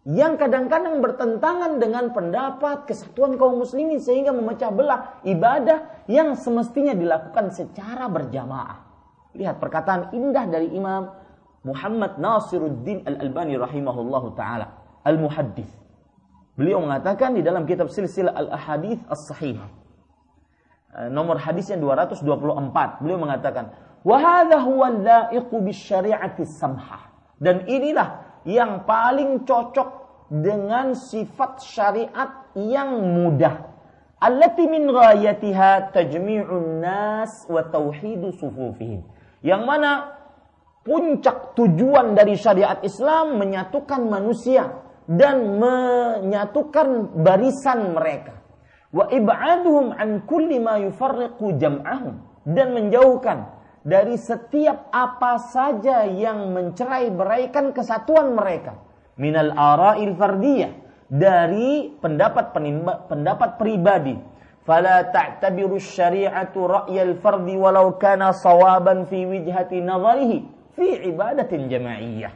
[0.08, 7.52] yang kadang-kadang bertentangan dengan pendapat kesatuan kaum muslimin sehingga memecah belah ibadah yang semestinya dilakukan
[7.52, 8.88] secara berjamaah.
[9.36, 11.12] Lihat perkataan indah dari Imam
[11.68, 14.72] Muhammad Nasiruddin Al-Albani rahimahullahu taala,
[15.04, 15.76] Al-Muhaddits.
[16.56, 19.60] Beliau mengatakan di dalam kitab Silsilah Al-Ahadits As-Sahih.
[20.96, 23.04] Eh, nomor hadisnya 224.
[23.04, 23.76] Beliau mengatakan,
[24.08, 29.90] "Wa hadha huwa al-la'iqu bisyari'ati samhah." Dan inilah yang paling cocok
[30.28, 33.64] dengan sifat syariat yang mudah.
[34.18, 39.06] Allati min ghayatiha tajmi'un nas wa tauhidu sufufihim.
[39.46, 39.92] Yang mana
[40.82, 44.72] puncak tujuan dari syariat Islam menyatukan manusia
[45.06, 48.36] dan menyatukan barisan mereka.
[48.90, 53.57] Wa ib'aduhum an kulli ma yufarriqu jam'ahum dan menjauhkan
[53.88, 58.76] dari setiap apa saja yang mencerai beraikan kesatuan mereka.
[59.16, 60.72] Minal ara'il fardiyah.
[61.08, 62.52] Dari pendapat
[63.08, 64.20] pendapat pribadi.
[64.68, 70.38] Fala ta'tabiru syari'atu ra'yal fardi walau kana sawaban fi wijhati nazarihi.
[70.76, 72.34] Fi ibadatin jamaiyah.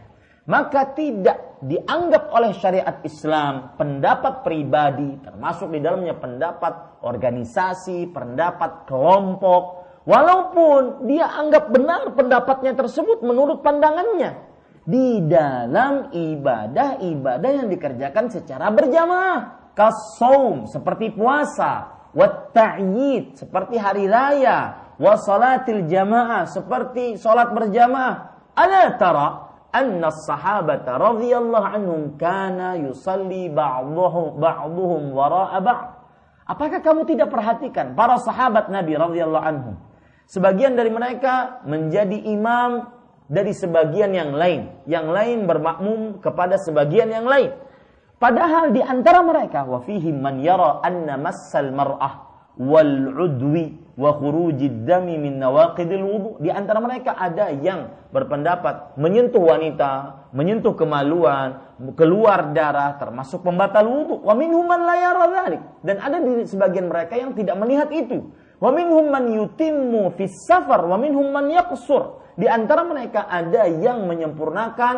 [0.47, 9.80] Maka tidak dianggap oleh syariat Islam pendapat pribadi, termasuk di dalamnya pendapat organisasi, pendapat kelompok,
[10.05, 14.49] walaupun dia anggap benar pendapatnya tersebut menurut pandangannya.
[14.81, 22.49] Di dalam ibadah-ibadah yang dikerjakan secara berjamaah, kasaum seperti puasa, wat
[23.37, 28.33] seperti hari raya, wasalatil jamaah seperti salat berjamaah.
[28.57, 29.27] Ala tara
[29.71, 35.87] anna sahabata radhiyallahu anhum kana yusalli ba'dhuhum ba'dhuhum wara'a ba'd.
[36.49, 39.75] Apakah kamu tidak perhatikan para sahabat Nabi radhiyallahu anhum?
[40.31, 42.87] Sebagian dari mereka menjadi imam
[43.27, 47.51] dari sebagian yang lain, yang lain bermakmum kepada sebagian yang lain.
[48.15, 54.87] Padahal di antara mereka wa fihim man yara anna massal mar'ah wal udwi wa khurujid
[54.87, 55.43] dami min.
[56.39, 59.91] Di antara mereka ada yang berpendapat menyentuh wanita,
[60.31, 61.59] menyentuh kemaluan,
[61.99, 64.23] keluar darah termasuk pembatal wudu.
[64.23, 64.87] Wa minhum man
[65.83, 68.31] Dan ada di sebagian mereka yang tidak melihat itu.
[68.61, 72.21] Wa minhum man yutimmu fis safar wa minhum man yaqsur.
[72.37, 74.95] Di antara mereka ada yang menyempurnakan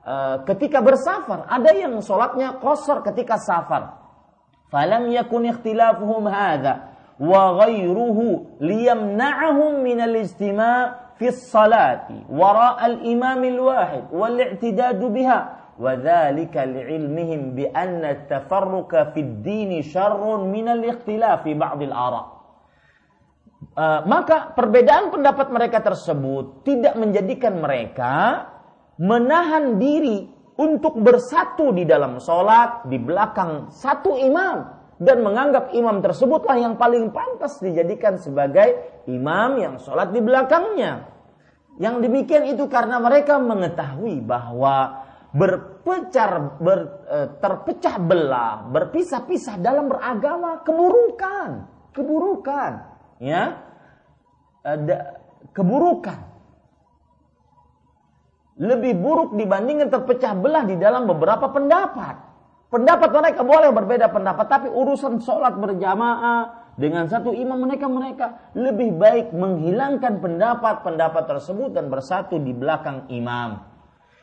[0.00, 4.00] uh, ketika bersafar, ada yang sholatnya qasar ketika safar.
[4.72, 6.88] Falam yakun ikhtilafuhum hadza
[7.20, 15.40] wa ghairuhu liyamna'ahum min al-istima' fi salati wara' al-imam al-wahid wal i'tidadu biha
[15.76, 22.41] wa dhalika li'ilmihim bi anna at-tafarruqa fi din syarrun min al-ikhtilafi ba'd al-ara'
[23.62, 28.44] Uh, maka perbedaan pendapat mereka tersebut tidak menjadikan mereka
[28.98, 30.26] menahan diri
[30.58, 34.82] untuk bersatu di dalam sholat di belakang satu imam.
[35.02, 41.10] Dan menganggap imam tersebutlah yang paling pantas dijadikan sebagai imam yang sholat di belakangnya.
[41.82, 45.02] Yang demikian itu karena mereka mengetahui bahwa
[45.32, 52.91] berpecah ber, e, terpecah belah, berpisah-pisah dalam beragama keburukan, keburukan,
[53.22, 53.62] ya.
[54.66, 55.22] Ada
[55.54, 56.34] keburukan.
[58.58, 62.34] Lebih buruk dibandingkan terpecah belah di dalam beberapa pendapat.
[62.68, 68.96] Pendapat mereka boleh berbeda pendapat, tapi urusan sholat berjamaah dengan satu imam mereka mereka lebih
[68.96, 73.71] baik menghilangkan pendapat-pendapat tersebut dan bersatu di belakang imam.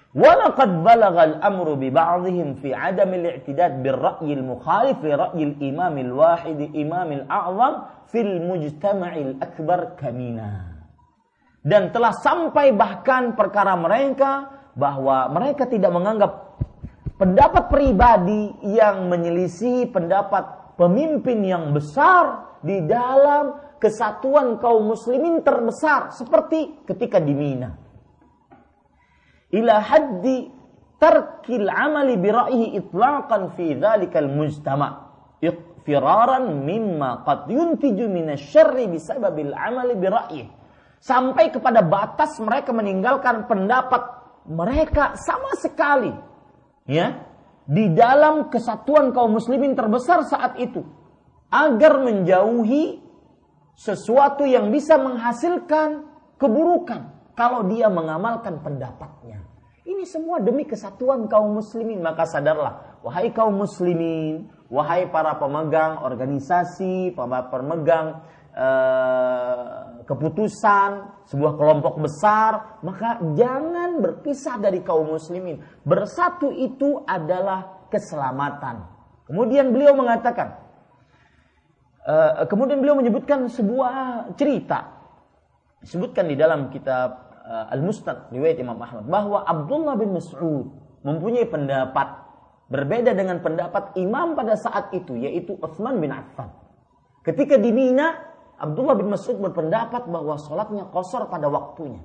[0.09, 7.09] Walaqad balagal amru bi ba'dihim fi 'adam al-i'tidad bir-ra'y al-mukhalif li ra'y al-imam al-wahid imam
[7.13, 7.73] al-a'zam
[8.09, 10.81] fi al-mujtama' al-akbar kamina.
[11.61, 16.57] Dan telah sampai bahkan perkara mereka bahwa mereka tidak menganggap
[17.21, 26.81] pendapat pribadi yang menyelisih pendapat pemimpin yang besar di dalam kesatuan kaum muslimin terbesar seperti
[26.89, 27.88] ketika di Mina
[29.49, 30.49] ila haddi
[30.99, 35.09] tarkil amali bi ra'yihi itlaqan fi dzalikal mujtama.
[35.79, 40.49] Firaran mimma qad yuntiju minasyarri bisababil amali bi ra'yihi.
[40.99, 44.03] Sampai kepada batas mereka meninggalkan pendapat
[44.45, 46.11] mereka sama sekali
[46.83, 47.23] ya
[47.63, 50.83] di dalam kesatuan kaum muslimin terbesar saat itu.
[51.49, 53.01] Agar menjauhi
[53.73, 56.05] sesuatu yang bisa menghasilkan
[56.37, 59.39] keburukan kalau dia mengamalkan pendapatnya.
[59.87, 62.03] Ini semua demi kesatuan kaum muslimin.
[62.03, 68.19] Maka sadarlah, wahai kaum muslimin, wahai para pemegang organisasi, para pemegang
[68.51, 75.63] uh, keputusan, sebuah kelompok besar, maka jangan berpisah dari kaum muslimin.
[75.87, 78.83] Bersatu itu adalah keselamatan.
[79.31, 80.59] Kemudian beliau mengatakan,
[82.03, 84.99] uh, kemudian beliau menyebutkan sebuah cerita
[85.79, 90.69] disebutkan di dalam kitab uh, Al-Mustad riwayat Imam Ahmad bahwa Abdullah bin Mas'ud
[91.01, 92.29] mempunyai pendapat
[92.69, 96.53] berbeda dengan pendapat imam pada saat itu yaitu Utsman bin Affan.
[97.25, 98.13] Ketika di Mina,
[98.61, 101.99] Abdullah bin Mas'ud berpendapat bahwa sholatnya kosor pada waktunya.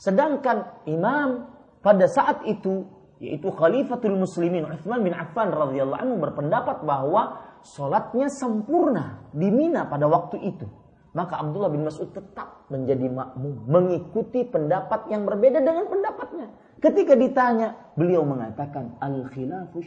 [0.00, 1.52] Sedangkan imam
[1.84, 2.88] pada saat itu
[3.20, 10.08] yaitu Khalifatul Muslimin Utsman bin Affan radhiyallahu anhu berpendapat bahwa sholatnya sempurna di Mina pada
[10.08, 10.68] waktu itu.
[11.16, 16.52] Maka Abdullah bin Mas'ud tetap menjadi makmum, mengikuti pendapat yang berbeda dengan pendapatnya.
[16.76, 19.80] Ketika ditanya, beliau mengatakan al-khilafu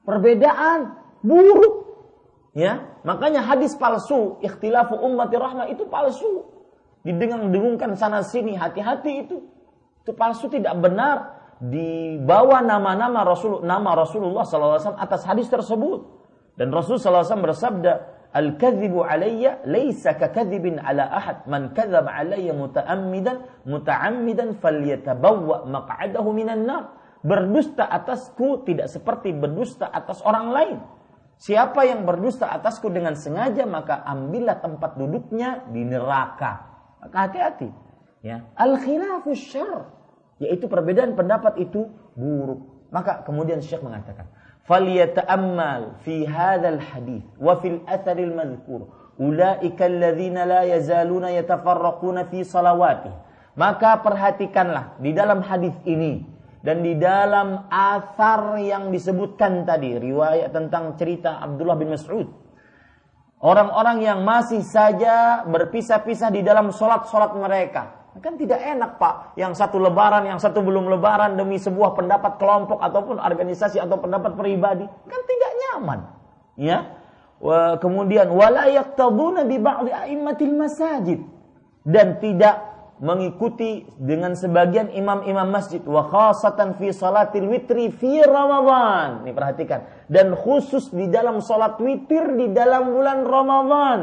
[0.00, 1.84] Perbedaan buruk.
[2.56, 6.48] Ya, makanya hadis palsu, ikhtilafu ummati rahmah itu palsu.
[7.04, 9.44] Didengung-dengungkan sana sini, hati-hati itu.
[10.00, 11.36] Itu palsu tidak benar.
[11.60, 16.00] Dibawa nama-nama Rasul nama Rasulullah SAW atas hadis tersebut.
[16.56, 21.46] Dan Rasul SAW bersabda, Al-kadhibu alayya laysa kakadhibin ala ahad.
[21.46, 26.84] Man kadzaba alayya muta'ammidan muta'ammidan falyatabawwa maq'adahu minan nar.
[27.26, 30.78] Berdusta atasku tidak seperti berdusta atas orang lain.
[31.36, 36.64] Siapa yang berdusta atasku dengan sengaja maka ambillah tempat duduknya di neraka.
[37.02, 37.68] Maka hati-hati.
[38.24, 38.46] Ya.
[38.56, 39.90] Al-khilafu syarr.
[40.40, 42.88] Yaitu perbedaan pendapat itu buruk.
[42.92, 44.30] Maka kemudian Syekh mengatakan,
[44.66, 48.80] فليتأمل في هذا الحديث وفي الأثر المذكور
[49.16, 53.12] أولئك الذين لا يزالون يتفرقون في صلواته،
[53.56, 56.26] maka perhatikanlah di dalam hadis ini
[56.66, 62.26] dan di dalam asar yang disebutkan tadi riwayat tentang cerita Abdullah bin Mas'ud.
[63.40, 68.05] Orang-orang yang masih saja berpisah-pisah di dalam solat-solat mereka.
[68.24, 72.80] Kan tidak enak Pak, yang satu lebaran, yang satu belum lebaran demi sebuah pendapat kelompok
[72.80, 74.88] ataupun organisasi atau pendapat pribadi.
[74.88, 76.00] Kan tidak nyaman.
[76.56, 76.78] Ya.
[77.80, 81.20] Kemudian wala yaqtaduna bi ba'dhi a'immatil masajid
[81.84, 89.28] dan tidak mengikuti dengan sebagian imam-imam masjid wa khasatan fi salatil witri fi Ramadan.
[89.28, 89.84] Perhatikan.
[90.08, 94.00] Dan khusus di dalam salat witir di dalam bulan Ramadan.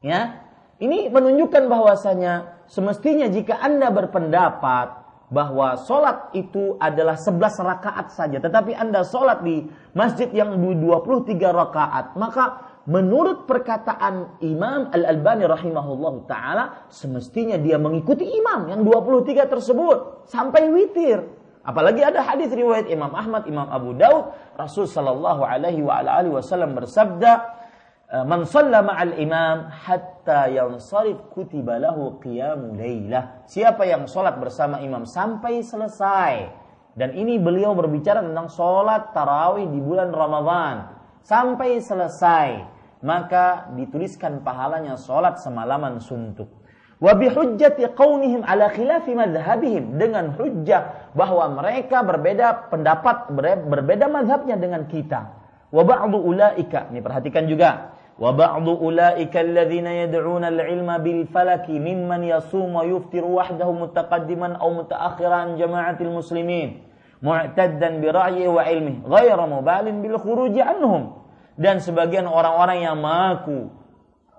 [0.00, 0.40] Ya.
[0.80, 8.76] Ini menunjukkan bahwasanya semestinya jika Anda berpendapat bahwa sholat itu adalah 11 rakaat saja, tetapi
[8.76, 17.56] Anda sholat di masjid yang 23 rakaat, maka menurut perkataan Imam Al-Albani rahimahullah taala semestinya
[17.56, 21.24] dia mengikuti imam yang 23 tersebut sampai witir.
[21.64, 27.63] Apalagi ada hadis riwayat Imam Ahmad, Imam Abu Daud, Rasul sallallahu alaihi wasallam bersabda,
[28.12, 35.08] "Man shalla ma'al imam hatta yansarif kutiba lahu qiyamul lailah." Siapa yang salat bersama imam
[35.08, 36.64] sampai selesai.
[36.94, 40.94] Dan ini beliau berbicara tentang salat tarawih di bulan Ramadan
[41.26, 42.74] sampai selesai
[43.04, 46.48] maka dituliskan pahalanya sholat semalaman suntuk.
[47.04, 53.28] Wa bihujjati qaunihim ala khilafi madhabihim dengan hujjah bahwa mereka berbeda pendapat
[53.68, 55.36] berbeda madhabnya dengan kita.
[55.68, 57.92] Wa ba'du ulaika ini perhatikan juga.
[60.44, 66.84] Al-ilma bil falaki mimman yasum wa yuftiru wahdahu mutaqaddiman aw mutaakhiran jama'atil muslimin
[67.24, 71.24] mu'taddan bi ra'yi wa ilmi ghayra mubalin bil khuruj anhum.
[71.54, 73.70] Dan sebagian orang-orang yang mengaku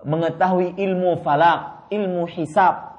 [0.04, 2.92] mengetahui ilmu falak, ilmu hisab,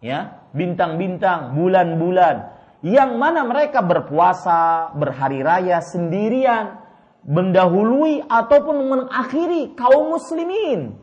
[0.00, 2.48] ya, bintang-bintang, bulan-bulan,
[2.80, 6.77] yang mana mereka berpuasa, berhari raya sendirian,
[7.28, 10.96] mendahului ataupun mengakhiri kaum muslimin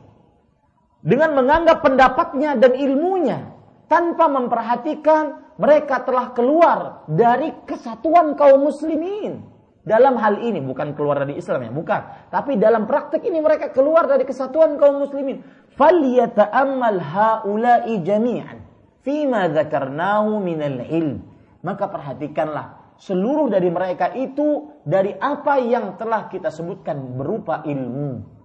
[1.06, 3.54] dengan menganggap pendapatnya dan ilmunya
[3.86, 9.56] tanpa memperhatikan mereka telah keluar dari kesatuan kaum muslimin
[9.86, 12.02] dalam hal ini bukan keluar dari Islam ya, bukan.
[12.34, 15.46] Tapi dalam praktek ini mereka keluar dari kesatuan kaum muslimin.
[15.78, 18.66] Falyata'ammal haula'i jami'an
[19.06, 21.22] fima dzakarnahu minal ilm.
[21.62, 28.36] Maka perhatikanlah seluruh dari mereka itu dari apa yang telah kita sebutkan berupa ilmu.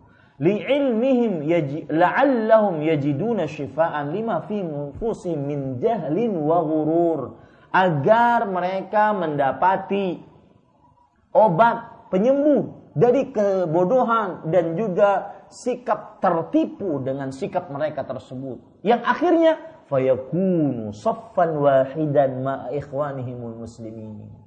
[0.41, 1.45] Li'ilmihim
[1.93, 7.21] la'allahum yajiduna syifaan lima fi nufusihim min jahlin wa ghurur.
[7.71, 10.19] Agar mereka mendapati
[11.31, 18.83] obat penyembuh dari kebodohan dan juga sikap tertipu dengan sikap mereka tersebut.
[18.83, 19.53] Yang akhirnya
[19.93, 24.40] fayakunu saffan wahidan ma ikhwanihimul muslimin.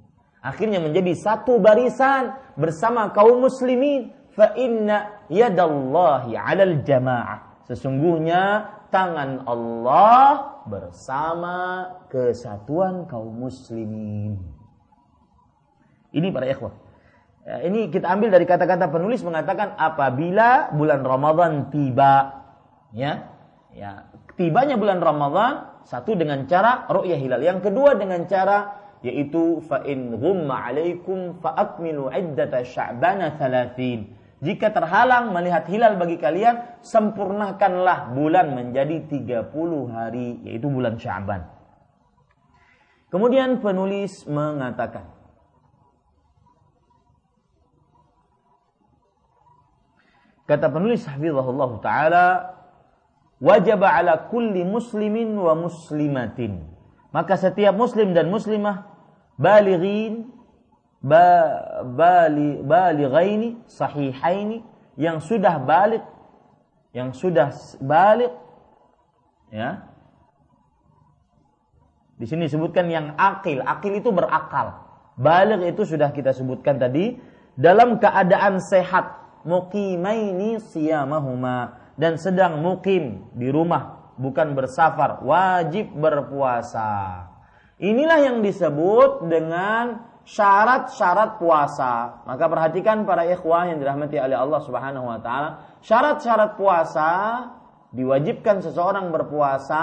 [0.44, 7.64] Akhirnya menjadi satu barisan bersama kaum muslimin fa inna yadallahi 'alal jamaah.
[7.64, 14.36] Sesungguhnya tangan Allah bersama kesatuan kaum muslimin.
[16.12, 16.76] Ini para ikhwah.
[17.44, 22.44] Ya, ini kita ambil dari kata-kata penulis mengatakan apabila bulan Ramadan tiba,
[22.92, 23.32] ya,
[23.72, 29.84] ya, tibanya bulan Ramadan satu dengan cara ru'yah hilal, yang kedua dengan cara yaitu fa
[29.84, 34.24] in ghumma alaikum fa akmilu iddata sya'bana 30.
[34.44, 39.48] Jika terhalang melihat hilal bagi kalian, sempurnakanlah bulan menjadi 30
[39.88, 41.48] hari, yaitu bulan Sya'ban.
[43.08, 45.08] Kemudian penulis mengatakan,
[50.44, 52.26] Kata penulis hafizahullah taala,
[53.40, 56.68] wajib ala kulli muslimin wa muslimatin.
[57.16, 58.93] Maka setiap muslim dan muslimah
[59.34, 60.30] balighin
[61.04, 61.26] ba,
[61.84, 64.64] bali, balighaini sahihaini
[64.96, 66.04] yang sudah balik
[66.94, 67.50] yang sudah
[67.82, 68.30] balik
[69.50, 69.90] ya.
[72.14, 73.58] Di sini disebutkan yang akil.
[73.66, 74.86] Akil itu berakal.
[75.18, 77.18] Balik itu sudah kita sebutkan tadi.
[77.58, 79.26] Dalam keadaan sehat.
[79.42, 81.90] Muqimaini siyamahuma.
[81.98, 84.14] Dan sedang mukim di rumah.
[84.14, 85.26] Bukan bersafar.
[85.26, 87.33] Wajib berpuasa
[87.78, 92.24] inilah yang disebut dengan syarat-syarat puasa.
[92.24, 95.78] Maka perhatikan para ikhwah yang dirahmati oleh Allah Subhanahu wa taala.
[95.84, 97.10] Syarat-syarat puasa
[97.92, 99.82] diwajibkan seseorang berpuasa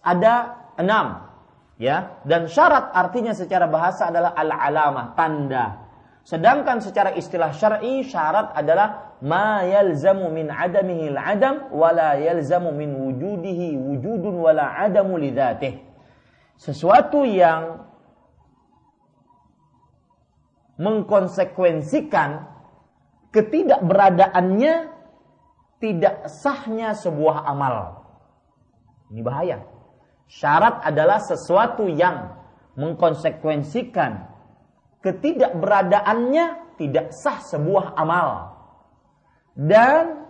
[0.00, 0.34] ada
[0.80, 1.28] enam
[1.76, 2.24] ya.
[2.24, 5.84] Dan syarat artinya secara bahasa adalah al-alamah tanda.
[6.24, 12.96] Sedangkan secara istilah syar'i syarat adalah ma yalzamu min adamihi al-adam wa la yalzamu min
[12.96, 15.93] wujudihi wujudun wa la adamu lidzatih.
[16.54, 17.84] Sesuatu yang
[20.78, 22.50] mengkonsekuensikan
[23.34, 24.74] ketidakberadaannya
[25.82, 28.06] tidak sahnya sebuah amal.
[29.10, 29.58] Ini bahaya.
[30.30, 32.32] Syarat adalah sesuatu yang
[32.74, 34.34] mengkonsekuensikan
[35.04, 38.56] ketidakberadaannya tidak sah sebuah amal
[39.54, 40.26] dan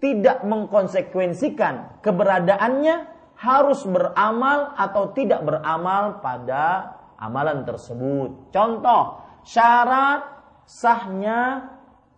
[0.00, 8.54] tidak mengkonsekuensikan keberadaannya harus beramal atau tidak beramal pada amalan tersebut.
[8.54, 10.24] Contoh, syarat
[10.64, 11.70] sahnya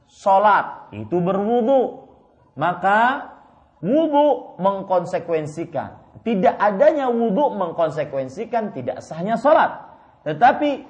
[0.06, 2.08] sholat itu berwudu.
[2.56, 3.32] Maka
[3.84, 9.78] wudu mengkonsekuensikan tidak adanya wudhu mengkonsekuensikan tidak sahnya sholat.
[10.26, 10.82] Tetapi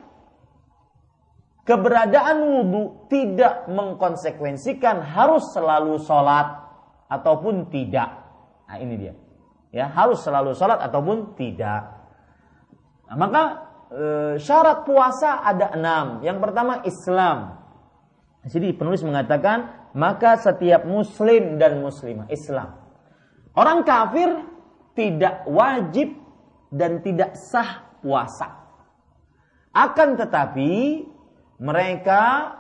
[1.69, 6.57] keberadaan wudhu tidak mengkonsekuensikan harus selalu sholat
[7.13, 8.17] ataupun tidak.
[8.65, 9.13] Nah ini dia.
[9.77, 11.85] Ya harus selalu sholat ataupun tidak.
[13.13, 13.43] Nah, maka
[13.93, 14.05] e,
[14.41, 16.25] syarat puasa ada enam.
[16.25, 17.61] Yang pertama Islam.
[18.49, 22.73] Jadi penulis mengatakan maka setiap muslim dan muslimah Islam.
[23.53, 24.49] Orang kafir
[24.97, 26.17] tidak wajib
[26.73, 28.65] dan tidak sah puasa.
[29.77, 31.05] Akan tetapi
[31.61, 32.53] mereka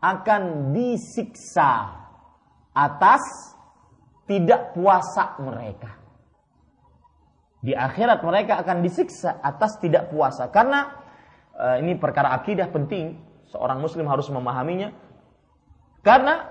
[0.00, 2.00] akan disiksa
[2.72, 3.24] atas
[4.24, 6.05] tidak puasa mereka.
[7.60, 10.92] Di akhirat mereka akan disiksa atas tidak puasa karena
[11.56, 13.16] uh, ini perkara akidah penting
[13.48, 14.92] seorang muslim harus memahaminya
[16.04, 16.46] karena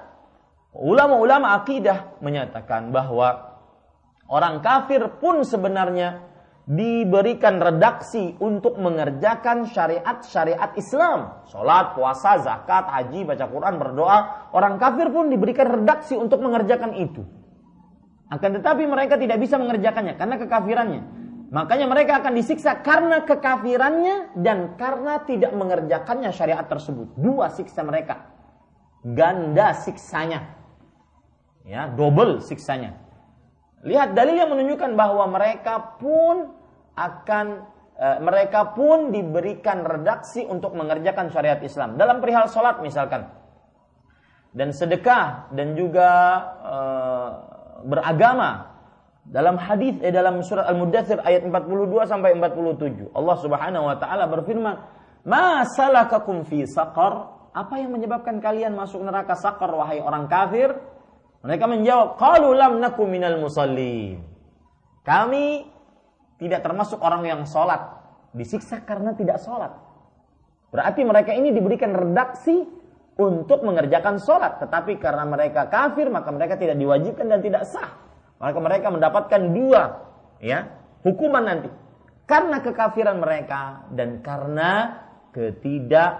[0.75, 3.55] ulama-ulama akidah menyatakan bahwa
[4.25, 6.25] Orang kafir pun sebenarnya
[6.65, 11.45] diberikan redaksi untuk mengerjakan syariat-syariat Islam.
[11.45, 14.49] Sholat, puasa, zakat, haji, baca Quran, berdoa.
[14.49, 17.21] Orang kafir pun diberikan redaksi untuk mengerjakan itu.
[18.25, 21.01] Akan tetapi mereka tidak bisa mengerjakannya karena kekafirannya.
[21.53, 27.13] Makanya mereka akan disiksa karena kekafirannya dan karena tidak mengerjakannya syariat tersebut.
[27.15, 28.33] Dua siksa mereka.
[29.05, 30.57] Ganda siksanya.
[31.61, 32.97] Ya, double siksanya.
[33.85, 36.49] Lihat dalil yang menunjukkan bahwa mereka pun
[36.97, 43.29] akan e, mereka pun diberikan redaksi untuk mengerjakan syariat Islam dalam perihal sholat misalkan
[44.55, 46.09] dan sedekah dan juga
[46.63, 46.75] e,
[47.83, 48.71] beragama
[49.25, 54.75] dalam hadis eh, dalam surat Al-Mudathir ayat 42 sampai 47 Allah Subhanahu wa taala berfirman
[55.25, 60.75] "Ma salakakum fi saqar?" Apa yang menyebabkan kalian masuk neraka saqar wahai orang kafir?
[61.39, 64.19] Mereka menjawab, "Qalu lam naku minal musallin."
[65.07, 65.63] Kami
[66.35, 67.79] tidak termasuk orang yang sholat.
[68.35, 69.71] Disiksa karena tidak sholat.
[70.67, 72.67] Berarti mereka ini diberikan redaksi
[73.15, 74.59] untuk mengerjakan sholat.
[74.59, 77.91] Tetapi karena mereka kafir, maka mereka tidak diwajibkan dan tidak sah.
[78.39, 79.83] Maka mereka mendapatkan dua
[80.43, 80.67] ya
[81.03, 81.69] hukuman nanti.
[82.25, 86.13] Karena kekafiran mereka dan karena ketidak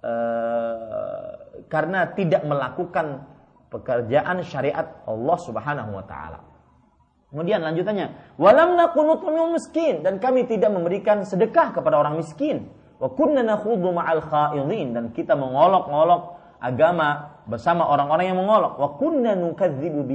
[0.00, 1.30] eh,
[1.68, 3.28] karena tidak melakukan
[3.68, 6.40] pekerjaan syariat Allah Subhanahu wa taala.
[7.34, 8.78] Kemudian lanjutannya, walam
[9.50, 12.70] miskin dan kami tidak memberikan sedekah kepada orang miskin.
[12.98, 14.24] Wa kunna nakhudhu ma'al
[14.94, 16.22] dan kita mengolok-olok
[16.62, 18.78] agama bersama orang-orang yang mengolok.
[18.78, 20.06] Wa kunna nukadzibu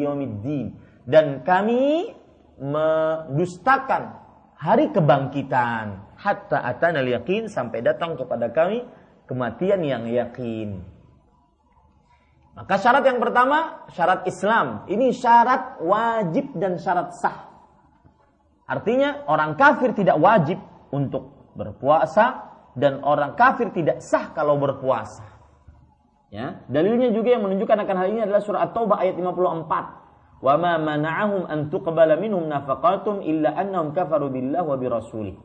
[1.05, 2.13] dan kami
[2.59, 4.19] mendustakan
[4.59, 8.83] hari kebangkitan hatta atana yakin sampai datang kepada kami
[9.29, 10.83] kematian yang yakin.
[12.59, 14.83] Maka syarat yang pertama, syarat Islam.
[14.91, 17.47] Ini syarat wajib dan syarat sah.
[18.67, 20.59] Artinya orang kafir tidak wajib
[20.91, 22.48] untuk berpuasa
[22.79, 25.27] dan orang kafir tidak sah kalau berpuasa.
[26.29, 30.39] Ya, dalilnya juga yang menunjukkan akan hal ini adalah surah At-Taubah ayat 54.
[30.39, 35.35] Wa ma mana'ahum an tuqbala minhum nafaqatum illa annahum kafaru billah wa birasuli.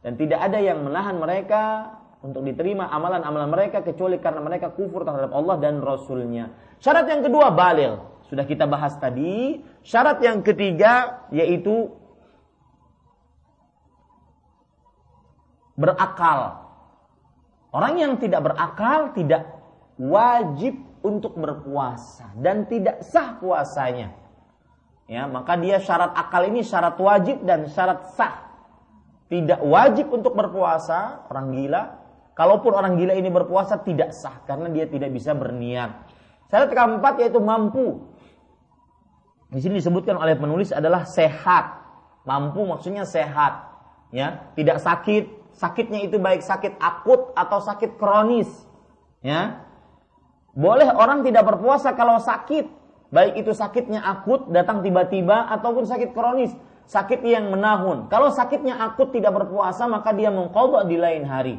[0.00, 1.92] Dan tidak ada yang menahan mereka
[2.22, 6.54] untuk diterima amalan-amalan mereka kecuali karena mereka kufur terhadap Allah dan Rasulnya.
[6.78, 7.98] Syarat yang kedua balil.
[8.30, 9.58] Sudah kita bahas tadi.
[9.82, 11.90] Syarat yang ketiga yaitu
[15.78, 16.67] berakal.
[17.68, 19.44] Orang yang tidak berakal tidak
[20.00, 24.14] wajib untuk berpuasa dan tidak sah puasanya.
[25.08, 28.44] Ya, maka dia syarat akal ini syarat wajib dan syarat sah.
[29.28, 31.82] Tidak wajib untuk berpuasa, orang gila,
[32.38, 36.06] Kalaupun orang gila ini berpuasa tidak sah karena dia tidak bisa berniat.
[36.46, 38.14] Syarat keempat yaitu mampu.
[39.50, 41.82] Di sini disebutkan oleh penulis adalah sehat.
[42.22, 43.74] Mampu maksudnya sehat,
[44.14, 45.34] ya, tidak sakit.
[45.58, 48.46] Sakitnya itu baik sakit akut atau sakit kronis,
[49.26, 49.66] ya.
[50.54, 52.70] Boleh orang tidak berpuasa kalau sakit,
[53.10, 56.54] baik itu sakitnya akut datang tiba-tiba ataupun sakit kronis,
[56.86, 58.06] sakit yang menahun.
[58.06, 61.58] Kalau sakitnya akut tidak berpuasa maka dia mengkodok di lain hari.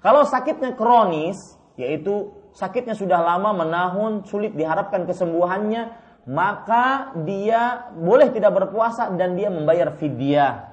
[0.00, 5.92] Kalau sakitnya kronis, yaitu sakitnya sudah lama menahun, sulit diharapkan kesembuhannya,
[6.24, 10.72] maka dia boleh tidak berpuasa dan dia membayar fidyah.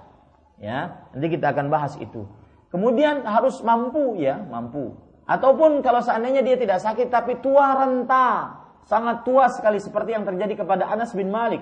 [0.56, 2.23] Ya, nanti kita akan bahas itu.
[2.72, 4.95] Kemudian harus mampu ya, mampu.
[5.27, 8.57] Ataupun kalau seandainya dia tidak sakit tapi tua renta,
[8.88, 11.61] sangat tua sekali seperti yang terjadi kepada Anas bin Malik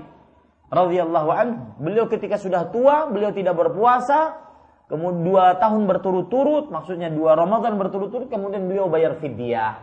[0.70, 1.62] radhiyallahu anhu.
[1.82, 4.38] Beliau ketika sudah tua, beliau tidak berpuasa,
[4.86, 9.82] kemudian dua tahun berturut-turut, maksudnya dua Ramadan berturut-turut, kemudian beliau bayar fidyah.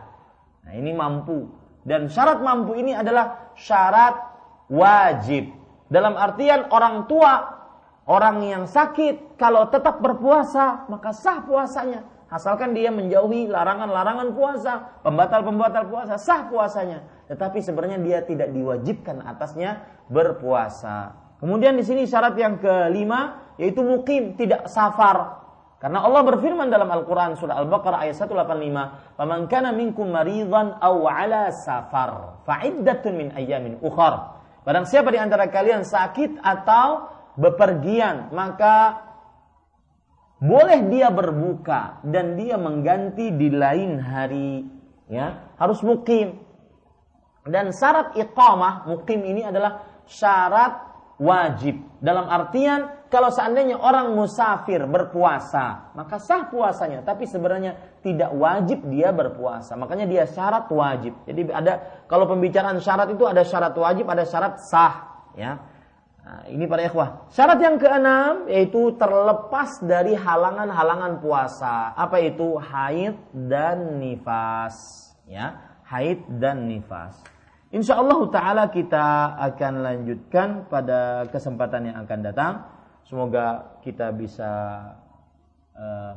[0.63, 1.47] Nah ini mampu.
[1.87, 4.15] Dan syarat mampu ini adalah syarat
[4.67, 5.51] wajib.
[5.87, 7.56] Dalam artian orang tua
[8.07, 12.07] Orang yang sakit kalau tetap berpuasa maka sah puasanya.
[12.27, 17.03] Asalkan dia menjauhi larangan-larangan puasa, pembatal-pembatal puasa, sah puasanya.
[17.27, 21.15] Tetapi sebenarnya dia tidak diwajibkan atasnya berpuasa.
[21.39, 25.43] Kemudian di sini syarat yang kelima yaitu mukim, tidak safar.
[25.77, 31.53] Karena Allah berfirman dalam Al-Quran surah Al-Baqarah ayat 185, "Faman kana minkum maridan aw ala
[31.53, 39.05] safar, fa'iddatun min ayyamin ukhar." Barang siapa di antara kalian sakit atau bepergian, maka
[40.37, 44.65] boleh dia berbuka dan dia mengganti di lain hari
[45.09, 45.55] ya.
[45.57, 46.45] Harus mukim.
[47.47, 50.83] Dan syarat iqamah mukim ini adalah syarat
[51.17, 51.79] wajib.
[51.97, 57.01] Dalam artian kalau seandainya orang musafir berpuasa maka sah puasanya.
[57.01, 59.73] Tapi sebenarnya tidak wajib dia berpuasa.
[59.79, 61.17] Makanya dia syarat wajib.
[61.23, 64.93] Jadi ada kalau pembicaraan syarat itu ada syarat wajib ada syarat sah
[65.33, 65.76] ya
[66.27, 67.31] Nah, ini para ikhwah.
[67.31, 71.95] Syarat yang keenam yaitu terlepas dari halangan-halangan puasa.
[71.95, 72.59] Apa itu?
[72.59, 74.75] Haid dan nifas.
[75.23, 77.23] Ya, haid dan nifas.
[77.71, 82.53] Insya Allah Ta'ala kita akan lanjutkan pada kesempatan yang akan datang.
[83.07, 84.51] Semoga kita bisa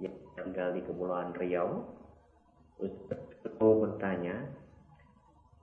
[0.02, 1.86] yang tinggal di Kepulauan Riau.
[2.82, 3.22] Ustaz
[3.54, 4.50] bertanya,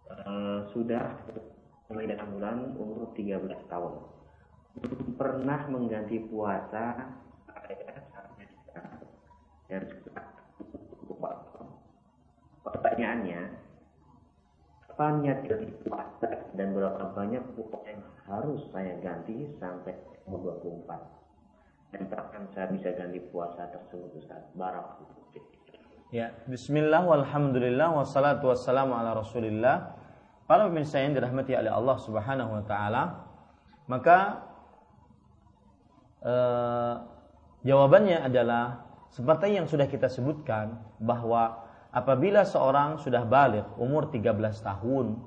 [0.09, 1.19] uh, sudah
[1.91, 4.12] mulai datang bulan umur 13 tahun.
[5.21, 7.13] Pernah mengganti puasa.
[9.69, 9.83] Dan
[12.63, 13.41] pertanyaannya
[14.93, 19.97] apa niat ganti puasa dan berapa banyak pupuk yang harus saya ganti sampai
[20.29, 21.13] umur 24
[21.93, 24.45] dan kapan saya bisa ganti puasa tersebut Ustaz?
[24.57, 25.01] Barak.
[26.13, 29.97] Ya, bismillah walhamdulillah wassalatu wassalamu ala rasulillah.
[30.45, 33.03] Para pemirsa yang dirahmati oleh Allah subhanahu wa ta'ala
[33.89, 34.43] Maka
[36.23, 36.95] eh,
[37.63, 41.63] Jawabannya adalah Seperti yang sudah kita sebutkan Bahwa
[41.93, 44.33] apabila seorang sudah balik umur 13
[44.65, 45.21] tahun,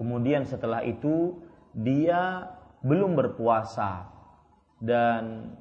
[0.00, 1.36] kemudian setelah itu
[1.76, 2.48] dia
[2.80, 4.08] belum berpuasa
[4.80, 5.52] dan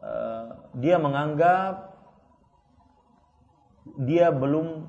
[0.00, 1.92] uh, dia menganggap
[4.00, 4.88] dia belum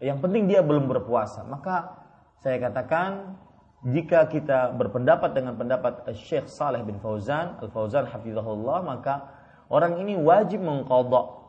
[0.00, 2.04] yang penting dia belum berpuasa, maka
[2.40, 3.40] saya katakan
[3.86, 9.30] jika kita berpendapat dengan pendapat Syekh Saleh bin Fauzan, Al Fauzan hafizahullah, maka
[9.70, 11.46] orang ini wajib mengkodok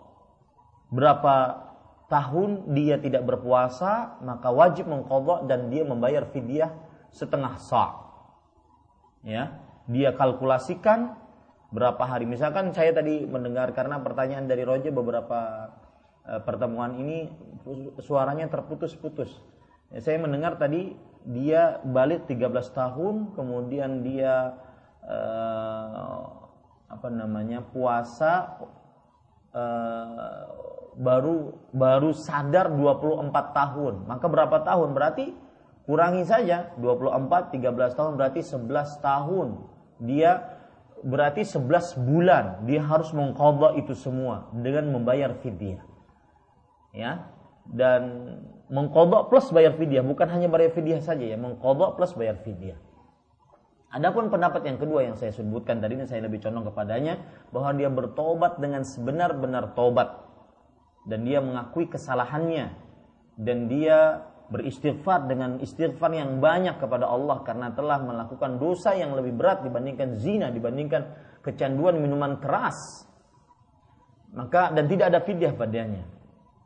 [0.93, 1.65] berapa
[2.07, 6.71] tahun dia tidak berpuasa, maka wajib mengkodok dan dia membayar fidyah
[7.09, 8.05] setengah sa'.
[9.25, 9.57] Ya,
[9.89, 11.17] dia kalkulasikan
[11.73, 12.23] berapa hari.
[12.23, 15.73] Misalkan saya tadi mendengar karena pertanyaan dari Roger beberapa
[16.23, 17.27] e, pertemuan ini
[17.99, 19.35] suaranya terputus-putus.
[19.91, 20.95] Ya, saya mendengar tadi
[21.27, 24.55] dia balik 13 tahun, kemudian dia
[25.03, 25.19] e,
[26.87, 28.63] apa namanya puasa
[29.51, 29.63] e,
[30.95, 33.93] baru baru sadar 24 tahun.
[34.07, 34.95] Maka berapa tahun?
[34.95, 35.35] Berarti
[35.83, 39.47] kurangi saja 24 13 tahun berarti 11 tahun.
[40.07, 40.31] Dia
[41.03, 45.83] berarti 11 bulan dia harus mengqadha itu semua dengan membayar fidyah.
[46.95, 47.27] Ya.
[47.67, 48.01] Dan
[48.67, 52.77] mengqadha plus bayar fidyah bukan hanya bayar fidyah saja ya, mengqadha plus bayar fidyah.
[53.87, 57.23] Adapun pendapat yang kedua yang saya sebutkan tadi ini saya lebih condong kepadanya
[57.55, 60.27] bahwa dia bertobat dengan sebenar-benar tobat
[61.07, 62.75] dan dia mengakui kesalahannya
[63.39, 69.35] dan dia beristighfar dengan istighfar yang banyak kepada Allah karena telah melakukan dosa yang lebih
[69.35, 71.07] berat dibandingkan zina, dibandingkan
[71.39, 73.07] kecanduan minuman keras.
[74.35, 76.03] Maka dan tidak ada fidyah padanya.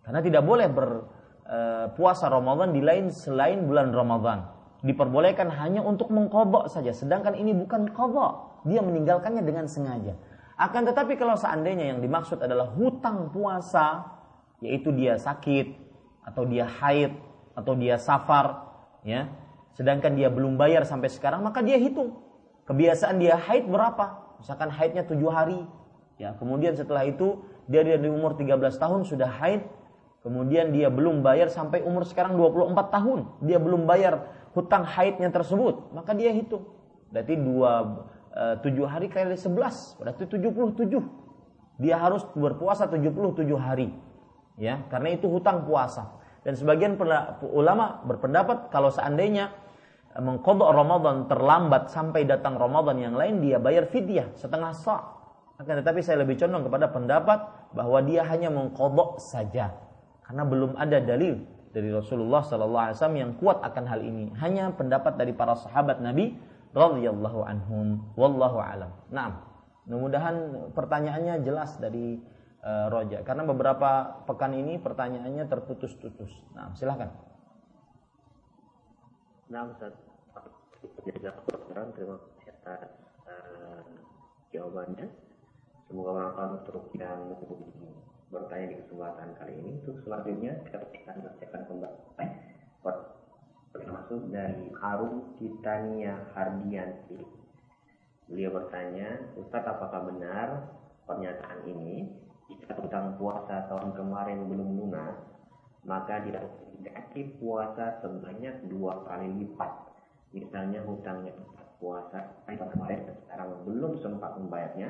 [0.01, 1.20] Karena tidak boleh berpuasa
[1.51, 4.47] e, Ramadan di lain selain bulan Ramadan.
[4.81, 6.89] Diperbolehkan hanya untuk mengkobok saja.
[6.95, 8.63] Sedangkan ini bukan kobok.
[8.65, 10.17] Dia meninggalkannya dengan sengaja.
[10.57, 14.05] Akan tetapi kalau seandainya yang dimaksud adalah hutang puasa,
[14.61, 15.73] yaitu dia sakit,
[16.21, 17.13] atau dia haid,
[17.57, 18.69] atau dia safar,
[19.01, 19.29] ya,
[19.73, 22.21] sedangkan dia belum bayar sampai sekarang, maka dia hitung.
[22.69, 24.37] Kebiasaan dia haid berapa?
[24.37, 25.65] Misalkan haidnya tujuh hari,
[26.21, 29.65] ya, kemudian setelah itu dia dari umur 13 tahun sudah haid,
[30.21, 35.93] kemudian dia belum bayar sampai umur sekarang 24 tahun, dia belum bayar hutang haidnya tersebut,
[35.93, 36.65] maka dia hitung.
[37.11, 37.71] Berarti dua
[38.31, 40.77] eh, tujuh hari kali sebelas, berarti 77.
[41.81, 43.89] Dia harus berpuasa 77 hari.
[44.61, 46.21] Ya, karena itu hutang puasa.
[46.45, 46.97] Dan sebagian
[47.53, 49.49] ulama berpendapat kalau seandainya
[50.13, 55.17] eh, mengkodok Ramadan terlambat sampai datang Ramadan yang lain dia bayar fidyah setengah sa.
[55.57, 57.39] Akan tetapi saya lebih condong kepada pendapat
[57.77, 59.90] bahwa dia hanya mengkodok saja
[60.31, 61.43] karena belum ada dalil
[61.75, 64.31] dari Rasulullah Sallallahu Alaihi Wasallam yang kuat akan hal ini.
[64.39, 66.39] Hanya pendapat dari para sahabat Nabi
[66.71, 67.99] radhiyallahu anhum.
[68.15, 68.95] Wallahu alam.
[69.11, 69.43] Nah,
[69.83, 72.15] mudah-mudahan pertanyaannya jelas dari
[72.63, 76.31] uh, Roja karena beberapa pekan ini pertanyaannya terputus-putus.
[76.55, 77.11] Nah, silahkan.
[79.51, 79.91] Nah, Ustaz.
[81.03, 82.87] Terima kasih atas
[83.27, 83.83] uh,
[84.55, 85.11] jawabannya.
[85.91, 87.35] Semoga bermanfaat untuk yang
[88.31, 89.71] bertanya di kesempatan kali ini.
[89.83, 91.99] Untuk selanjutnya kita akan bacakan kembali
[93.71, 97.19] termasuk dari Harum Titania Hardianti.
[98.27, 100.47] Beliau bertanya, Ustadz apakah benar
[101.07, 102.07] pernyataan ini
[102.51, 105.15] jika hutang puasa tahun kemarin belum lunas,
[105.87, 109.71] maka dikasih puasa sebanyak dua kali lipat.
[110.31, 111.35] Misalnya hutangnya
[111.79, 114.89] puasa tahun kemarin sekarang belum sempat membayarnya,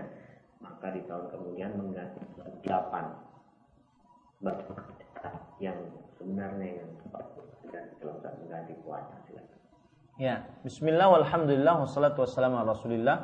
[0.62, 2.22] maka di tahun kemudian mengganti
[2.66, 3.31] 8
[5.62, 5.78] yang
[6.18, 7.26] sebenarnya yang tepat
[7.70, 7.86] dan
[8.42, 9.58] mengganti silakan.
[10.18, 13.18] Ya, Bismillah, walhamdulillah, wassalatu wassalamu ala rasulillah.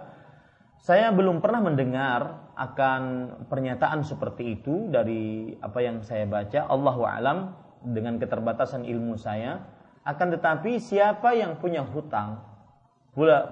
[0.77, 3.02] Saya belum pernah mendengar akan
[3.49, 6.69] pernyataan seperti itu dari apa yang saya baca.
[6.69, 9.61] Allahu alam dengan keterbatasan ilmu saya.
[10.06, 12.39] Akan tetapi siapa yang punya hutang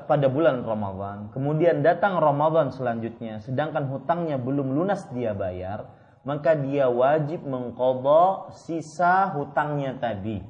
[0.05, 5.89] pada bulan Ramadan, kemudian datang Ramadan selanjutnya, sedangkan hutangnya belum lunas dia bayar,
[6.25, 10.41] maka dia wajib mengkodok sisa hutangnya tadi.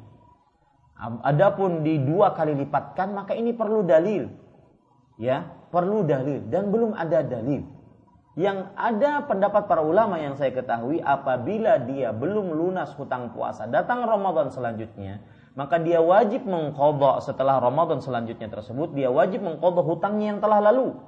[1.21, 4.31] Adapun di dua kali lipatkan, maka ini perlu dalil,
[5.19, 7.67] ya, perlu dalil dan belum ada dalil.
[8.39, 14.07] Yang ada pendapat para ulama yang saya ketahui apabila dia belum lunas hutang puasa, datang
[14.07, 15.23] Ramadan selanjutnya,
[15.55, 20.99] maka dia wajib mengkodok setelah Ramadan selanjutnya tersebut dia wajib mengkodok hutangnya yang telah lalu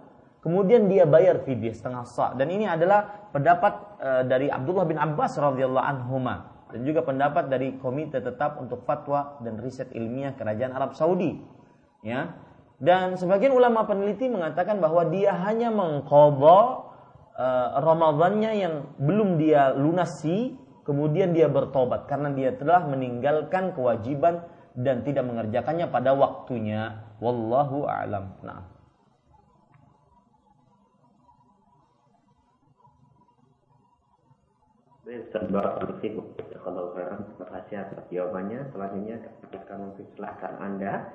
[0.42, 5.38] kemudian dia bayar fidyah setengah sa dan ini adalah pendapat e, dari Abdullah bin Abbas
[5.38, 6.18] radhiyallahu
[6.68, 11.40] dan juga pendapat dari komite tetap untuk fatwa dan riset ilmiah kerajaan Arab Saudi
[12.04, 12.34] ya
[12.78, 16.94] dan sebagian ulama peneliti mengatakan bahwa dia hanya mengkodok
[17.34, 17.48] e,
[17.82, 20.54] Ramadannya yang belum dia lunasi
[20.88, 24.48] kemudian dia bertobat karena dia telah meninggalkan kewajiban
[24.78, 27.02] dan tidak mengerjakannya pada waktunya.
[27.18, 28.38] Wallahu a'lam.
[28.46, 28.77] Nah.
[35.08, 38.60] Kalau terima kasih atas jawabannya.
[38.76, 39.24] Selanjutnya
[39.56, 41.08] akan silakan Anda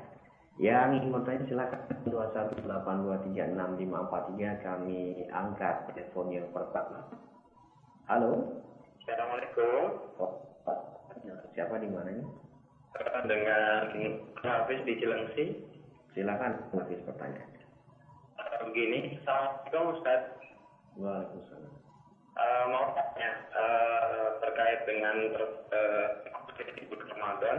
[0.56, 7.04] yang ingin bertanya silakan 218236543 kami angkat telepon yang pertama.
[8.08, 8.64] Halo.
[9.04, 10.16] Assalamualaikum.
[10.16, 10.40] Oh,
[11.52, 12.24] siapa di mana ini?
[13.28, 13.92] Dengan
[14.40, 15.68] Hafiz di Cilengsi.
[16.16, 17.60] Silakan Hafiz pertanyaan.
[18.40, 20.32] Uh, begini, Assalamualaikum Ustaz.
[20.96, 21.71] Waalaikumsalam.
[22.32, 26.06] Uh, mau tanya uh, terkait dengan uh,
[27.12, 27.58] Ramadan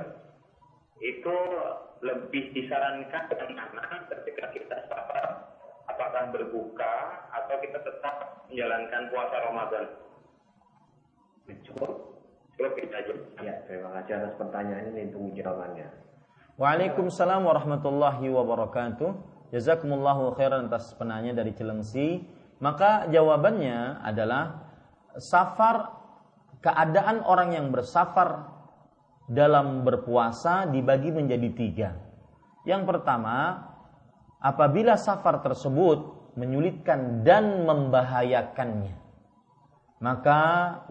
[0.97, 1.35] itu
[2.01, 3.23] lebih disarankan
[3.53, 5.53] mana ketika kita safar
[5.87, 6.93] apakah berbuka
[7.31, 9.85] atau kita tetap menjalankan puasa Ramadan?
[11.63, 11.91] Cukup.
[12.55, 13.13] Cukup kita aja.
[13.43, 15.89] Ya, terima kasih atas pertanyaan ini tunggu jawabannya.
[16.55, 19.09] Waalaikumsalam warahmatullahi wabarakatuh.
[19.51, 22.23] Jazakumullahu khairan atas penanya dari Cilengsi.
[22.63, 24.62] Maka jawabannya adalah
[25.19, 25.91] safar
[26.63, 28.49] keadaan orang yang bersafar
[29.27, 31.89] dalam berpuasa dibagi menjadi tiga.
[32.63, 33.67] Yang pertama,
[34.39, 39.03] apabila safar tersebut menyulitkan dan membahayakannya
[40.03, 40.41] maka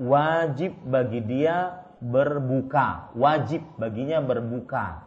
[0.00, 5.04] wajib bagi dia berbuka, wajib baginya berbuka.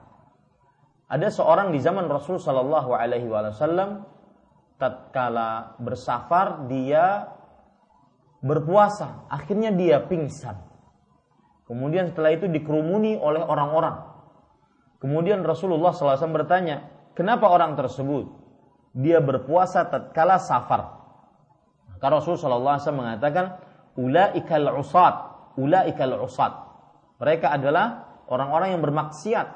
[1.09, 4.05] Ada seorang di zaman Rasul Shallallahu Alaihi Wasallam
[4.77, 7.33] tatkala bersafar dia
[8.45, 10.53] berpuasa, akhirnya dia pingsan.
[11.65, 14.05] Kemudian setelah itu dikerumuni oleh orang-orang.
[15.01, 16.85] Kemudian Rasulullah SAW bertanya,
[17.17, 18.29] kenapa orang tersebut
[18.93, 20.93] dia berpuasa tatkala safar?
[21.89, 23.57] Maka Rasulullah SAW mengatakan,
[23.97, 25.15] ulaikal usat,
[25.57, 26.53] ulaikal usat.
[27.17, 29.47] Mereka adalah orang-orang yang bermaksiat,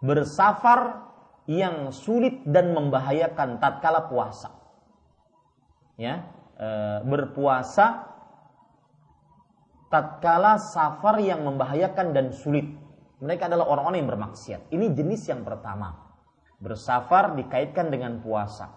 [0.00, 1.04] bersafar
[1.44, 4.56] yang sulit dan membahayakan tatkala puasa.
[5.98, 6.68] Ya, e,
[7.06, 8.10] berpuasa
[9.88, 12.66] tatkala safar yang membahayakan dan sulit.
[13.18, 14.60] Mereka adalah orang-orang yang bermaksiat.
[14.70, 15.94] Ini jenis yang pertama.
[16.58, 18.70] Bersafar dikaitkan dengan puasa.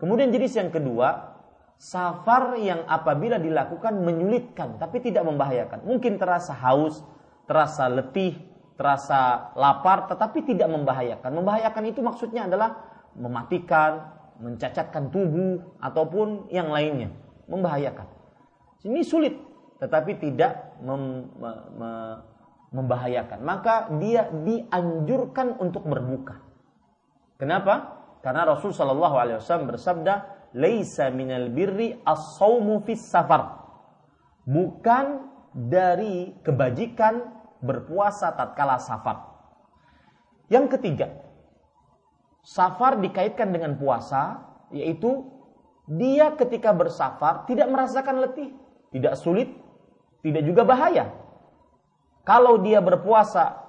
[0.00, 1.36] Kemudian jenis yang kedua,
[1.76, 5.84] safar yang apabila dilakukan menyulitkan tapi tidak membahayakan.
[5.84, 7.02] Mungkin terasa haus,
[7.44, 8.38] terasa letih,
[8.78, 11.30] terasa lapar tetapi tidak membahayakan.
[11.42, 12.82] Membahayakan itu maksudnya adalah
[13.18, 17.14] mematikan, mencacatkan tubuh ataupun yang lainnya,
[17.46, 18.10] membahayakan.
[18.82, 19.38] Ini sulit
[19.82, 21.90] tetapi tidak mem, me, me,
[22.70, 23.42] membahayakan.
[23.42, 26.38] Maka dia dianjurkan untuk berbuka.
[27.34, 27.98] Kenapa?
[28.22, 30.14] Karena Rasul Shallallahu Alaihi Wasallam bersabda,
[30.54, 31.98] "Laisa minal birri
[32.86, 33.58] fis safar."
[34.46, 39.34] Bukan dari kebajikan berpuasa tatkala safar.
[40.46, 41.10] Yang ketiga,
[42.42, 44.42] safar dikaitkan dengan puasa,
[44.74, 45.30] yaitu
[45.86, 48.50] dia ketika bersafar tidak merasakan letih,
[48.90, 49.50] tidak sulit,
[50.22, 51.10] tidak juga bahaya.
[52.22, 53.62] Kalau dia berpuasa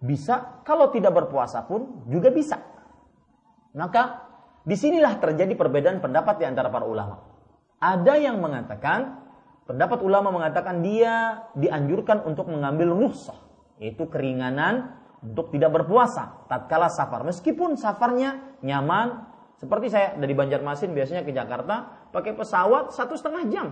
[0.00, 2.56] bisa, kalau tidak berpuasa pun juga bisa.
[3.76, 4.24] Maka
[4.64, 7.20] di sinilah terjadi perbedaan pendapat di antara para ulama.
[7.80, 9.20] Ada yang mengatakan,
[9.64, 13.36] pendapat ulama mengatakan dia dianjurkan untuk mengambil rukhsah,
[13.80, 17.24] yaitu keringanan untuk tidak berpuasa tatkala safar.
[17.28, 19.28] Meskipun safarnya nyaman,
[19.60, 23.66] seperti saya dari Banjarmasin biasanya ke Jakarta pakai pesawat satu setengah jam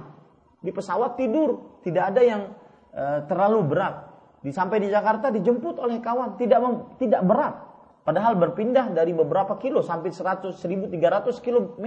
[0.59, 2.43] di pesawat tidur, tidak ada yang
[2.91, 4.11] e, terlalu berat.
[4.43, 7.55] Di sampai di Jakarta dijemput oleh kawan, tidak mem, tidak berat.
[8.03, 11.87] Padahal berpindah dari beberapa kilo sampai 100 1300 km.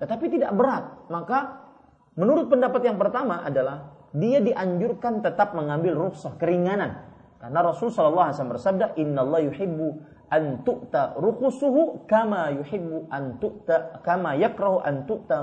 [0.00, 0.84] Tetapi tidak berat.
[1.12, 1.68] Maka
[2.16, 7.09] menurut pendapat yang pertama adalah dia dianjurkan tetap mengambil rukhsah keringanan.
[7.40, 9.86] Karena Rasul sallallahu alaihi wasallam bersabda, "Innallaha yuhibbu
[10.28, 15.40] an tu'ta rukhusuhu kama yuhibbu an tu'ta kama yakrahu an tu'ta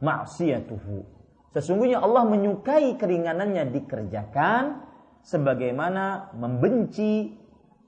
[0.00, 1.04] ma'siyatuhu."
[1.52, 4.82] Sesungguhnya Allah menyukai keringanannya dikerjakan
[5.20, 7.36] sebagaimana membenci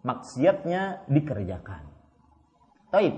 [0.05, 1.83] maksiatnya dikerjakan.
[2.93, 3.15] Taib.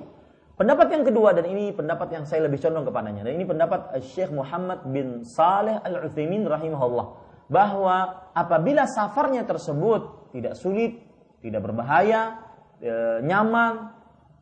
[0.59, 4.35] Pendapat yang kedua dan ini pendapat yang saya lebih condong kepadanya dan ini pendapat Syekh
[4.35, 7.07] Muhammad bin Saleh Al Utsaimin rahimahullah
[7.47, 10.99] bahwa apabila safarnya tersebut tidak sulit,
[11.41, 12.43] tidak berbahaya,
[12.83, 13.93] e, nyaman,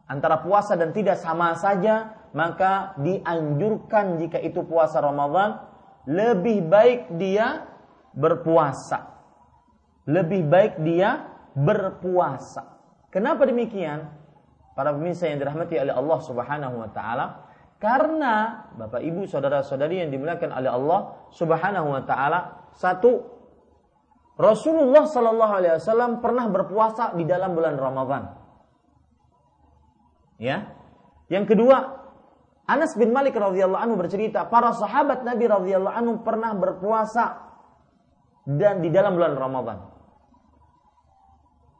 [0.07, 5.61] antara puasa dan tidak sama saja, maka dianjurkan jika itu puasa Ramadan
[6.07, 7.67] lebih baik dia
[8.15, 9.19] berpuasa.
[10.07, 11.27] Lebih baik dia
[11.59, 12.79] berpuasa.
[13.11, 14.07] Kenapa demikian?
[14.79, 17.27] Para pemirsa yang dirahmati oleh Allah Subhanahu wa taala,
[17.77, 21.01] karena Bapak Ibu saudara-saudari yang dimuliakan oleh Allah
[21.33, 23.36] Subhanahu wa taala, satu
[24.37, 28.23] Rasulullah Shallallahu alaihi wasallam pernah berpuasa di dalam bulan Ramadan.
[30.37, 30.77] Ya.
[31.33, 32.05] Yang kedua,
[32.69, 37.49] Anas bin Malik radhiyallahu anhu bercerita, para sahabat Nabi radhiyallahu anhu pernah berpuasa
[38.45, 39.79] dan di dalam bulan Ramadan.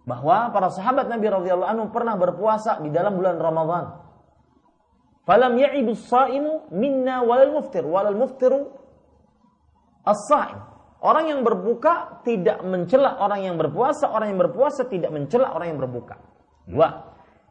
[0.09, 3.85] Bahwa para sahabat Nabi radhiyallahu anhu pernah berpuasa di dalam bulan Ramadan.
[5.27, 8.71] Falam ya'ibu as-sa'imu minna walal muftir walal muftiru
[10.07, 10.76] as-sa'im.
[11.05, 15.81] Orang yang berbuka tidak mencela orang yang berpuasa, orang yang berpuasa tidak mencela orang yang
[15.81, 16.17] berbuka.
[16.65, 16.89] Dua.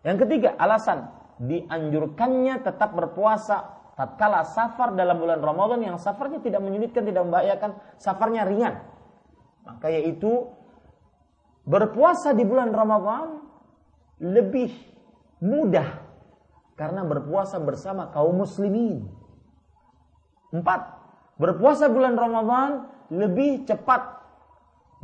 [0.02, 7.06] Yang ketiga, alasan dianjurkannya tetap berpuasa tatkala safar dalam bulan Ramadan yang safarnya tidak menyulitkan,
[7.06, 8.82] tidak membahayakan, safarnya ringan.
[9.66, 10.52] Maka yaitu
[11.66, 13.46] berpuasa di bulan Ramadan
[14.22, 14.72] lebih
[15.42, 16.06] mudah
[16.76, 19.08] karena berpuasa bersama kaum muslimin.
[20.52, 20.82] Empat,
[21.40, 24.22] berpuasa bulan Ramadan lebih cepat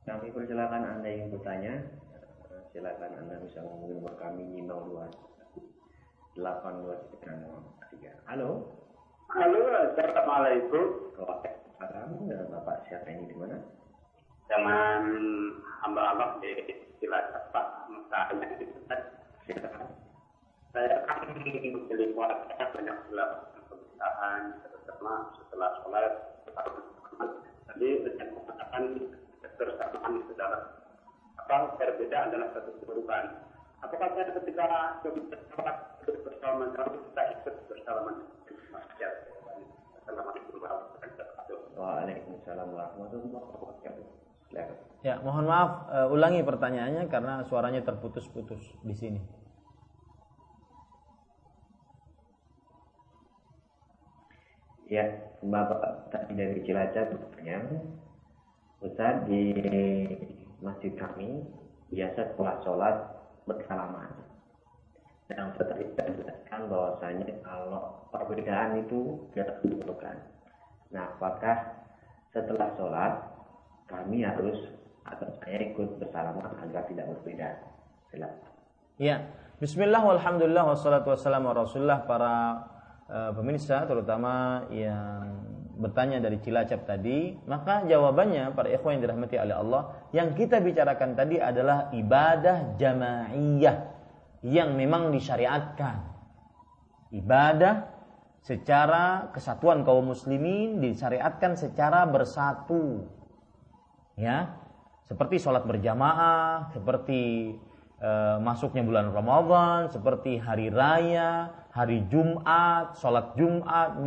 [0.09, 1.85] Kami persilakan Anda yang bertanya.
[2.49, 5.05] Uh, silakan Anda bisa menghubungi nomor kami 02
[6.41, 8.25] 823.
[8.25, 8.73] Halo.
[9.37, 9.61] Halo,
[9.93, 11.13] Assalamualaikum.
[11.21, 12.49] Waalaikumsalam.
[12.49, 13.61] Bapak siapa ini di mana?
[14.49, 15.05] Dengan
[15.85, 16.57] hamba-hamba di
[17.05, 18.41] Cilacap Pak Mustahil
[20.73, 26.31] Saya kan menjadi keluarga banyak melakukan pemerintahan terutama setelah sholat
[27.81, 28.83] tadi dengan mengatakan
[29.41, 30.85] kebersamaan saudara
[31.41, 33.41] apa berbeda adalah satu keburukan
[33.81, 35.01] apakah saya ketika
[35.49, 38.21] sholat bersama kita ikut bersama
[39.97, 41.59] Assalamualaikum warahmatullahi wabarakatuh.
[41.81, 44.07] Waalaikumsalam warahmatullahi wabarakatuh.
[45.01, 49.40] Ya, mohon maaf uh, ulangi pertanyaannya karena suaranya terputus-putus di sini.
[54.91, 55.07] Ya,
[55.39, 57.63] Bapak tadi dari Cilacap bertanya,
[58.83, 59.55] Ustaz di
[60.59, 61.47] masjid kami
[61.95, 62.97] biasa setelah sholat
[63.47, 64.11] bersalaman.
[65.31, 70.27] Dan setelah itu jelaskan bahwasanya kalau perbedaan itu tidak diperlukan.
[70.91, 71.87] Nah, apakah
[72.35, 73.15] setelah sholat
[73.87, 74.75] kami harus
[75.07, 77.63] atau saya ikut bersalaman agar tidak berbeda.
[78.11, 78.51] Silakan.
[78.99, 79.23] Ya,
[79.63, 82.59] Bismillah, walhamdulillah, wassalatu wassalamu rasulullah para
[83.11, 85.43] uh, pemirsa terutama yang
[85.81, 89.83] bertanya dari Cilacap tadi, maka jawabannya para ikhwan yang dirahmati oleh Allah,
[90.13, 93.77] yang kita bicarakan tadi adalah ibadah jamaiyah
[94.45, 96.05] yang memang disyariatkan.
[97.11, 98.01] Ibadah
[98.41, 103.05] secara kesatuan kaum muslimin disyariatkan secara bersatu
[104.17, 104.57] ya
[105.05, 107.53] seperti sholat berjamaah seperti
[108.01, 108.11] e,
[108.41, 114.03] masuknya bulan Ramadan seperti hari raya hari Jumat sholat Jumat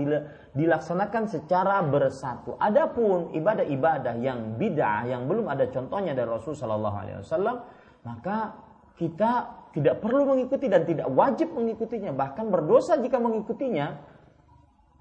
[0.51, 2.59] dilaksanakan secara bersatu.
[2.59, 7.57] Adapun ibadah-ibadah yang bid'ah yang belum ada contohnya dari Rasul Shallallahu Alaihi Wasallam
[8.03, 8.51] maka
[8.99, 12.13] kita tidak perlu mengikuti dan tidak wajib mengikutinya.
[12.13, 13.97] Bahkan berdosa jika mengikutinya.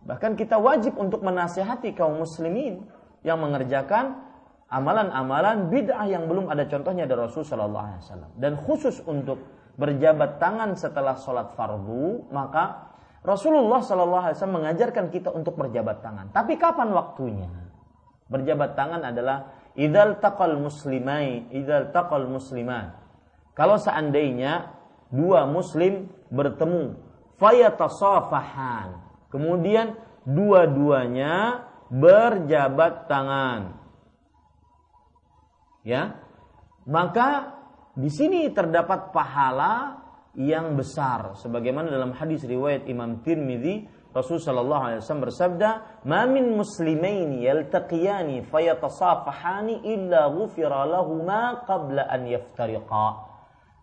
[0.02, 2.82] Bahkan kita wajib untuk menasehati kaum muslimin
[3.22, 4.18] yang mengerjakan
[4.72, 8.30] amalan-amalan bid'ah yang belum ada contohnya dari Rasul Shallallahu Alaihi Wasallam.
[8.40, 9.38] Dan khusus untuk
[9.78, 16.34] berjabat tangan setelah sholat fardu, maka Rasulullah Shallallahu Alaihi Wasallam mengajarkan kita untuk berjabat tangan.
[16.34, 17.50] Tapi kapan waktunya?
[18.26, 22.96] Berjabat tangan adalah idal takal muslimai, idal takal musliman.
[23.54, 24.74] Kalau seandainya
[25.12, 26.98] dua muslim bertemu,
[27.38, 28.98] fayatasafahan.
[29.30, 29.94] Kemudian
[30.26, 33.82] dua-duanya berjabat tangan
[35.84, 36.16] ya
[36.88, 37.58] maka
[37.92, 40.00] di sini terdapat pahala
[40.32, 41.36] yang besar.
[41.36, 45.70] Sebagaimana dalam hadis riwayat Imam Tirmidzi Rasul sallallahu alaihi wasallam bersabda
[46.04, 46.52] ma min
[47.40, 53.32] yaltaqiyani fayatasafahani illa ghufira lahuma qabla an yaftariqa.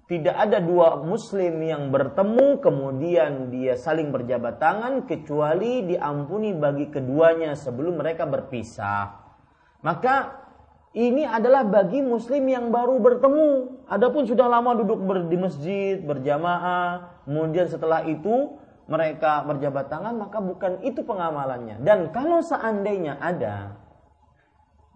[0.10, 7.54] Tidak ada dua muslim yang bertemu kemudian dia saling berjabat tangan kecuali diampuni bagi keduanya
[7.54, 9.06] sebelum mereka berpisah.
[9.86, 10.39] Maka
[10.98, 13.86] ini adalah bagi muslim yang baru bertemu.
[13.86, 18.58] Adapun sudah lama duduk ber, di masjid, berjamaah, kemudian setelah itu
[18.90, 21.78] mereka berjabat tangan, maka bukan itu pengamalannya.
[21.86, 23.78] Dan kalau seandainya ada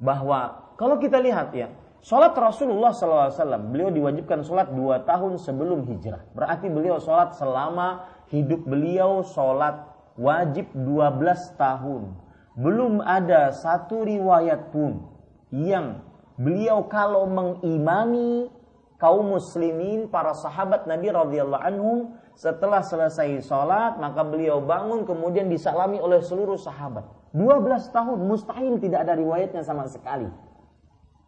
[0.01, 1.69] bahwa kalau kita lihat ya,
[2.01, 3.29] sholat Rasulullah SAW,
[3.69, 6.25] beliau diwajibkan sholat dua tahun sebelum hijrah.
[6.33, 9.77] Berarti beliau sholat selama hidup beliau sholat
[10.17, 12.17] wajib 12 tahun.
[12.57, 15.12] Belum ada satu riwayat pun
[15.53, 16.01] yang
[16.33, 18.49] beliau kalau mengimami
[18.97, 26.01] kaum muslimin para sahabat Nabi radhiyallahu anhum setelah selesai sholat maka beliau bangun kemudian disalami
[26.01, 27.05] oleh seluruh sahabat.
[27.37, 30.25] 12 tahun mustahil tidak ada riwayatnya sama sekali.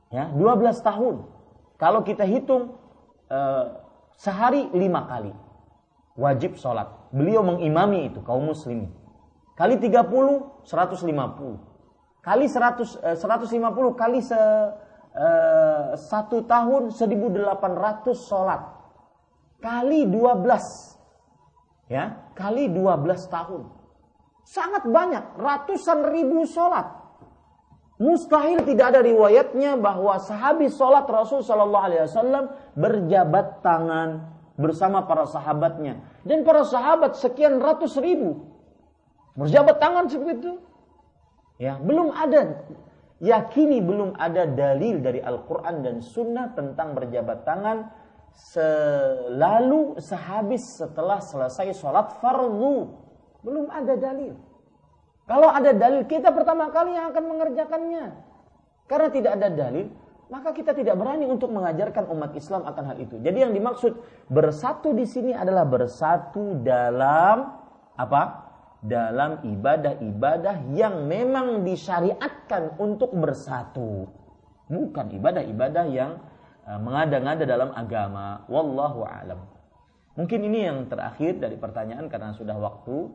[0.10, 1.30] Ya 12 tahun.
[1.78, 2.82] Kalau kita hitung
[3.30, 3.66] eh,
[4.18, 5.34] sehari lima kali
[6.18, 6.90] wajib sholat.
[7.14, 8.90] Beliau mengimami itu kaum muslimin.
[9.54, 11.75] Kali 30 150
[12.26, 13.22] kali 100 150
[13.62, 17.30] eh, kali se uh, satu tahun 1800
[18.18, 18.62] sholat.
[19.62, 23.62] Kali 12 ya kali 12 tahun.
[24.46, 27.06] Sangat banyak ratusan ribu sholat.
[27.96, 32.44] Mustahil tidak ada riwayatnya bahwa sahabi sholat Rasul Shallallahu Alaihi Wasallam
[32.76, 36.04] berjabat tangan bersama para sahabatnya.
[36.28, 38.52] Dan para sahabat sekian ratus ribu
[39.36, 40.54] berjabat tangan seperti itu
[41.56, 42.68] Ya, belum ada
[43.24, 47.88] yakini belum ada dalil dari Al-Quran dan Sunnah tentang berjabat tangan
[48.36, 52.92] selalu sehabis setelah selesai sholat fardu.
[53.40, 54.36] Belum ada dalil.
[55.26, 58.06] Kalau ada dalil, kita pertama kali yang akan mengerjakannya.
[58.86, 59.90] Karena tidak ada dalil,
[60.30, 63.18] maka kita tidak berani untuk mengajarkan umat Islam akan hal itu.
[63.18, 63.98] Jadi yang dimaksud
[64.30, 67.58] bersatu di sini adalah bersatu dalam
[67.98, 68.45] apa?
[68.86, 74.06] Dalam ibadah-ibadah yang memang disyariatkan untuk bersatu.
[74.70, 76.22] Bukan ibadah-ibadah yang
[76.70, 78.46] uh, mengada-ngada dalam agama.
[78.46, 79.42] Wallahu alam.
[80.16, 83.10] Mungkin ini yang terakhir dari pertanyaan karena sudah waktu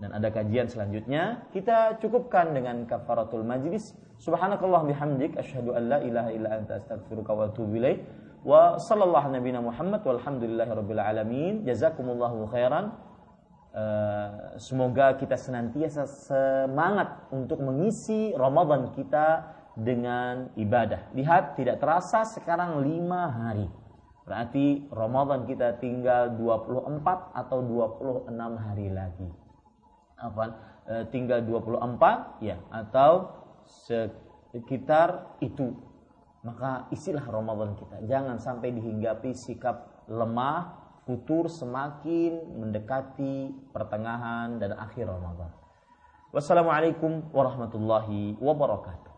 [0.00, 1.44] dan ada kajian selanjutnya.
[1.52, 7.48] Kita cukupkan dengan kafaratul majlis Subhanakallah bihamdik asyhadu an la ilaha illa anta astaghfiruka wa
[7.48, 8.04] atubu ilaik.
[8.44, 11.64] Wa sallallahu nabiyana Muhammad walhamdulillahi rabbil alamin.
[11.64, 12.92] Jazakumullahu khairan.
[13.70, 19.46] Uh, semoga kita senantiasa semangat untuk mengisi Ramadan kita
[19.78, 21.14] dengan ibadah.
[21.14, 23.70] Lihat tidak terasa sekarang lima hari.
[24.26, 29.30] Berarti Ramadan kita tinggal 24 atau 26 hari lagi.
[30.18, 30.44] Apa?
[30.90, 33.38] Uh, tinggal 24 ya atau
[34.50, 35.70] sekitar itu
[36.42, 40.79] maka isilah Ramadan kita jangan sampai dihinggapi sikap lemah
[41.10, 45.50] futur semakin mendekati pertengahan dan akhir Ramadan.
[46.30, 49.09] Wassalamualaikum warahmatullahi wabarakatuh